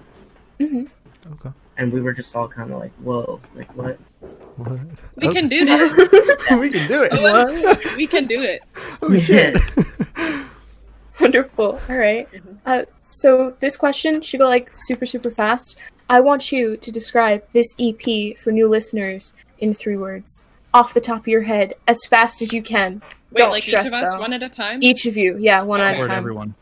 hmm 0.61 0.85
Okay. 1.33 1.51
And 1.83 1.93
we 1.93 2.01
were 2.01 2.13
just 2.13 2.35
all 2.37 2.49
kind 2.49 2.71
of 2.73 2.79
like, 2.79 2.93
"Whoa, 3.03 3.41
like 3.55 3.75
what?" 3.77 3.99
What? 4.57 4.79
We 5.17 5.29
Okay. 5.29 5.41
can 5.41 5.49
do 5.49 5.65
this. 5.71 5.93
we 6.53 6.71
can 6.71 6.89
do 6.89 7.03
it. 7.03 7.13
What? 7.13 7.97
we 7.97 8.07
can 8.07 8.27
do 8.27 8.43
it. 8.43 8.63
Oh 9.03 9.17
shit. 9.19 9.57
Wonderful. 11.21 11.81
All 11.89 11.97
right. 11.97 12.31
Mhm. 12.33 12.57
Uh, 12.65 12.83
so 13.01 13.55
this 13.61 13.77
question 13.77 14.21
should 14.23 14.41
go 14.41 14.49
like 14.49 14.71
super 14.75 15.07
super 15.07 15.31
fast. 15.31 15.79
I 16.09 16.21
want 16.21 16.53
you 16.53 16.77
to 16.77 16.91
describe 16.93 17.43
this 17.53 17.75
EP 17.79 18.37
for 18.39 18.51
new 18.53 18.69
listeners 18.69 19.33
in 19.59 19.73
three 19.75 19.97
words, 19.97 20.49
off 20.75 20.95
the 20.95 21.01
top 21.01 21.21
of 21.21 21.29
your 21.29 21.43
head, 21.43 21.75
as 21.89 22.05
fast 22.07 22.43
as 22.43 22.53
you 22.53 22.63
can. 22.63 23.01
Wait, 23.31 23.39
Don't 23.39 23.51
like 23.51 23.63
each 23.67 23.71
stress, 23.71 23.89
of 23.89 23.95
us, 23.95 24.13
though. 24.15 24.21
one 24.21 24.33
at 24.33 24.43
a 24.43 24.49
time. 24.49 24.83
Each 24.83 25.07
of 25.07 25.17
you, 25.17 25.37
yeah, 25.39 25.63
one 25.63 25.81
at 25.81 25.95
a 25.97 25.99
time, 26.07 26.11
everyone. 26.19 26.55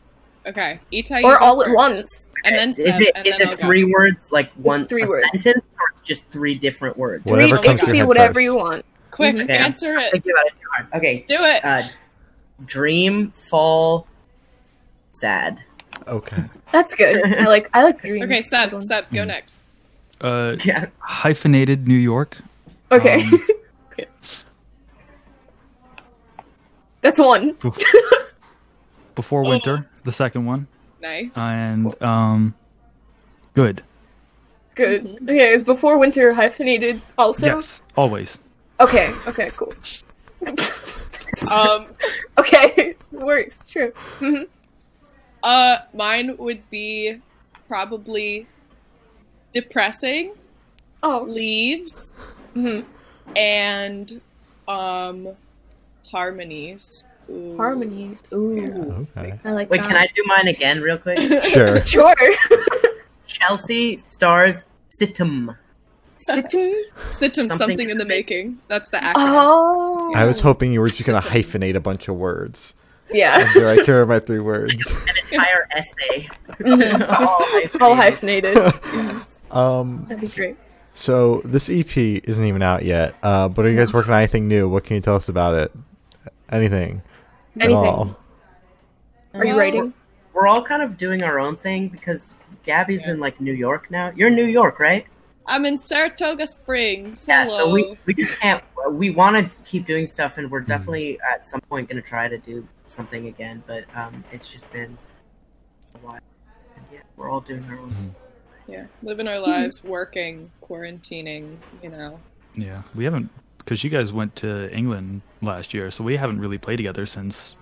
Okay, 0.47 0.79
Itai, 0.91 1.21
you 1.21 1.27
or 1.27 1.37
go 1.37 1.45
all 1.45 1.61
at 1.61 1.67
first. 1.67 1.75
once. 1.75 2.29
and 2.45 2.57
then 2.57 2.71
is 2.71 2.77
Seb, 2.77 3.01
it 3.01 3.11
and 3.15 3.27
is 3.27 3.37
then 3.37 3.47
it 3.47 3.51
I'll 3.51 3.57
go. 3.57 3.65
three 3.67 3.83
words 3.83 4.31
like 4.31 4.51
one 4.53 4.85
three 4.87 5.03
a 5.03 5.07
words. 5.07 5.25
sentence 5.41 5.65
or 5.79 5.85
it's 5.93 6.01
just 6.01 6.25
three 6.29 6.55
different 6.55 6.97
words? 6.97 7.25
Whatever 7.29 7.57
Three, 7.57 7.63
comes 7.67 7.79
it 7.81 7.81
to 7.81 7.85
could 7.85 7.91
be 7.91 7.97
your 7.99 8.05
head 8.05 8.07
whatever 8.07 8.33
first. 8.33 8.43
you 8.43 8.55
want. 8.55 8.85
Quick, 9.11 9.35
Mhm. 9.35 9.47
Yeah. 9.49 9.55
answer 9.65 9.97
it. 9.97 10.11
Think 10.11 10.25
about 10.25 10.45
it 10.47 10.53
too 10.59 10.67
hard. 10.73 10.87
Okay, 10.95 11.25
Do 11.27 11.35
it. 11.43 11.63
uh, 11.65 11.83
dream, 12.65 13.33
fall, 13.51 14.07
sad. 15.11 15.59
Okay. 16.07 16.43
That's 16.71 16.95
good. 16.95 17.23
I 17.39 17.45
like 17.45 17.69
I 17.73 17.83
like 17.83 18.01
dreams. 18.01 18.23
okay, 18.23 18.41
That's 18.41 18.67
a 18.67 18.69
good 18.71 18.83
Seb. 18.83 19.05
Seb, 19.05 19.13
go 19.13 19.21
Mm. 19.23 19.27
next. 19.27 19.59
Uh, 20.21 20.55
Yeah. 20.63 20.87
hyphenated 20.99 21.87
New 21.87 21.93
York. 21.95 22.37
Okay, 22.91 23.21
Um, 23.23 23.39
that's 27.01 27.19
one. 27.19 27.55
Before 29.15 29.43
winter, 29.43 29.87
the 30.03 30.11
second 30.11 30.45
one, 30.45 30.67
Nice. 31.01 31.29
and 31.35 32.01
um, 32.01 32.53
good. 33.53 33.83
Good. 34.75 35.17
Okay, 35.23 35.49
is 35.49 35.63
before 35.63 35.97
winter 35.99 36.33
hyphenated 36.33 37.01
also? 37.17 37.45
Yes, 37.47 37.81
always. 37.97 38.39
Okay. 38.79 39.13
Okay. 39.27 39.51
Cool. 39.55 39.73
um, 41.51 41.87
okay, 42.37 42.95
works. 43.11 43.69
True. 43.69 43.91
hmm 44.19 44.43
uh, 45.43 45.77
mine 45.93 46.37
would 46.37 46.67
be 46.69 47.17
probably 47.67 48.45
depressing, 49.53 50.33
Oh. 51.03 51.25
leaves, 51.27 52.11
hmm 52.53 52.81
and 53.35 54.21
um, 54.67 55.29
harmonies. 56.11 57.03
Ooh. 57.31 57.57
Harmonies. 57.57 58.23
Ooh. 58.33 59.07
Okay. 59.17 59.37
I 59.45 59.51
like 59.51 59.69
Wait, 59.69 59.81
that. 59.81 59.87
can 59.87 59.95
I 59.97 60.07
do 60.13 60.23
mine 60.25 60.47
again, 60.47 60.81
real 60.81 60.97
quick? 60.97 61.17
Sure. 61.43 61.81
Sure. 61.83 62.15
Chelsea 63.27 63.97
stars 63.97 64.63
Situm. 64.89 65.55
Situm. 66.17 66.73
Situm, 67.11 67.49
something, 67.49 67.57
Something 67.57 67.89
in 67.89 67.97
the 67.97 68.05
making. 68.05 68.59
That's 68.67 68.89
the 68.89 68.97
acronym. 68.97 69.13
Oh. 69.17 70.13
I 70.15 70.25
was 70.25 70.39
hoping 70.41 70.73
you 70.73 70.79
were 70.81 70.87
just 70.87 71.05
gonna 71.05 71.21
hyphenate 71.21 71.75
a 71.75 71.79
bunch 71.79 72.07
of 72.07 72.15
words. 72.15 72.75
Yeah. 73.09 73.37
After 73.41 73.67
I 73.69 73.83
care 73.83 74.05
my 74.05 74.19
three 74.19 74.39
words. 74.39 74.91
An 74.91 75.15
entire 75.31 75.67
essay. 75.71 76.29
Mhm. 76.59 76.99
Just 77.61 77.81
all 77.81 77.95
hyphenated. 77.95 78.55
Yes. 78.55 79.41
Um, 79.51 80.05
That'd 80.07 80.21
be 80.21 80.27
great. 80.27 80.55
so 80.93 81.41
this 81.43 81.69
EP 81.69 81.97
isn't 81.97 82.45
even 82.45 82.61
out 82.61 82.85
yet. 82.85 83.15
Uh, 83.23 83.47
but 83.49 83.65
are 83.65 83.69
you 83.69 83.77
guys 83.77 83.91
working 83.93 84.11
on 84.13 84.19
anything 84.19 84.47
new? 84.47 84.69
What 84.69 84.83
can 84.83 84.95
you 84.95 85.01
tell 85.01 85.15
us 85.15 85.27
about 85.29 85.55
it? 85.55 85.71
Anything? 86.51 87.01
At 87.57 87.63
Anything. 87.65 87.75
all? 87.85 88.17
Are 89.33 89.43
you 89.45 89.51
Well, 89.51 89.59
writing? 89.59 89.93
We're 90.33 90.47
all 90.47 90.63
kind 90.63 90.81
of 90.81 90.97
doing 90.97 91.23
our 91.23 91.39
own 91.39 91.57
thing 91.57 91.89
because 91.89 92.33
Gabby's 92.63 93.05
in 93.07 93.19
like 93.19 93.41
New 93.41 93.53
York 93.53 93.91
now. 93.91 94.11
You're 94.15 94.29
in 94.29 94.35
New 94.35 94.45
York, 94.45 94.79
right? 94.79 95.05
I'm 95.47 95.65
in 95.65 95.77
Saratoga 95.77 96.47
Springs. 96.47 97.25
Yeah. 97.27 97.47
So 97.47 97.69
we 97.69 97.97
we 98.05 98.13
just 98.13 98.39
can't. 98.39 98.63
We 98.91 99.09
want 99.09 99.51
to 99.51 99.57
keep 99.65 99.85
doing 99.85 100.07
stuff, 100.07 100.37
and 100.37 100.49
we're 100.49 100.61
definitely 100.61 101.19
at 101.21 101.47
some 101.47 101.59
point 101.61 101.89
going 101.89 102.01
to 102.01 102.07
try 102.07 102.27
to 102.27 102.37
do 102.37 102.65
something 102.89 103.27
again. 103.27 103.63
But 103.67 103.83
um, 103.95 104.23
it's 104.31 104.47
just 104.49 104.69
been 104.71 104.97
a 105.95 105.97
while. 106.05 106.19
And 106.75 106.85
yeah, 106.93 106.99
we're 107.17 107.29
all 107.29 107.41
doing 107.41 107.65
our 107.65 107.77
own. 107.79 108.15
yeah, 108.67 108.85
living 109.03 109.27
our 109.27 109.39
lives, 109.39 109.83
working, 109.83 110.49
quarantining. 110.63 111.57
You 111.83 111.89
know. 111.89 112.19
Yeah, 112.55 112.83
we 112.95 113.03
haven't 113.03 113.29
because 113.71 113.85
you 113.85 113.89
guys 113.89 114.11
went 114.11 114.35
to 114.35 114.69
England 114.75 115.21
last 115.41 115.73
year, 115.73 115.89
so 115.91 116.03
we 116.03 116.17
haven't 116.17 116.41
really 116.41 116.57
played 116.57 116.75
together 116.75 117.05
since 117.05 117.55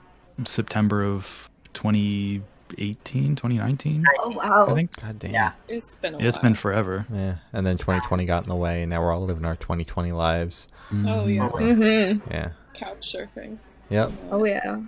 September 0.43 1.03
of 1.03 1.47
2018, 1.73 3.35
2019. 3.35 4.03
Oh 4.17 4.39
I 4.41 4.49
wow. 4.49 4.73
think. 4.73 4.99
God 4.99 5.19
damn. 5.19 5.31
Yeah. 5.31 5.51
It's 5.67 5.93
been 5.93 6.15
a 6.15 6.17
Yeah, 6.17 6.27
it's 6.27 6.37
while. 6.37 6.43
been 6.43 6.55
forever. 6.55 7.05
Yeah. 7.13 7.35
And 7.53 7.63
then 7.63 7.77
2020 7.77 8.25
got 8.25 8.41
in 8.41 8.49
the 8.49 8.55
way, 8.55 8.81
and 8.81 8.89
now 8.89 9.01
we're 9.03 9.13
all 9.13 9.23
living 9.23 9.45
our 9.45 9.55
2020 9.55 10.11
lives. 10.11 10.67
Oh 10.91 11.27
yeah, 11.27 11.47
Mm-hmm. 11.49 12.31
Yeah. 12.31 12.49
couch 12.73 13.13
surfing. 13.15 13.59
Yep. 13.91 14.11
Oh 14.31 14.43
yeah. 14.45 14.81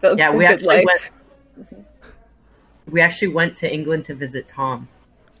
The, 0.00 0.14
Yeah, 0.16 0.30
we 0.30 0.46
good 0.46 0.52
actually 0.52 0.84
life. 0.84 1.10
went. 1.56 1.86
We 2.86 3.00
actually 3.00 3.28
went 3.28 3.56
to 3.56 3.72
England 3.74 4.04
to 4.04 4.14
visit 4.14 4.46
Tom. 4.48 4.86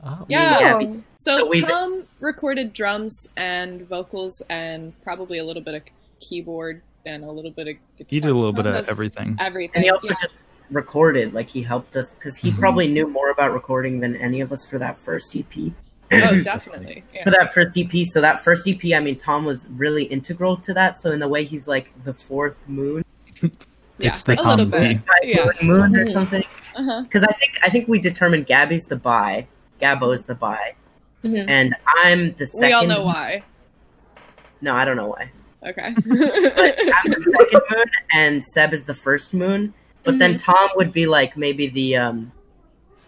Oh, 0.04 0.24
Yeah. 0.28 0.78
Yeah. 0.80 0.92
So, 1.14 1.52
So 1.52 1.60
Tom 1.66 2.04
recorded 2.20 2.72
drums 2.72 3.28
and 3.36 3.82
vocals 3.88 4.40
and 4.48 4.92
probably 5.02 5.38
a 5.38 5.44
little 5.44 5.62
bit 5.62 5.74
of 5.74 5.82
keyboard 6.20 6.82
and 7.06 7.24
a 7.24 7.30
little 7.30 7.50
bit 7.50 7.68
of 7.68 7.74
guitar. 7.96 8.06
He 8.08 8.20
did 8.20 8.30
a 8.30 8.34
little 8.34 8.52
bit 8.52 8.66
of 8.66 8.88
everything. 8.88 9.36
Everything. 9.40 9.74
And 9.76 9.84
he 9.84 9.90
also 9.90 10.08
yeah. 10.08 10.16
just 10.22 10.34
recorded, 10.70 11.32
like 11.32 11.48
he 11.48 11.62
helped 11.62 11.96
us 11.96 12.12
because 12.12 12.36
he 12.36 12.50
Mhm. 12.52 12.58
probably 12.58 12.88
knew 12.88 13.06
more 13.06 13.30
about 13.30 13.52
recording 13.52 14.00
than 14.00 14.14
any 14.16 14.40
of 14.40 14.52
us 14.52 14.64
for 14.66 14.78
that 14.78 14.98
first 15.00 15.34
EP. 15.34 15.72
Oh, 16.12 16.40
definitely. 16.42 17.02
Yeah. 17.14 17.24
for 17.24 17.30
that 17.30 17.52
first 17.52 17.76
EP. 17.76 18.04
So 18.04 18.20
that 18.20 18.44
first 18.44 18.66
EP, 18.68 18.94
I 18.94 19.00
mean, 19.00 19.16
Tom 19.16 19.44
was 19.44 19.66
really 19.70 20.04
integral 20.04 20.56
to 20.58 20.74
that. 20.74 21.00
So 21.00 21.10
in 21.10 21.18
the 21.20 21.28
way, 21.28 21.44
he's 21.44 21.66
like 21.66 21.90
the 22.04 22.14
fourth 22.14 22.56
moon, 22.66 23.04
yeah, 23.42 23.48
It's 23.98 24.22
the 24.22 24.40
a 24.40 24.42
little 24.42 24.66
bit. 24.66 24.98
Yeah. 25.22 25.50
moon 25.62 25.96
or 25.96 26.06
something. 26.06 26.44
Uh-huh. 26.76 27.02
Because 27.02 27.24
I 27.24 27.32
think 27.32 27.58
I 27.64 27.70
think 27.70 27.88
we 27.88 27.98
determined 27.98 28.46
Gabby's 28.46 28.84
the 28.84 28.96
bi, 28.96 29.46
Gabbo 29.80 30.14
is 30.14 30.24
the 30.24 30.34
bi, 30.34 30.74
Mhm. 31.24 31.44
and 31.48 31.74
I'm 32.04 32.34
the 32.38 32.46
second. 32.46 32.68
We 32.68 32.72
all 32.74 32.86
know 32.86 33.02
why. 33.04 33.42
No, 34.60 34.74
I 34.74 34.84
don't 34.84 34.96
know 34.96 35.08
why. 35.08 35.30
Okay. 35.66 35.94
But 36.04 36.78
I'm 36.94 37.10
the 37.10 37.36
second 37.38 37.60
moon, 37.70 37.84
and 38.14 38.44
Seb 38.46 38.72
is 38.72 38.84
the 38.84 38.94
first 38.94 39.34
moon. 39.34 39.74
But 40.04 40.18
then 40.18 40.38
Tom 40.38 40.70
would 40.76 40.92
be 40.92 41.06
like 41.06 41.36
maybe 41.36 41.66
the 41.68 41.96
um 41.96 42.32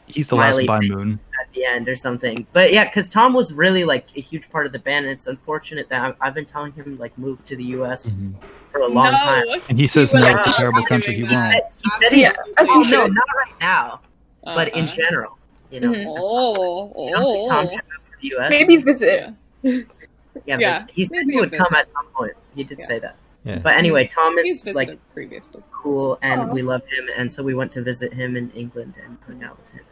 He's 0.07 0.27
the 0.27 0.35
last 0.35 0.55
Smiley 0.57 0.67
by 0.67 0.81
moon. 0.81 1.21
at 1.41 1.53
the 1.55 1.65
end 1.65 1.89
or 1.89 1.95
something. 1.95 2.45
But 2.53 2.73
yeah, 2.73 2.85
because 2.85 3.09
Tom 3.09 3.33
was 3.33 3.53
really 3.53 3.85
like 3.85 4.07
a 4.17 4.21
huge 4.21 4.51
part 4.51 4.67
of 4.67 4.73
the 4.73 4.79
band, 4.81 5.07
and 5.07 5.13
it's 5.17 5.29
unfortunate 5.29 5.89
that 5.89 6.01
I've, 6.05 6.17
I've 6.21 6.35
been 6.35 6.45
telling 6.47 6.73
him 6.73 6.99
like 6.99 7.17
move 7.17 7.45
to 7.47 7.55
the 7.57 7.63
U.S. 7.79 8.13
for 8.73 8.81
a 8.81 8.89
long 8.89 9.05
no. 9.13 9.19
time. 9.19 9.61
And 9.69 9.79
he 9.79 9.87
says 9.87 10.11
He 10.11 10.19
no, 10.19 10.37
it's 10.37 10.47
a 10.49 10.53
terrible 10.53 10.85
country. 10.85 11.15
He 11.15 11.23
doing 11.23 11.33
won't. 11.35 11.53
that. 11.53 11.73
He 11.83 11.91
said 12.05 12.13
he, 12.13 12.21
Yeah, 12.23 12.33
as 12.59 12.67
oh, 12.71 12.83
you 12.83 12.91
no, 12.91 13.07
not 13.07 13.27
right 13.37 13.55
now, 13.61 14.01
but 14.45 14.69
in 14.75 14.85
Uh-uh. 14.85 14.95
general, 14.97 15.39
you 15.71 15.81
know. 15.81 15.93
Mhm. 15.93 16.05
Oh, 16.09 17.09
I 17.09 17.11
don't 17.11 17.25
think 17.27 17.49
Tom 17.51 17.67
oh. 17.67 17.71
should 17.71 17.85
move 17.85 18.07
to 18.07 18.13
the 18.21 18.29
U.S. 18.29 18.51
Maybe 18.51 18.77
visit. 18.77 19.35
Yeah. 19.63 19.73
yeah, 20.47 20.57
yeah, 20.59 20.87
he 20.91 21.05
said 21.05 21.13
maybe 21.13 21.33
he 21.33 21.39
a 21.39 21.41
would 21.41 21.53
come 21.53 21.75
at 21.75 21.89
some 21.93 22.07
point. 22.15 22.33
He 22.55 22.65
did 22.65 22.79
Yeah. 22.81 22.87
say 22.87 22.99
that. 23.01 23.17
Yeah. 23.45 23.59
But 23.59 23.75
anyway, 23.77 24.07
Tom 24.07 24.37
is 24.39 24.65
like 24.67 24.99
previously. 25.15 25.63
cool, 25.73 26.19
and 26.23 26.43
Aw. 26.43 26.53
we 26.53 26.63
love 26.63 26.83
him, 26.83 27.09
and 27.17 27.33
so 27.33 27.43
we 27.43 27.55
went 27.55 27.73
to 27.73 27.83
visit 27.83 28.13
him 28.13 28.37
in 28.37 28.51
England 28.51 28.95
and 29.03 29.17
hung 29.27 29.43
out 29.43 29.59
with 29.59 29.71
him. 29.71 29.85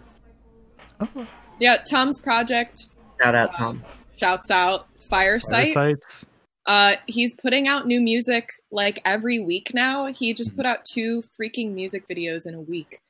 Oh, 1.01 1.27
Yeah, 1.59 1.79
Tom's 1.79 2.19
project. 2.19 2.88
Shout 3.23 3.35
out, 3.35 3.55
Tom. 3.55 3.83
Shouts 4.17 4.51
out 4.51 4.87
Firesight. 5.11 5.75
Parasites. 5.75 6.27
Uh, 6.67 6.97
he's 7.07 7.33
putting 7.35 7.67
out 7.67 7.87
new 7.87 8.01
music 8.01 8.51
like 8.71 9.01
every 9.05 9.38
week 9.38 9.73
now. 9.73 10.07
He 10.07 10.35
just 10.35 10.55
put 10.55 10.67
out 10.67 10.85
two 10.85 11.25
freaking 11.41 11.73
music 11.73 12.07
videos 12.07 12.47
in 12.47 12.55
a 12.55 12.61
week. 12.61 13.01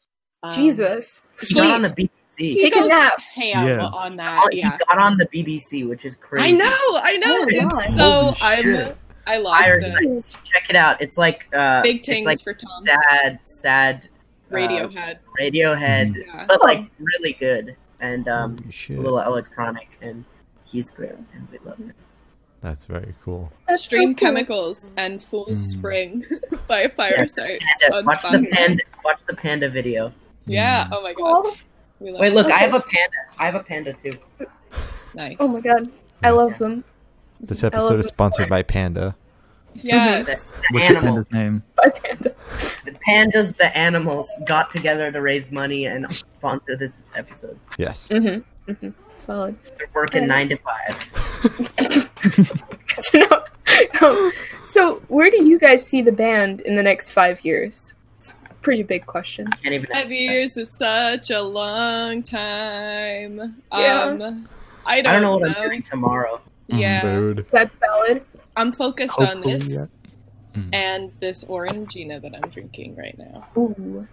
Um, 0.44 0.52
Jesus. 0.52 1.22
He 1.40 1.54
got 1.54 1.74
on 1.74 1.82
the 1.82 1.88
BBC. 1.90 2.10
He 2.38 2.56
Take 2.56 2.76
a 2.76 2.86
nap. 2.86 3.20
ham 3.20 3.66
Yeah. 3.66 3.86
on 3.86 4.16
that. 4.16 4.42
Oh, 4.44 4.48
he 4.52 4.60
Yeah, 4.60 4.78
got 4.88 4.98
on 4.98 5.16
the 5.18 5.26
BBC, 5.26 5.86
which 5.88 6.04
is 6.04 6.14
crazy. 6.14 6.46
I 6.48 6.50
know, 6.52 6.66
I 6.68 7.16
know. 7.16 7.46
Oh 7.70 7.80
it's 7.80 7.96
so 7.96 8.34
I'm. 8.46 8.94
I 9.26 9.36
lost 9.38 9.62
Iron 9.62 9.84
it. 9.84 10.02
Knights. 10.08 10.38
Check 10.44 10.70
it 10.70 10.76
out. 10.76 11.02
It's 11.02 11.18
like 11.18 11.48
uh, 11.52 11.82
Big 11.82 12.04
things 12.04 12.24
like 12.24 12.40
for 12.40 12.54
Tom. 12.54 12.82
sad, 12.82 13.40
sad 13.44 14.08
uh, 14.50 14.54
Radiohead. 14.54 15.18
Radiohead, 15.38 16.14
Yeah. 16.16 16.44
but 16.46 16.62
like 16.62 16.86
really 16.98 17.34
good 17.34 17.76
and 18.00 18.26
um, 18.28 18.56
a 18.88 18.92
little 18.92 19.18
electronic, 19.18 19.98
and 20.00 20.24
he's 20.64 20.90
great, 20.90 21.10
and 21.10 21.48
we 21.50 21.58
love 21.64 21.76
him. 21.78 21.92
That's 22.62 22.86
very 22.86 23.14
cool. 23.24 23.52
That's 23.68 23.82
so 23.82 23.86
Stream 23.88 24.14
cool. 24.14 24.26
Chemicals 24.28 24.92
and 24.96 25.22
Fool's 25.22 25.50
Mm. 25.74 25.78
Spring 25.78 26.26
by 26.68 26.86
Firesight. 26.86 27.60
Panda, 27.60 27.96
on 27.98 28.04
watch 28.06 28.22
the 28.22 28.46
panda. 28.50 28.82
Watch 29.04 29.20
the 29.26 29.34
panda 29.34 29.68
video. 29.68 30.12
Yeah. 30.46 30.84
Mm. 30.84 30.88
Oh 30.92 31.02
my 31.02 31.12
god. 31.12 31.54
We 32.00 32.10
love 32.12 32.20
Wait, 32.20 32.32
it. 32.32 32.34
look, 32.34 32.50
I 32.50 32.58
have 32.58 32.74
a 32.74 32.80
panda. 32.80 33.16
I 33.38 33.44
have 33.46 33.54
a 33.54 33.62
panda 33.62 33.92
too. 33.92 34.16
Nice. 35.14 35.36
oh 35.40 35.48
my 35.48 35.60
god. 35.60 35.88
I 36.22 36.30
love 36.30 36.58
them. 36.58 36.84
This 37.40 37.62
love 37.62 37.74
episode 37.74 38.00
is 38.00 38.06
sponsored 38.06 38.48
part. 38.48 38.50
by 38.50 38.62
Panda. 38.62 39.16
Yes. 39.74 40.50
The, 40.50 40.56
the 40.56 40.62
What's 40.72 40.90
animal, 40.90 41.14
panda's 41.14 41.32
name? 41.32 41.62
Bye, 41.76 41.90
Panda. 41.90 42.34
the 42.84 42.92
pandas, 43.08 43.56
the 43.56 43.76
animals 43.76 44.28
got 44.46 44.70
together 44.70 45.12
to 45.12 45.20
raise 45.20 45.52
money 45.52 45.84
and 45.86 46.06
sponsor 46.32 46.76
this 46.76 47.00
episode. 47.14 47.58
Yes. 47.78 48.08
Mm-hmm. 48.08 48.70
Mm-hmm. 48.72 48.90
Solid. 49.18 49.56
They're 49.76 49.88
working 49.94 50.20
And- 50.20 50.28
nine 50.28 50.48
to 50.48 50.56
five. 50.56 51.68
Good 51.76 53.04
to 53.04 53.18
know. 53.18 53.44
Um, 54.00 54.32
so, 54.64 54.96
where 55.08 55.30
do 55.30 55.44
you 55.44 55.58
guys 55.58 55.86
see 55.86 56.02
the 56.02 56.10
band 56.12 56.62
in 56.62 56.74
the 56.76 56.82
next 56.82 57.10
five 57.10 57.44
years? 57.44 57.96
It's 58.58 58.64
a 58.64 58.64
pretty 58.64 58.82
big 58.82 59.06
question. 59.06 59.46
Five 59.92 60.10
years 60.10 60.56
is 60.56 60.70
such 60.70 61.30
a 61.30 61.40
long 61.40 62.22
time. 62.24 63.56
Yeah. 63.72 64.02
Um, 64.02 64.48
I 64.84 64.98
I 64.98 65.02
don't, 65.02 65.06
I 65.10 65.12
don't 65.12 65.22
know 65.22 65.38
what 65.38 65.56
I'm 65.56 65.68
doing 65.68 65.82
tomorrow. 65.82 66.40
Yeah, 66.66 67.02
Dude. 67.02 67.46
That's 67.52 67.76
valid. 67.76 68.24
I'm 68.56 68.72
focused 68.72 69.20
on 69.20 69.40
this 69.42 69.68
yeah. 70.54 70.60
Mhm. 70.60 70.68
and 70.74 71.12
this 71.20 71.44
orangina 71.44 72.20
that 72.20 72.34
I'm 72.34 72.48
drinking 72.50 72.96
right 72.96 73.16
now. 73.18 73.46
Ooh. 73.56 74.06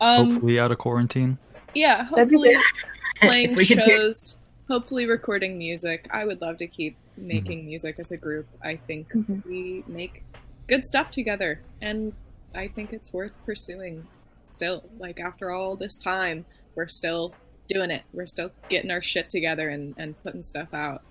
Um, 0.00 0.30
Hopefully 0.32 0.58
out 0.58 0.70
of 0.72 0.78
quarantine. 0.78 1.36
yeah, 1.74 2.04
hopefully 2.04 2.56
playing 3.20 3.50
If 3.52 3.56
we 3.58 3.66
could 3.66 3.82
shows, 3.82 4.36
hopefully 4.68 5.06
recording 5.06 5.58
music. 5.58 6.08
I 6.12 6.24
would 6.24 6.40
love 6.40 6.56
to 6.58 6.66
keep 6.66 6.96
making 7.16 7.66
music 7.66 7.96
as 7.98 8.10
a 8.10 8.16
group. 8.16 8.46
I 8.64 8.76
think 8.76 9.10
Mhm. 9.12 9.44
we 9.44 9.84
make 9.86 10.22
good 10.66 10.84
stuff 10.84 11.10
together, 11.10 11.60
and 11.82 12.12
I 12.54 12.68
think 12.68 12.92
it's 12.92 13.12
worth 13.12 13.32
pursuing. 13.44 14.06
Still, 14.50 14.84
like 14.98 15.20
after 15.20 15.50
all 15.50 15.76
this 15.76 15.98
time, 15.98 16.44
we're 16.74 16.88
still 16.88 17.34
doing 17.68 17.90
it. 17.90 18.02
We're 18.12 18.26
still 18.26 18.50
getting 18.68 18.90
our 18.90 19.02
shit 19.02 19.28
together 19.28 19.68
and 19.68 19.94
and 19.98 20.20
putting 20.22 20.42
stuff 20.42 20.68
out. 20.72 21.02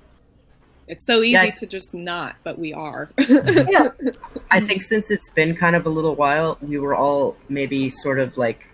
It's 0.87 1.05
so 1.05 1.21
easy 1.21 1.31
Yeah. 1.31 1.49
to 1.51 1.65
just 1.65 1.93
not, 1.93 2.35
but 2.43 2.57
we 2.59 2.73
are. 2.73 3.09
Yeah. 3.19 3.89
I 4.51 4.59
think 4.61 4.83
since 4.83 5.09
it's 5.11 5.29
been 5.31 5.55
kind 5.55 5.75
of 5.75 5.85
a 5.85 5.89
little 5.89 6.15
while, 6.15 6.57
we 6.61 6.77
were 6.79 6.95
all 6.95 7.35
maybe 7.49 7.89
sort 7.89 8.19
of 8.19 8.37
like 8.37 8.67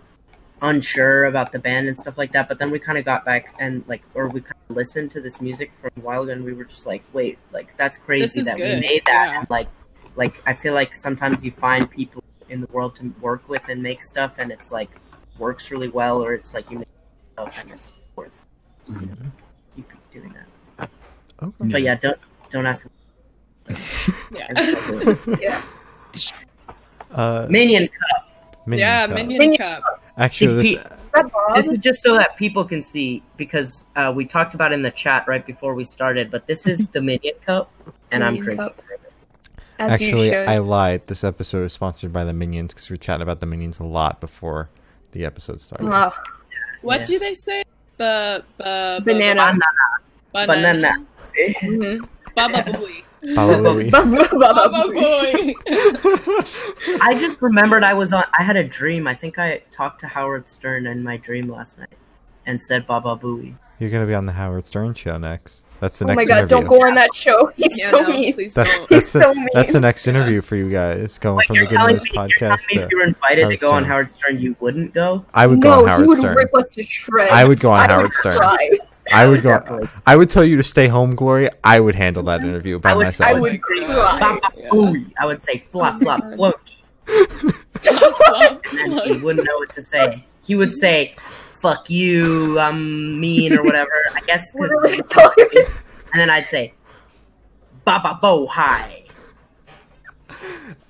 unsure 0.60 1.24
about 1.24 1.50
the 1.52 1.58
band 1.58 1.88
and 1.88 1.98
stuff 1.98 2.16
like 2.18 2.32
that. 2.32 2.48
But 2.48 2.58
then 2.58 2.70
we 2.70 2.78
kind 2.78 2.96
of 2.98 3.04
got 3.04 3.24
back 3.24 3.54
and 3.58 3.82
like, 3.88 4.02
or 4.14 4.28
we 4.28 4.40
kind 4.42 4.54
of 4.70 4.76
listened 4.76 5.10
to 5.12 5.20
this 5.20 5.40
music 5.40 5.72
for 5.80 5.88
a 5.88 6.00
while 6.00 6.22
ago, 6.22 6.32
and 6.32 6.44
we 6.44 6.52
were 6.52 6.64
just 6.64 6.86
like, 6.86 7.02
wait, 7.12 7.38
like 7.52 7.76
that's 7.76 7.98
crazy 7.98 8.42
that 8.42 8.56
we 8.56 8.62
made 8.80 9.02
that. 9.06 9.12
yeah. 9.32 9.38
And 9.40 9.50
like, 9.50 9.68
like 10.14 10.34
I 10.46 10.52
feel 10.54 10.74
like 10.74 10.94
sometimes 10.94 11.42
you 11.44 11.50
find 11.52 11.90
people 11.90 12.22
in 12.52 12.60
the 12.60 12.68
world 12.68 12.96
to 12.96 13.12
work 13.20 13.48
with 13.48 13.68
and 13.68 13.82
make 13.82 14.02
stuff, 14.02 14.34
and 14.38 14.52
it's 14.52 14.70
like 14.70 14.90
works 15.38 15.70
really 15.70 15.88
well, 15.88 16.22
or 16.22 16.34
it's 16.34 16.54
like 16.54 16.70
you 16.70 16.78
make 16.78 16.88
stuff 17.32 17.62
and 17.62 17.72
it's 17.72 17.92
worth 18.14 18.30
you 18.88 18.94
know, 18.94 19.16
keep 19.74 19.90
doing 20.12 20.34
that. 20.78 20.90
Okay. 21.42 21.52
But 21.60 21.82
yeah, 21.82 21.96
don't 21.96 22.18
don't 22.50 22.66
ask. 22.66 22.86
yeah. 24.32 24.82
Yeah. 25.40 25.62
Uh, 27.12 27.46
Minion 27.50 27.90
Minion 28.64 28.88
yeah, 28.88 29.06
Cup. 29.06 29.16
Minion, 29.16 29.38
Minion- 29.38 29.58
Cup. 29.58 29.82
Actually, 30.16 30.74
this, 30.74 30.82
Is 30.82 31.10
that 31.12 31.30
This 31.54 31.66
is 31.68 31.78
just 31.78 32.02
so 32.02 32.14
that 32.16 32.36
people 32.36 32.64
can 32.64 32.80
see 32.80 33.22
because 33.36 33.82
uh, 33.96 34.10
we 34.16 34.24
talked 34.24 34.54
about 34.54 34.72
it 34.72 34.76
in 34.76 34.82
the 34.82 34.90
chat 34.90 35.28
right 35.28 35.44
before 35.44 35.74
we 35.74 35.84
started. 35.84 36.30
But 36.30 36.46
this 36.46 36.66
is 36.66 36.86
the 36.86 37.02
Minion 37.02 37.34
Cup, 37.44 37.70
and 38.10 38.24
I'm 38.24 38.36
drinking. 38.36 38.56
Cup. 38.56 38.82
it. 38.90 39.00
As 39.90 40.00
you 40.00 40.08
Actually, 40.08 40.28
should. 40.30 40.48
I 40.48 40.58
lied. 40.58 41.06
This 41.08 41.24
episode 41.24 41.64
is 41.64 41.72
sponsored 41.72 42.12
by 42.12 42.24
the 42.24 42.32
Minions 42.32 42.72
because 42.72 42.88
we 42.88 42.94
were 42.94 42.98
chatting 42.98 43.22
about 43.22 43.40
the 43.40 43.46
Minions 43.46 43.78
a 43.80 43.84
lot 43.84 44.20
before 44.20 44.68
the 45.12 45.24
episode 45.24 45.60
started. 45.60 45.88
Oh, 45.88 46.10
What 46.82 47.00
Yes. 47.00 47.08
do 47.08 47.18
they 47.18 47.34
say? 47.34 47.64
The 47.96 48.44
the 48.58 49.00
Banana. 49.04 49.58
Banana. 50.32 50.92
Mm-hmm. 51.36 51.68
banana. 51.74 52.08
Baba 52.34 52.62
Booey. 52.72 53.02
Baba 53.36 53.56
Louie. 53.56 53.90
Baba 53.90 54.28
Baba 54.32 54.68
Booey. 54.92 55.54
I 57.02 57.16
just 57.20 57.40
remembered 57.40 57.84
I 57.84 57.94
was 57.94 58.12
on. 58.12 58.24
I 58.38 58.42
had 58.42 58.56
a 58.56 58.64
dream. 58.64 59.06
I 59.06 59.14
think 59.14 59.38
I 59.38 59.62
talked 59.70 60.00
to 60.00 60.06
Howard 60.08 60.48
Stern 60.48 60.86
in 60.86 61.02
my 61.04 61.16
dream 61.18 61.48
last 61.48 61.78
night, 61.78 61.90
and 62.46 62.60
said 62.60 62.86
Baba 62.86 63.16
Booey. 63.16 63.54
You're 63.78 63.90
gonna 63.90 64.06
be 64.06 64.14
on 64.14 64.26
the 64.26 64.32
Howard 64.32 64.66
Stern 64.66 64.94
show 64.94 65.18
next. 65.18 65.62
That's 65.82 65.98
the 65.98 66.04
Oh 66.04 66.14
next 66.14 66.16
my 66.16 66.24
god, 66.26 66.38
interview. 66.38 66.56
don't 66.58 66.66
go 66.68 66.86
on 66.86 66.94
that 66.94 67.12
show. 67.12 67.50
He's 67.56 67.76
Yeah, 67.76 67.86
so 67.88 68.00
no, 68.02 68.08
mean. 68.10 68.34
please 68.34 68.54
That- 68.54 68.68
don't. 68.68 68.88
that's, 68.88 69.12
the, 69.12 69.20
so 69.20 69.34
mean. 69.34 69.48
that's 69.52 69.72
the 69.72 69.80
next 69.80 70.06
interview 70.06 70.40
for 70.40 70.54
you 70.54 70.70
guys, 70.70 71.18
going 71.18 71.38
Wait, 71.38 71.46
from 71.48 71.56
you're 71.56 71.66
the 71.66 71.76
Good 71.76 71.90
News 71.94 72.04
you're 72.04 72.14
podcast 72.14 72.60
me 72.68 72.82
if 72.82 72.88
you 72.88 72.98
were 72.98 73.02
invited 73.02 73.42
Howard 73.42 73.58
to 73.58 73.60
go 73.66 73.72
on 73.72 73.84
Howard 73.84 74.12
Stern, 74.12 74.38
you 74.38 74.54
wouldn't 74.60 74.94
go? 74.94 75.24
I 75.34 75.48
would 75.48 75.60
go 75.60 75.70
no, 75.70 75.78
on 75.80 75.84
he 75.86 75.90
Howard 75.90 76.06
would 76.06 76.18
Stern. 76.18 76.36
rip 76.36 76.54
us 76.54 76.72
to 76.76 76.84
shreds. 76.84 77.32
I 77.32 77.42
would 77.42 77.58
go 77.58 77.72
on 77.72 77.80
I 77.80 77.86
Howard 77.88 78.02
would 78.04 78.12
Stern. 78.12 78.36
cry. 78.38 78.70
I 79.12 79.26
would 79.26 79.42
go. 79.42 79.58
Definitely. 79.58 79.88
I 80.06 80.14
would 80.14 80.30
tell 80.30 80.44
you 80.44 80.56
to 80.56 80.62
stay 80.62 80.86
home, 80.86 81.16
Glory. 81.16 81.50
I 81.64 81.80
would 81.80 81.96
handle 81.96 82.22
that 82.22 82.38
mm-hmm. 82.42 82.50
interview 82.50 82.78
by 82.78 82.92
I 82.92 82.94
would- 82.94 83.06
myself. 83.06 83.30
I 83.30 83.40
would 83.40 83.60
cry. 83.60 84.40
Yeah. 84.56 84.92
I 85.18 85.26
would 85.26 85.42
say 85.42 85.64
flop 85.72 86.00
flop 86.00 86.20
oh 86.24 86.36
float. 86.36 86.60
And 87.90 88.92
then 88.92 88.98
he 89.04 89.16
wouldn't 89.16 89.44
know 89.44 89.56
what 89.56 89.72
to 89.74 89.82
say. 89.82 90.24
He 90.44 90.54
would 90.54 90.72
say, 90.72 91.16
"Fuck 91.62 91.88
you, 91.88 92.58
I'm 92.58 93.18
mean" 93.18 93.54
or 93.54 93.62
whatever. 93.62 93.90
I 94.14 94.20
guess 94.26 94.52
What 94.54 94.68
because. 94.68 94.84
are 94.84 94.88
we 94.90 95.02
talking? 95.08 95.48
And 96.12 96.20
then 96.20 96.28
I'd 96.28 96.46
say, 96.46 96.74
"Baba 97.84 98.18
Bo 98.20 98.46
hi," 98.46 99.04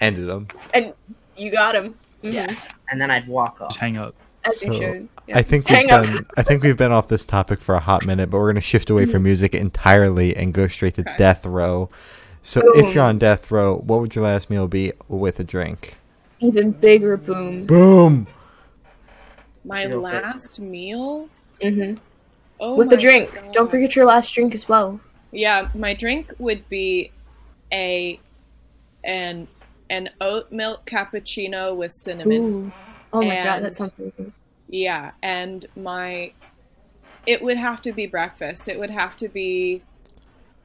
Ended 0.01 0.27
them. 0.29 0.49
And 0.75 0.93
you 1.37 1.51
got 1.53 1.75
him. 1.75 1.95
Mhm. 2.25 2.33
Yeah. 2.33 2.55
and 2.91 3.01
then 3.01 3.11
I'd 3.11 3.27
walk 3.27 3.61
off. 3.61 3.71
Just 3.71 3.81
hang 3.81 3.97
up. 3.99 4.15
As 4.45 4.63
you 4.63 4.73
So, 4.73 4.79
should. 4.79 5.09
I 5.35 5.43
think 5.43 5.67
Hang 5.69 5.87
we've 5.87 5.93
up. 5.95 6.05
been. 6.05 6.27
I 6.37 6.43
think 6.43 6.63
we've 6.63 6.77
been 6.77 6.91
off 6.93 7.09
this 7.09 7.25
topic 7.25 7.61
for 7.61 7.75
a 7.75 7.81
hot 7.81 8.05
minute, 8.07 8.29
but 8.31 8.39
we're 8.39 8.49
gonna 8.53 8.61
shift 8.61 8.91
away 8.91 9.07
from 9.07 9.23
music 9.23 9.55
entirely 9.55 10.37
and 10.37 10.53
go 10.53 10.67
straight 10.69 10.95
to 10.95 11.03
Okay. 11.03 11.15
death 11.17 11.47
row. 11.47 11.89
So, 12.43 12.61
Boom. 12.61 12.73
if 12.85 12.95
you're 12.95 13.05
on 13.05 13.19
death 13.19 13.51
row, 13.53 13.77
what 13.77 14.01
would 14.01 14.15
your 14.17 14.25
last 14.25 14.51
meal 14.51 14.67
be 14.67 14.93
with 15.09 15.39
a 15.39 15.45
drink? 15.45 15.95
Even 16.41 16.73
bigger 16.73 17.17
boom. 17.17 17.67
Boom. 17.67 18.27
My 19.65 19.83
Zero 19.87 20.01
last 20.01 20.61
meal. 20.61 21.29
hmm 21.63 21.95
Oh 22.61 22.77
With 22.77 22.93
a 22.93 22.97
drink. 22.97 23.35
God. 23.35 23.53
Don't 23.53 23.71
forget 23.71 23.97
your 23.97 24.05
last 24.07 24.33
drink 24.35 24.55
as 24.55 24.69
well. 24.69 25.01
Yeah, 25.33 25.69
my 25.75 25.95
drink 25.95 26.33
would 26.39 26.69
be 26.69 27.11
a 27.73 28.21
an 29.05 29.49
an 29.91 30.09
oat 30.21 30.51
milk 30.53 30.87
cappuccino 30.87 31.75
with 31.77 31.93
cinnamon. 31.93 32.33
Ooh. 32.43 32.73
Oh 33.13 33.21
my 33.23 33.35
god, 33.35 33.47
And- 33.57 33.65
that 33.65 33.75
sounds 33.75 33.93
amazing. 33.99 34.33
Yeah, 34.69 35.11
and 35.23 35.67
my 35.77 36.33
it 37.27 37.43
would 37.43 37.57
have 37.59 37.83
to 37.83 37.93
be 37.93 38.07
breakfast. 38.07 38.69
It 38.69 38.79
would 38.79 38.91
have 38.91 39.17
to 39.19 39.29
be 39.29 39.83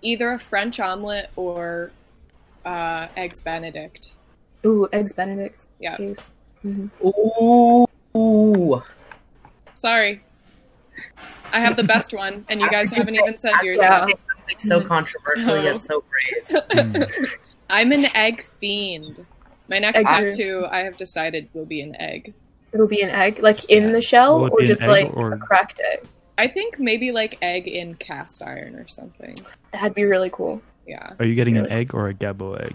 either 0.02 0.32
a 0.32 0.40
French 0.40 0.80
omelet 0.80 1.30
or 1.36 1.92
uh, 2.66 3.08
eggs 3.18 3.40
Benedict. 3.40 4.14
Ooh, 4.66 4.88
eggs 4.94 5.14
Benedict. 5.14 5.68
Yeah. 5.80 5.92
Taste. 5.96 6.34
hmm 6.62 6.88
Ooh. 8.18 8.82
Sorry, 9.74 10.22
I 11.54 11.60
have 11.60 11.76
the 11.76 11.84
best 11.84 12.14
one, 12.14 12.46
and 12.50 12.60
you 12.60 12.70
guys 12.70 12.90
haven't 12.92 13.16
even 13.16 13.38
said 13.38 13.54
yours 13.64 13.80
Yeah. 13.82 14.08
yet. 14.08 14.18
Something 14.38 14.60
so 14.60 14.80
Mhm. 14.82 14.88
controversial 14.88 15.46
No. 15.56 15.62
yet 15.62 15.78
so 15.82 16.04
brave. 16.10 17.06
I'm 17.70 17.92
an 17.92 18.06
egg 18.16 18.44
fiend. 18.60 19.26
My 19.70 19.78
next 19.80 20.00
Eggs 20.00 20.10
are- 20.10 20.30
tattoo, 20.32 20.66
I 20.70 20.80
have 20.80 20.98
decided, 20.98 21.50
will 21.54 21.66
be 21.66 21.82
an 21.82 21.96
egg. 22.00 22.34
It'll 22.74 22.88
be 22.88 23.02
an 23.02 23.10
egg, 23.10 23.40
like 23.40 23.70
in 23.70 23.92
the 23.92 24.02
shell, 24.02 24.50
or 24.52 24.62
just 24.62 24.86
like 24.88 25.12
or- 25.16 25.34
a 25.34 25.38
cracked 25.38 25.80
egg. 25.94 26.08
I 26.40 26.48
think 26.48 26.80
maybe 26.80 27.12
like 27.12 27.38
egg 27.42 27.68
in 27.68 27.96
cast 27.96 28.42
iron 28.44 28.76
or 28.76 28.88
something. 28.88 29.36
That'd 29.72 29.96
be 29.96 30.04
really 30.06 30.30
cool. 30.30 30.62
Yeah, 30.88 31.14
Are 31.20 31.26
you 31.26 31.36
getting 31.36 31.58
an 31.58 31.64
Really? 31.64 31.76
egg 31.76 31.94
or 31.94 32.08
a 32.08 32.14
gabbo 32.14 32.62
egg? 32.64 32.74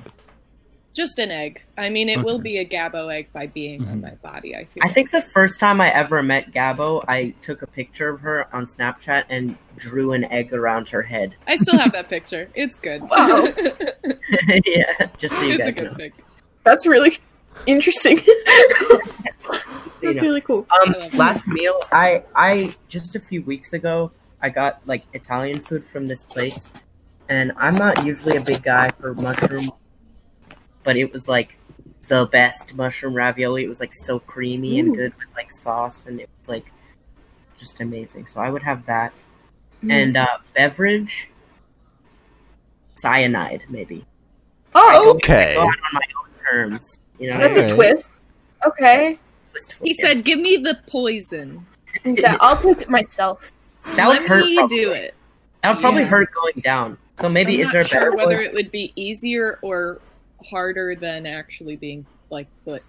Just 0.95 1.19
an 1.19 1.31
egg. 1.31 1.63
I 1.79 1.89
mean, 1.89 2.09
it 2.09 2.23
will 2.23 2.39
be 2.39 2.59
a 2.59 2.65
Gabo 2.65 3.13
egg 3.15 3.29
by 3.33 3.47
being 3.47 3.81
on 3.89 3.99
Mhm. 3.99 4.03
my 4.03 4.15
body. 4.31 4.55
I 4.57 4.65
feel. 4.65 4.83
I 4.85 4.89
think 4.93 5.11
the 5.11 5.23
first 5.23 5.59
time 5.59 5.81
I 5.81 5.91
ever 5.93 6.23
met 6.23 6.53
Gabo, 6.53 7.03
I 7.09 7.35
took 7.43 7.63
a 7.63 7.67
picture 7.67 8.09
of 8.11 8.21
her 8.21 8.47
on 8.55 8.67
Snapchat 8.67 9.25
and 9.31 9.57
drew 9.77 10.13
an 10.13 10.25
egg 10.25 10.53
around 10.53 10.89
her 10.91 11.03
head. 11.03 11.35
I 11.47 11.57
still 11.57 11.79
have 11.79 11.93
that 11.93 12.09
picture. 12.09 12.49
It's 12.55 12.77
good. 12.77 13.03
Wow. 13.03 13.45
yeah, 14.67 15.07
just 15.19 15.35
so 15.35 15.43
you 15.43 15.55
it's 15.55 15.63
a 15.63 15.73
guys 15.73 15.75
good 15.75 15.85
know. 15.85 15.95
pic. 15.97 16.13
That's 16.65 16.87
really 16.87 17.17
interesting. 17.67 18.19
You 20.01 20.09
That's 20.15 20.21
know. 20.23 20.29
really 20.29 20.41
cool. 20.41 20.67
Um, 20.85 20.95
last 21.15 21.47
meal, 21.47 21.79
I 21.93 22.25
I 22.35 22.73
just 22.89 23.15
a 23.15 23.21
few 23.21 23.43
weeks 23.43 23.73
ago, 23.73 24.11
I 24.41 24.49
got 24.49 24.81
like 24.87 25.05
Italian 25.13 25.61
food 25.61 25.85
from 25.87 26.09
this 26.09 26.25
place, 26.25 26.73
and 27.29 27.53
I'm 27.57 27.77
not 27.77 28.05
usually 28.05 28.37
a 28.37 28.41
big 28.41 28.63
guy 28.65 28.89
for 29.01 29.15
mushroom, 29.15 29.71
but 30.85 30.97
it 30.97 31.13
was 31.13 31.29
like 31.29 31.57
the 32.09 32.27
best 32.27 32.75
mushroom 32.75 33.15
ravioli. 33.15 33.65
It 33.65 33.69
was 33.69 33.81
like 33.81 33.95
so 33.95 34.19
creamy 34.19 34.81
and 34.81 34.95
good 34.95 35.13
with 35.19 35.29
like 35.35 35.51
sauce, 35.53 36.05
and 36.07 36.21
it 36.21 36.29
was 36.41 36.49
like 36.49 36.73
just 37.59 37.81
amazing. 37.81 38.27
So 38.27 38.41
I 38.41 38.51
would 38.51 38.63
have 38.63 38.85
that, 38.87 39.13
Mm. 39.83 39.93
and 39.93 40.17
uh, 40.17 40.27
beverage, 40.55 41.29
cyanide 42.95 43.65
maybe. 43.69 44.05
oh, 44.75 45.13
Okay. 45.17 45.55
Go 45.57 45.63
on 45.63 45.75
my 45.93 46.01
own 46.21 46.31
terms. 46.51 46.99
You 47.19 47.31
know, 47.31 47.39
that's 47.39 47.59
Okay. 47.59 47.67
a 47.73 47.75
twist. 47.75 48.23
Okay. 48.67 49.17
He 49.83 49.93
said, 49.95 50.25
"Give 50.25 50.39
me 50.41 50.57
the 50.57 50.79
poison. 50.87 51.65
And 52.05 52.19
so 52.19 52.37
I'll 52.41 52.57
take 52.57 52.81
it 52.81 52.89
myself. 52.89 53.53
that 53.97 54.07
would 54.09 54.21
Let 54.21 54.29
hurt. 54.29 54.45
me 54.45 54.57
probably. 54.57 54.77
do 54.79 54.93
it." 54.93 55.15
That 55.63 55.75
would 55.75 55.81
probably 55.81 56.03
Yeah. 56.03 56.09
hurt 56.09 56.29
going 56.33 56.63
down. 56.63 56.99
So 57.21 57.29
maybe 57.29 57.55
I'm 57.57 57.61
is 57.61 57.67
not 57.67 57.73
there 57.75 57.83
a 57.83 57.87
sure 57.87 58.01
better 58.13 58.17
whether 58.17 58.39
choice? 58.39 58.47
it 58.49 58.55
would 58.55 58.71
be 58.71 58.93
easier 58.97 59.59
or 59.63 60.01
harder 60.43 60.95
than 60.95 61.27
actually 61.27 61.77
being 61.77 62.05
like 62.31 62.47
put 62.65 62.83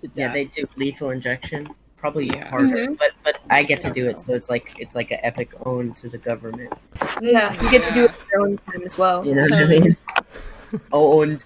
to 0.00 0.08
death. 0.08 0.16
Yeah, 0.16 0.32
they 0.32 0.44
do 0.46 0.66
lethal 0.76 1.10
injection. 1.10 1.68
Probably 1.96 2.26
Yeah. 2.26 2.48
harder, 2.50 2.66
Mhm. 2.88 2.98
but 2.98 3.12
but 3.24 3.38
I 3.48 3.62
get 3.62 3.80
to 3.82 3.90
do 3.90 4.08
it, 4.08 4.20
so 4.20 4.34
it's 4.34 4.50
like 4.50 4.74
it's 4.78 4.94
like 4.94 5.10
an 5.10 5.18
epic 5.22 5.50
own 5.64 5.94
to 5.94 6.08
the 6.10 6.18
government. 6.18 6.72
Yeah, 7.22 7.52
you 7.62 7.70
get 7.70 7.82
to 7.84 7.94
do 7.94 8.04
it 8.04 8.10
your 8.30 8.42
own 8.42 8.58
time 8.58 8.82
as 8.84 8.98
well. 8.98 9.24
You 9.24 9.34
know 9.34 9.42
what 9.42 9.52
I 9.54 9.64
mean? 9.64 9.96
Owned. 10.92 11.44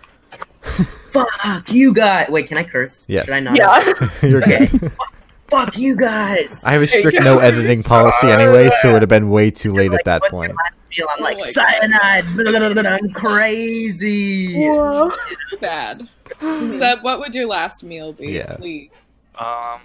Fuck 1.12 1.70
you 1.70 1.92
guys! 1.92 2.28
Wait, 2.28 2.48
can 2.48 2.58
I 2.58 2.64
curse? 2.64 3.04
Yes. 3.08 3.26
Should 3.26 3.34
I 3.34 3.40
not? 3.40 3.56
Yeah. 3.56 4.08
You're 4.22 4.42
Okay. 4.42 4.66
good. 4.66 4.92
Fuck 5.49 5.78
you 5.78 5.96
guys! 5.96 6.62
I 6.62 6.72
have 6.72 6.82
a 6.82 6.86
strict 6.86 7.22
no 7.24 7.38
editing 7.38 7.82
policy 7.82 8.28
anyway, 8.28 8.70
so 8.82 8.90
it 8.90 8.92
would 8.92 9.03
have 9.03 9.09
been 9.09 9.30
way 9.30 9.51
too 9.51 9.72
late 9.72 9.90
Like, 9.90 10.01
at 10.01 10.05
that 10.05 10.22
point. 10.30 10.53
Your 10.53 10.59
last 10.59 10.76
meal? 10.90 11.09
I'm 11.16 11.20
Oh 11.20 11.24
like 11.24 11.38
my 11.38 11.53
cyanide. 11.53 12.24
blah, 12.34 12.51
blah, 12.51 12.72
blah, 12.72 12.82
blah, 12.82 12.90
I'm 12.90 13.12
crazy. 13.12 14.68
Whoa. 14.68 15.11
bad. 15.61 16.07
Seb, 16.40 17.03
what 17.03 17.20
would 17.20 17.34
your 17.34 17.46
last 17.46 17.82
meal 17.82 18.12
be? 18.12 18.32
Yeah. 18.32 18.57
Please. 18.57 18.90
Um, 19.36 19.80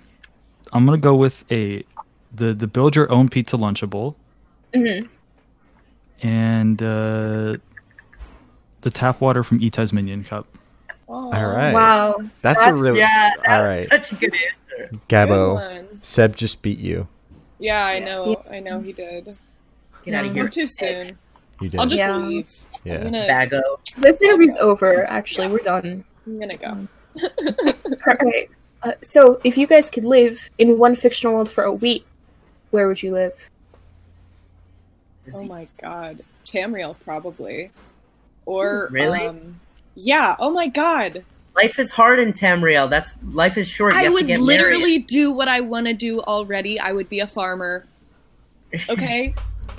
I'm 0.74 0.86
gonna 0.86 0.98
go 0.98 1.16
with 1.16 1.46
a 1.50 1.86
the 2.34 2.54
the 2.54 2.68
build 2.68 2.96
your 2.96 3.12
own 3.12 3.30
pizza 3.30 3.56
lunchable 3.56 4.16
mm-hmm. 4.74 5.08
and 6.28 6.82
uh, 6.82 7.58
the 8.82 8.90
tap 8.90 9.22
water 9.22 9.44
from 9.44 9.60
Itai's 9.60 9.94
Minion 9.94 10.24
Cup. 10.24 10.48
Oh, 11.08 11.32
All 11.32 11.48
right. 11.48 11.74
Wow. 11.74 12.22
That's, 12.42 12.64
a 12.64 12.74
really 12.74 13.00
Yeah, 13.00 13.32
that 13.46 13.62
all 13.62 13.88
such 13.90 14.12
a 14.14 14.16
good 14.16 14.34
answer. 14.34 14.56
Good 14.78 15.00
Gabo. 15.10 15.88
Seb 16.02 16.36
just 16.36 16.62
beat 16.62 16.80
you. 16.80 17.08
Yeah, 17.60 17.86
I 17.86 17.96
Yeah. 17.96 18.06
know. 18.06 18.44
I 18.50 18.60
know 18.60 18.80
he 18.82 18.94
did. 18.94 19.36
Get 20.04 20.14
out 20.14 20.26
of 20.26 20.34
here. 20.34 20.50
Too 20.50 20.68
soon. 20.68 21.18
You 21.62 21.70
did. 21.70 21.80
I'll 21.80 21.86
just 21.86 22.00
Yeah. 22.00 22.18
leave. 22.18 22.50
I'm 22.86 22.92
yeah. 22.92 23.04
gonna. 23.04 23.28
Bago. 23.28 23.62
This 23.98 24.22
interview's 24.22 24.58
over, 24.58 25.06
actually. 25.06 25.48
We're 25.48 25.60
done. 25.60 26.04
I'm 26.26 26.40
gonna 26.40 26.58
go. 26.58 26.88
Alright. 28.08 28.50
Uh, 28.82 28.92
so, 29.02 29.40
if 29.46 29.58
you 29.58 29.66
guys 29.66 29.90
could 29.90 30.04
live 30.04 30.50
in 30.58 30.78
one 30.78 30.96
fictional 30.96 31.36
world 31.36 31.50
for 31.50 31.64
a 31.64 31.72
week, 31.74 32.06
where 32.72 32.88
would 32.88 33.02
you 33.02 33.14
live? 33.14 33.50
Oh 35.34 35.46
my 35.46 35.70
god, 35.82 36.22
Tamriel 36.44 36.96
probably, 37.06 37.72
or 38.46 38.90
Really? 38.92 39.26
Um, 39.26 39.62
yeah. 39.96 40.36
Oh 40.38 40.50
my 40.50 40.68
god. 40.68 41.24
Life 41.56 41.78
is 41.80 41.92
hard 41.92 42.20
in 42.20 42.34
Tamriel. 42.34 42.90
That's 42.90 43.14
life 43.32 43.58
is 43.58 43.68
short. 43.68 43.94
You 43.96 44.00
I 44.02 44.10
would 44.10 44.26
get 44.28 44.40
literally 44.40 45.00
do 45.00 45.32
what 45.32 45.48
I 45.48 45.62
want 45.62 45.86
to 45.88 45.94
do 45.94 46.20
already. 46.22 46.80
I 46.80 46.92
would 46.92 47.10
be 47.10 47.20
a 47.20 47.28
farmer. 47.28 47.86
Okay. 48.90 49.36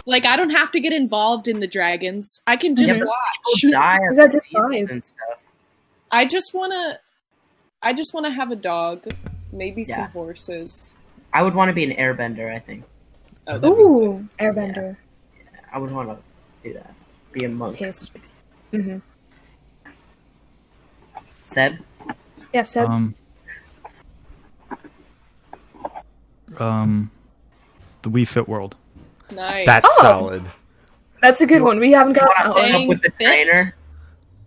like 0.07 0.25
I 0.25 0.37
don't 0.37 0.51
have 0.51 0.71
to 0.73 0.79
get 0.81 0.93
involved 0.93 1.49
in 1.49 1.59
the 1.59 1.67
dragons. 1.67 2.41
I 2.47 2.57
can 2.57 2.77
just 2.77 2.97
Yeah, 2.97 3.05
watch. 3.05 3.63
Die 3.71 3.99
Is 4.11 4.17
that 4.19 4.31
just 4.33 4.49
diseases 4.49 4.53
fine? 4.53 4.89
and 4.89 5.05
stuff. 5.05 5.41
I 6.13 6.25
just 6.27 6.55
wanna. 6.55 7.01
I 7.83 7.93
just 7.93 8.15
want 8.15 8.25
to 8.27 8.33
have 8.33 8.51
a 8.53 8.57
dog, 8.57 9.05
maybe 9.53 9.85
some 9.85 10.05
horses. 10.13 10.95
I 11.33 11.43
would 11.43 11.55
want 11.55 11.69
to 11.71 11.75
be 11.75 11.85
an 11.85 11.91
airbender. 11.99 12.55
I 12.55 12.61
think 12.61 12.85
Oh, 13.47 13.59
that'd 13.59 13.77
be 13.77 13.83
sick. 13.85 13.93
Ooh, 13.93 14.29
Airbender. 14.39 14.97
I 15.73 15.79
would 15.79 15.91
want 15.91 16.09
to 16.09 16.19
do 16.67 16.73
that. 16.75 16.95
Be 17.33 17.45
a 17.45 17.49
monk. 17.49 17.77
Taste. 17.77 18.13
hmm 18.71 18.99
Seb? 21.55 21.79
Yeah, 22.53 22.65
Seb. 22.65 22.87
Um, 22.91 23.15
um, 26.59 27.11
the 28.03 28.11
Wii 28.11 28.27
Fit 28.27 28.49
World. 28.49 28.75
Nice. 29.33 29.65
That's 29.67 29.87
Oh. 30.01 30.03
solid. 30.03 30.43
That's 31.23 31.41
a 31.41 31.47
good 31.47 31.63
one. 31.63 31.79
We 31.79 31.93
haven't 31.93 32.15
got 32.15 32.25
gotten 32.37 32.53
want 32.53 32.57
to 32.59 32.65
out. 32.65 32.71
hook 32.73 32.83
up 32.83 32.89
with 32.89 33.03
the 33.03 33.11
Fit? 33.11 33.27
trainer? 33.27 33.75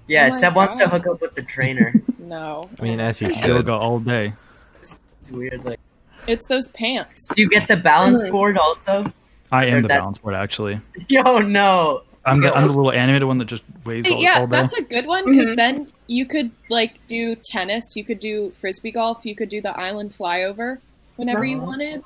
Yeah, 0.07 0.27
Oh 0.27 0.29
my 0.35 0.39
Seb 0.41 0.55
wants 0.55 0.75
to 0.75 0.83
God. 0.85 0.89
hook 0.91 1.07
up 1.15 1.21
with 1.21 1.35
the 1.35 1.41
trainer. 1.43 1.93
no. 2.19 2.69
I 2.79 2.83
mean, 2.83 2.99
as 2.99 3.21
you 3.21 3.33
should. 3.33 3.45
Yoga 3.45 3.71
all 3.73 3.99
day. 3.99 4.33
It's 4.81 5.31
weird. 5.31 5.63
Like, 5.65 5.79
It's 6.27 6.47
those 6.47 6.67
pants. 6.69 7.29
do 7.29 7.41
you 7.41 7.49
get 7.49 7.67
the 7.69 7.77
balance 7.77 8.21
board 8.29 8.57
also? 8.57 9.11
I 9.51 9.65
Or 9.65 9.77
am 9.77 9.81
the 9.83 9.87
that- 9.87 9.99
balance 9.99 10.17
board 10.17 10.35
actually. 10.35 10.79
Yo, 11.07 11.39
no. 11.39 12.03
I'm 12.27 12.41
the, 12.41 12.53
I'm 12.53 12.67
the 12.67 12.73
little 12.73 12.91
animated 12.91 13.23
one 13.23 13.37
that 13.37 13.45
just 13.45 13.63
waves 13.85 14.09
all, 14.11 14.21
yeah, 14.21 14.39
all 14.39 14.47
day. 14.47 14.57
that's 14.61 14.73
a 14.73 14.81
good 14.83 15.05
one 15.05 15.25
because 15.25 15.49
Mhm. 15.49 15.55
then 15.55 15.91
you 16.07 16.25
could 16.25 16.51
like 16.69 16.99
do 17.07 17.35
tennis, 17.35 17.95
you 17.95 18.03
could 18.03 18.19
do 18.19 18.51
frisbee 18.59 18.91
golf, 18.91 19.25
you 19.25 19.35
could 19.35 19.49
do 19.49 19.61
the 19.61 19.77
island 19.79 20.13
flyover 20.17 20.79
whenever 21.15 21.43
you 21.45 21.57
Uh-huh. 21.57 21.65
wanted. 21.67 22.03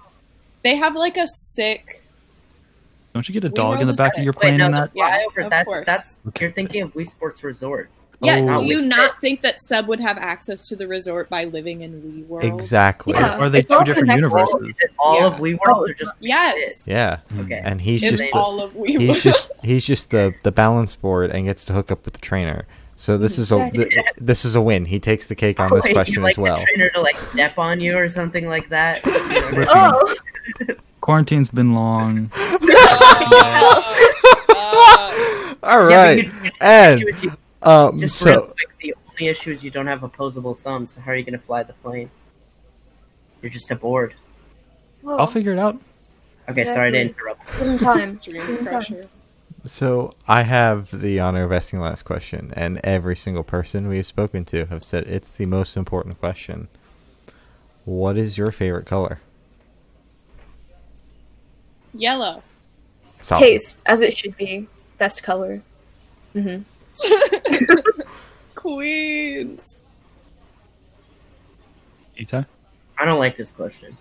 They 0.64 0.76
have 0.76 0.96
like 0.96 1.18
a 1.18 1.26
sick. 1.28 2.04
Don't 3.14 3.28
you 3.28 3.34
get 3.34 3.44
a 3.44 3.50
dog 3.50 3.82
in 3.82 3.88
the 3.88 3.94
the 3.94 3.98
back 3.98 4.14
set. 4.14 4.20
of 4.20 4.24
your 4.24 4.34
Wait, 4.34 4.42
plane 4.42 4.58
no, 4.58 4.66
in 4.68 4.72
that? 4.74 4.92
Yeah, 4.94 5.18
flyover. 5.18 5.44
of 5.46 5.50
that's 5.50 5.66
course. 5.66 5.86
that's. 5.86 6.16
You're 6.40 6.52
thinking 6.52 6.82
of 6.84 6.94
Wii 6.94 7.08
Sports 7.10 7.44
Resort. 7.44 7.90
Yeah, 8.24 8.38
Oh. 8.56 8.60
do 8.60 8.66
you 8.66 8.82
Wii 8.82 8.88
not 8.88 9.20
think 9.20 9.42
that 9.42 9.60
Seb 9.62 9.88
would 9.88 10.00
have 10.00 10.18
access 10.18 10.68
to 10.70 10.76
the 10.76 10.88
resort 10.88 11.28
by 11.30 11.46
living 11.46 11.82
in 11.82 12.02
Wii 12.02 12.28
World? 12.28 12.44
Exactly. 12.44 13.14
Yeah. 13.14 13.38
Or 13.38 13.46
are 13.46 13.50
they 13.50 13.60
It's 13.60 13.70
two 13.70 13.80
different 13.84 14.10
connected. 14.10 14.26
Oh, 14.26 14.38
universes? 14.40 14.70
is 14.76 14.80
it 14.82 14.92
all 15.00 15.16
Yeah. 15.20 15.26
of 15.28 15.34
Wii 15.36 15.58
World 15.60 15.60
Oh, 15.78 15.82
or 15.90 15.94
just 15.94 16.12
Yes, 16.20 16.88
Yeah. 16.88 17.18
Okay. 17.40 17.60
And 17.64 17.82
he's 17.82 18.04
it's 18.04 18.12
just 18.18 18.24
the, 18.32 18.38
all 18.38 18.62
of 18.62 18.74
Wii 18.74 18.76
World. 18.76 19.00
he's 19.02 19.24
just 19.24 19.52
he's 19.64 19.86
just 19.86 20.12
the 20.12 20.34
the 20.44 20.52
balance 20.52 20.94
board 20.96 21.32
and 21.32 21.46
gets 21.46 21.64
to 21.66 21.74
hook 21.74 21.92
up 21.92 22.06
with 22.06 22.14
the 22.14 22.20
trainer. 22.22 22.66
So 22.96 23.18
this 23.18 23.40
is 23.40 23.52
a 23.52 23.56
Exactly. 23.56 23.86
th- 23.86 24.06
this 24.20 24.46
is 24.46 24.54
a 24.54 24.62
win. 24.62 24.86
He 24.86 25.00
takes 25.00 25.26
the 25.26 25.34
cake 25.34 25.60
on 25.60 25.72
this 25.74 25.86
Wait, 25.86 25.94
question 26.00 26.22
like 26.22 26.34
as 26.34 26.38
well. 26.38 26.58
The 26.58 26.66
trainer 26.66 26.90
to 26.92 27.02
like 27.02 27.20
step 27.22 27.58
on 27.58 27.80
you 27.82 27.98
or 27.98 28.08
something 28.10 28.48
like 28.48 28.70
that. 28.70 29.02
Oh, 29.74 30.16
Quarantine's 31.02 31.50
been 31.50 31.74
long. 31.74 32.30
Uh, 34.54 35.12
All 35.64 35.90
Yeah, 35.90 36.12
you- 36.12 36.32
and 36.60 37.00
you- 37.02 37.32
um, 37.64 38.00
just 38.00 38.24
real 38.26 38.36
so 38.36 38.42
quick, 38.48 38.70
the 38.82 38.96
only 39.10 39.28
issue 39.30 39.52
is 39.52 39.64
you 39.64 39.72
don't 39.72 39.88
have 39.88 40.04
opposable 40.04 40.56
thumbs. 40.56 40.94
So 40.94 41.02
how 41.02 41.12
are 41.12 41.16
you 41.16 41.24
going 41.24 41.38
to 41.40 41.46
fly 41.46 41.64
the 41.64 41.74
plane? 41.74 42.10
You're 43.42 43.52
just 43.52 43.70
a 43.72 43.76
board. 43.76 44.16
Whoa. 45.02 45.18
I'll 45.18 45.28
figure 45.28 45.52
it 45.52 45.60
out. 45.60 45.80
Okay, 46.50 46.64
sorry 46.66 46.92
to 46.92 46.98
Exactly. 46.98 47.02
interrupt. 47.02 47.58
Give 47.60 47.68
him 47.68 47.78
time. 47.78 48.16
Dream 48.24 48.66
crusher. 48.66 49.10
so 49.66 50.14
I 50.28 50.44
have 50.44 51.02
the 51.02 51.20
honor 51.20 51.44
of 51.44 51.52
asking 51.52 51.80
the 51.80 51.86
last 51.86 52.04
question, 52.04 52.54
and 52.56 52.80
every 52.84 53.16
single 53.16 53.44
person 53.44 53.88
we 53.88 53.98
have 53.98 54.06
spoken 54.06 54.44
to 54.46 54.66
have 54.68 54.84
said 54.84 55.06
it's 55.08 55.32
the 55.32 55.46
most 55.46 55.78
important 55.78 56.20
question. 56.20 56.68
What 57.86 58.18
is 58.18 58.38
your 58.38 58.52
favorite 58.52 58.86
color? 58.86 59.22
Yellow. 61.94 62.44
Solid. 63.22 63.40
Taste, 63.40 63.84
as 63.86 64.02
it 64.02 64.16
should 64.16 64.36
be. 64.38 64.68
Best 64.98 65.24
color. 65.24 65.62
hmm 66.34 66.58
Queens. 68.56 69.78
Ita? 72.20 72.46
I 72.98 73.06
don't 73.06 73.20
like 73.20 73.38
this 73.38 73.52
question. 73.52 73.98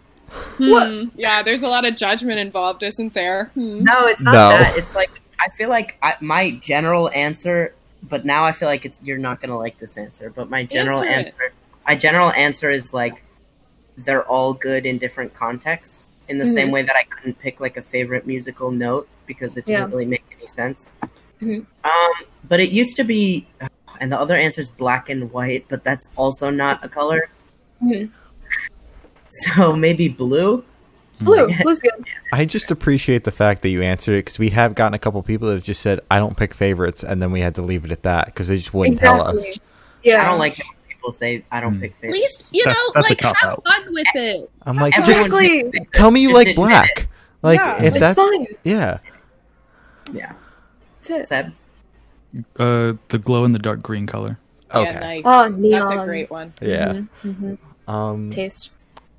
What? 0.59 0.89
Hmm. 0.89 1.05
Yeah, 1.17 1.43
there's 1.43 1.63
a 1.63 1.69
lot 1.69 1.85
of 1.87 1.97
judgment 1.97 2.39
involved, 2.39 2.83
isn't 2.83 3.15
there? 3.15 3.47
Hmm. 3.55 3.83
No, 3.83 4.07
it's 4.07 4.21
not 4.21 4.33
No. 4.33 4.49
that. 4.51 4.77
It's 4.77 4.95
like 4.95 5.11
I 5.41 5.49
feel 5.51 5.71
like 5.71 5.97
I, 6.03 6.15
my 6.21 6.51
general 6.51 7.09
answer, 7.11 7.75
but 8.09 8.25
now 8.27 8.45
I 8.45 8.53
feel 8.53 8.69
like 8.69 8.85
it's 8.85 9.01
you're 9.03 9.19
not 9.19 9.41
gonna 9.41 9.59
like 9.59 9.79
this 9.79 9.97
answer. 9.97 10.31
But 10.31 10.51
my 10.51 10.65
general 10.65 11.03
Answer 11.03 11.09
it. 11.21 11.27
answer, 11.27 11.53
my 11.89 11.95
general 11.97 12.31
answer 12.33 12.71
is 12.71 12.93
like 12.93 13.23
they're 13.97 14.25
all 14.25 14.53
good 14.53 14.87
in 14.87 14.99
different 14.99 15.33
contexts. 15.35 15.99
In 16.29 16.39
the 16.39 16.47
same 16.47 16.69
Mhm. 16.69 16.73
way 16.73 16.83
that 16.83 16.95
I 16.95 17.03
couldn't 17.03 17.41
pick 17.41 17.59
like 17.59 17.77
a 17.77 17.83
favorite 17.83 18.25
musical 18.27 18.71
note 18.71 19.09
because 19.27 19.57
it 19.57 19.67
doesn't 19.67 19.81
Yeah. 19.89 19.91
really 19.91 20.05
make 20.07 20.23
any 20.39 20.47
sense. 20.47 20.93
Mhm. 21.43 21.65
Um, 21.85 22.11
but 22.49 22.61
it 22.61 22.71
used 22.71 22.97
to 22.97 23.05
be, 23.05 23.47
and 24.01 24.11
the 24.13 24.19
other 24.19 24.37
answer 24.37 24.61
is 24.61 24.69
black 24.69 25.09
and 25.09 25.31
white, 25.33 25.65
but 25.69 25.83
that's 25.85 26.09
also 26.17 26.51
not 26.51 26.85
a 26.85 26.89
color. 26.89 27.29
Mhm. 27.83 28.11
So 29.55 29.73
maybe 29.73 30.09
blue. 30.09 30.65
Blue. 31.21 31.47
Blue's 31.63 31.81
good. 31.83 32.05
I 32.33 32.45
just 32.45 32.71
appreciate 32.73 33.23
the 33.23 33.31
fact 33.31 33.63
that 33.63 33.69
you 33.69 33.81
answered 33.81 34.15
it 34.15 34.25
because 34.25 34.41
we 34.41 34.51
have 34.51 34.75
gotten 34.75 34.93
a 34.95 34.99
couple 34.99 35.23
people 35.23 35.47
that 35.49 35.55
have 35.55 35.63
just 35.63 35.83
said 35.83 36.01
I 36.11 36.19
don't 36.19 36.37
pick 36.37 36.53
favorites, 36.53 37.05
and 37.05 37.23
then 37.23 37.31
we 37.31 37.41
had 37.41 37.55
to 37.55 37.63
leave 37.63 37.85
it 37.85 37.93
at 37.93 38.03
that 38.03 38.27
because 38.27 38.49
they 38.49 38.57
just 38.57 38.75
wouldn't 38.75 38.99
tell 38.99 39.21
us. 39.21 39.59
Yeah. 40.03 40.23
I 40.23 40.25
don't 40.31 40.41
like 40.41 40.61
people 40.89 41.13
say 41.13 41.45
I 41.53 41.61
don't 41.61 41.75
Hmm. 41.75 41.81
pick 41.83 41.93
At 41.93 42.01
favorites. 42.01 42.19
least, 42.21 42.45
you 42.51 42.65
That's- 42.65 42.77
know, 42.77 42.93
that's 42.95 43.09
like, 43.09 43.21
have 43.21 43.37
out. 43.45 43.63
fun 43.65 43.93
with 43.95 44.07
it. 44.15 44.51
I'm 44.67 44.77
like, 44.79 44.99
Everyone 44.99 45.41
just 45.73 45.93
tell 45.95 46.11
me 46.11 46.23
you 46.23 46.29
Just 46.31 46.37
like 46.37 46.47
admit 46.49 46.57
black. 46.57 47.09
Like 47.43 47.61
Yeah. 47.61 47.83
if 47.85 47.95
It's 47.95 48.01
that, 48.01 48.17
fine. 48.17 48.47
yeah. 48.65 48.99
Yeah. 50.13 50.33
That's 51.03 51.11
it. 51.11 51.27
Seb? 51.29 51.53
Uh, 52.59 52.93
the 53.09 53.19
glow 53.19 53.45
in 53.45 53.53
the 53.53 53.59
dark 53.59 53.83
green 53.83 54.07
color. 54.07 54.39
Okay. 54.75 54.91
Yeah, 54.93 54.99
nice. 55.01 55.23
Oh, 55.25 55.49
That's 55.51 55.91
a 55.91 56.05
great 56.05 56.31
one. 56.31 56.53
Yeah. 56.61 57.03
Mm-hmm. 57.25 57.55
Um. 57.91 58.31
Taste. 58.31 58.71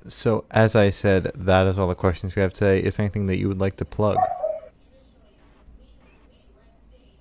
So 0.08 0.44
as 0.50 0.74
I 0.74 0.90
said, 0.90 1.30
that 1.34 1.66
is 1.66 1.78
all 1.78 1.88
the 1.88 1.94
questions 1.94 2.34
we 2.34 2.42
have 2.42 2.54
today. 2.54 2.80
Is 2.82 2.96
there 2.96 3.04
anything 3.04 3.26
that 3.26 3.36
you 3.38 3.48
would 3.48 3.60
like 3.60 3.76
to 3.76 3.84
plug? 3.84 4.16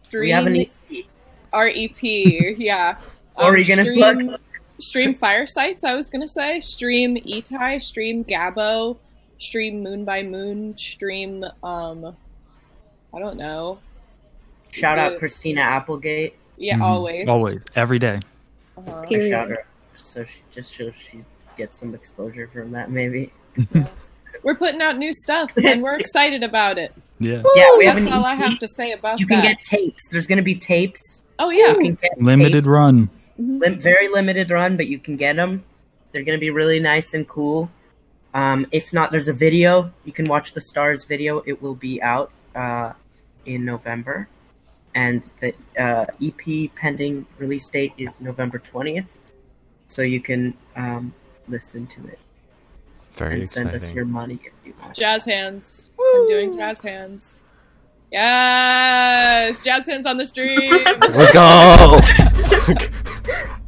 Stream 0.03 0.21
We 0.21 0.29
have 0.31 0.45
an 0.47 0.55
EP. 0.57 1.05
our 1.53 1.67
EP. 1.67 2.01
yeah. 2.01 2.95
What 3.35 3.45
are 3.45 3.49
Um, 3.53 3.57
you 3.57 3.65
gonna 3.65 3.83
stream, 3.83 3.97
plug? 4.27 4.39
Stream 4.77 5.15
Fire 5.15 5.47
Sites, 5.47 5.83
I 5.85 5.95
was 5.95 6.09
gonna 6.09 6.27
say. 6.27 6.59
Stream 6.59 7.15
Itai, 7.15 7.81
stream 7.81 8.23
Gabo, 8.25 8.97
stream 9.39 9.81
Moon 9.81 10.03
by 10.05 10.21
Moon, 10.21 10.77
stream 10.77 11.45
um 11.63 12.15
I 13.13 13.19
don't 13.19 13.37
know. 13.37 13.79
Shout 14.71 14.97
out 14.99 15.17
Christina 15.19 15.61
Applegate. 15.61 16.35
Yeah, 16.57 16.77
Mhm. 16.77 16.81
always. 16.81 17.27
Always. 17.27 17.57
Every 17.75 17.99
day. 17.99 18.19
Uh-huh. 18.77 19.01
I 19.01 19.05
Period. 19.05 19.29
shout 19.31 19.49
her 19.49 19.65
so 19.95 20.23
she 20.23 20.41
just 20.51 20.75
so 20.75 20.91
she 20.91 21.23
gets 21.57 21.79
some 21.79 21.93
exposure 21.93 22.47
from 22.51 22.71
that 22.71 22.89
maybe. 22.91 23.31
We're 24.43 24.55
putting 24.55 24.81
out 24.81 24.97
new 24.97 25.13
stuff 25.13 25.51
and 25.63 25.81
we're 25.83 25.97
excited 25.99 26.43
about 26.43 26.77
it. 26.79 26.93
Yeah. 27.19 27.43
Yeah, 27.55 27.77
we 27.77 27.85
have 27.85 27.97
That's 27.97 28.11
all 28.11 28.25
I 28.25 28.33
have 28.35 28.57
to 28.59 28.67
say 28.67 28.93
about 28.93 29.13
that. 29.15 29.19
You 29.19 29.27
can 29.27 29.41
that. 29.41 29.57
get 29.57 29.63
tapes. 29.63 30.07
There's 30.09 30.25
gonna 30.27 30.41
be 30.41 30.55
tapes. 30.55 31.23
oh 31.39 31.49
yeah. 31.49 31.69
You 31.69 31.77
can 31.79 31.95
get 31.95 32.21
Limited 32.21 32.63
tapes. 32.63 32.67
run. 32.67 33.09
Lim- 33.37 33.79
very 33.81 34.07
limited 34.07 34.49
run, 34.49 34.77
but 34.77 34.87
you 34.87 34.99
can 34.99 35.17
get 35.17 35.35
them. 35.35 35.63
They're 36.11 36.23
gonna 36.23 36.37
be 36.37 36.49
really 36.49 36.79
nice 36.79 37.13
and 37.13 37.27
cool. 37.27 37.69
Um, 38.33 38.65
if 38.71 38.91
not, 38.93 39.11
there's 39.11 39.27
a 39.27 39.33
video. 39.33 39.91
You 40.05 40.13
can 40.13 40.25
watch 40.25 40.53
the 40.53 40.61
Stars 40.61 41.03
video. 41.03 41.43
It 41.45 41.61
will 41.61 41.75
be 41.75 42.01
out 42.01 42.31
uh, 42.55 42.93
in 43.45 43.65
November, 43.65 44.27
and 44.95 45.29
the 45.39 45.53
uh, 45.79 46.05
EP 46.21 46.73
pending 46.75 47.25
release 47.37 47.69
date 47.69 47.93
is 47.97 48.19
November 48.21 48.59
twentieth. 48.59 49.07
So 49.87 50.01
you 50.01 50.21
can 50.21 50.53
um, 50.77 51.13
listen 51.49 51.85
to 51.87 52.07
it 52.07 52.19
Very 53.15 53.41
and 53.41 53.49
send 53.49 53.71
us 53.71 53.91
your 53.91 54.05
money 54.05 54.39
if 54.45 54.53
you 54.65 54.73
want. 54.81 54.95
Jazz 54.95 55.25
hands. 55.25 55.91
I'm 55.99 56.29
doing 56.29 56.53
jazz 56.53 56.81
hands. 56.81 57.43
Yes, 58.09 59.59
jazz 59.59 59.87
hands 59.87 60.05
on 60.05 60.15
the 60.17 60.25
stream. 60.25 60.71
Let's 61.11 61.31
go. 61.33 61.99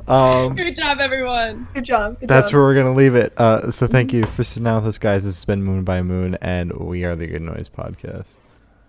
um, 0.14 0.56
Good 0.56 0.78
job, 0.78 1.00
everyone. 1.00 1.68
Good 1.74 1.84
job. 1.84 2.22
Good 2.22 2.30
that's 2.30 2.50
job. 2.50 2.56
where 2.56 2.64
we're 2.64 2.76
gonna 2.76 2.94
leave 2.94 3.16
it. 3.16 3.34
Uh, 3.38 3.70
so 3.70 3.86
thank 3.86 4.14
you 4.14 4.24
for 4.24 4.46
sitting 4.46 4.64
down 4.64 4.82
with 4.82 4.88
us, 4.88 4.98
guys. 4.98 5.26
This 5.26 5.36
has 5.36 5.46
been 5.46 5.62
Moon 5.62 5.84
by 5.84 6.02
Moon, 6.02 6.38
and 6.42 6.72
we 6.74 7.04
are 7.04 7.18
the 7.18 7.28
Good 7.28 7.42
Noise 7.42 7.70
Podcast. 7.70 8.38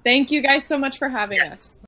Thank 0.04 0.30
you 0.30 0.40
guys 0.40 0.64
so 0.64 0.78
much 0.78 0.98
for 0.98 1.08
having 1.08 1.40
us. 1.40 1.82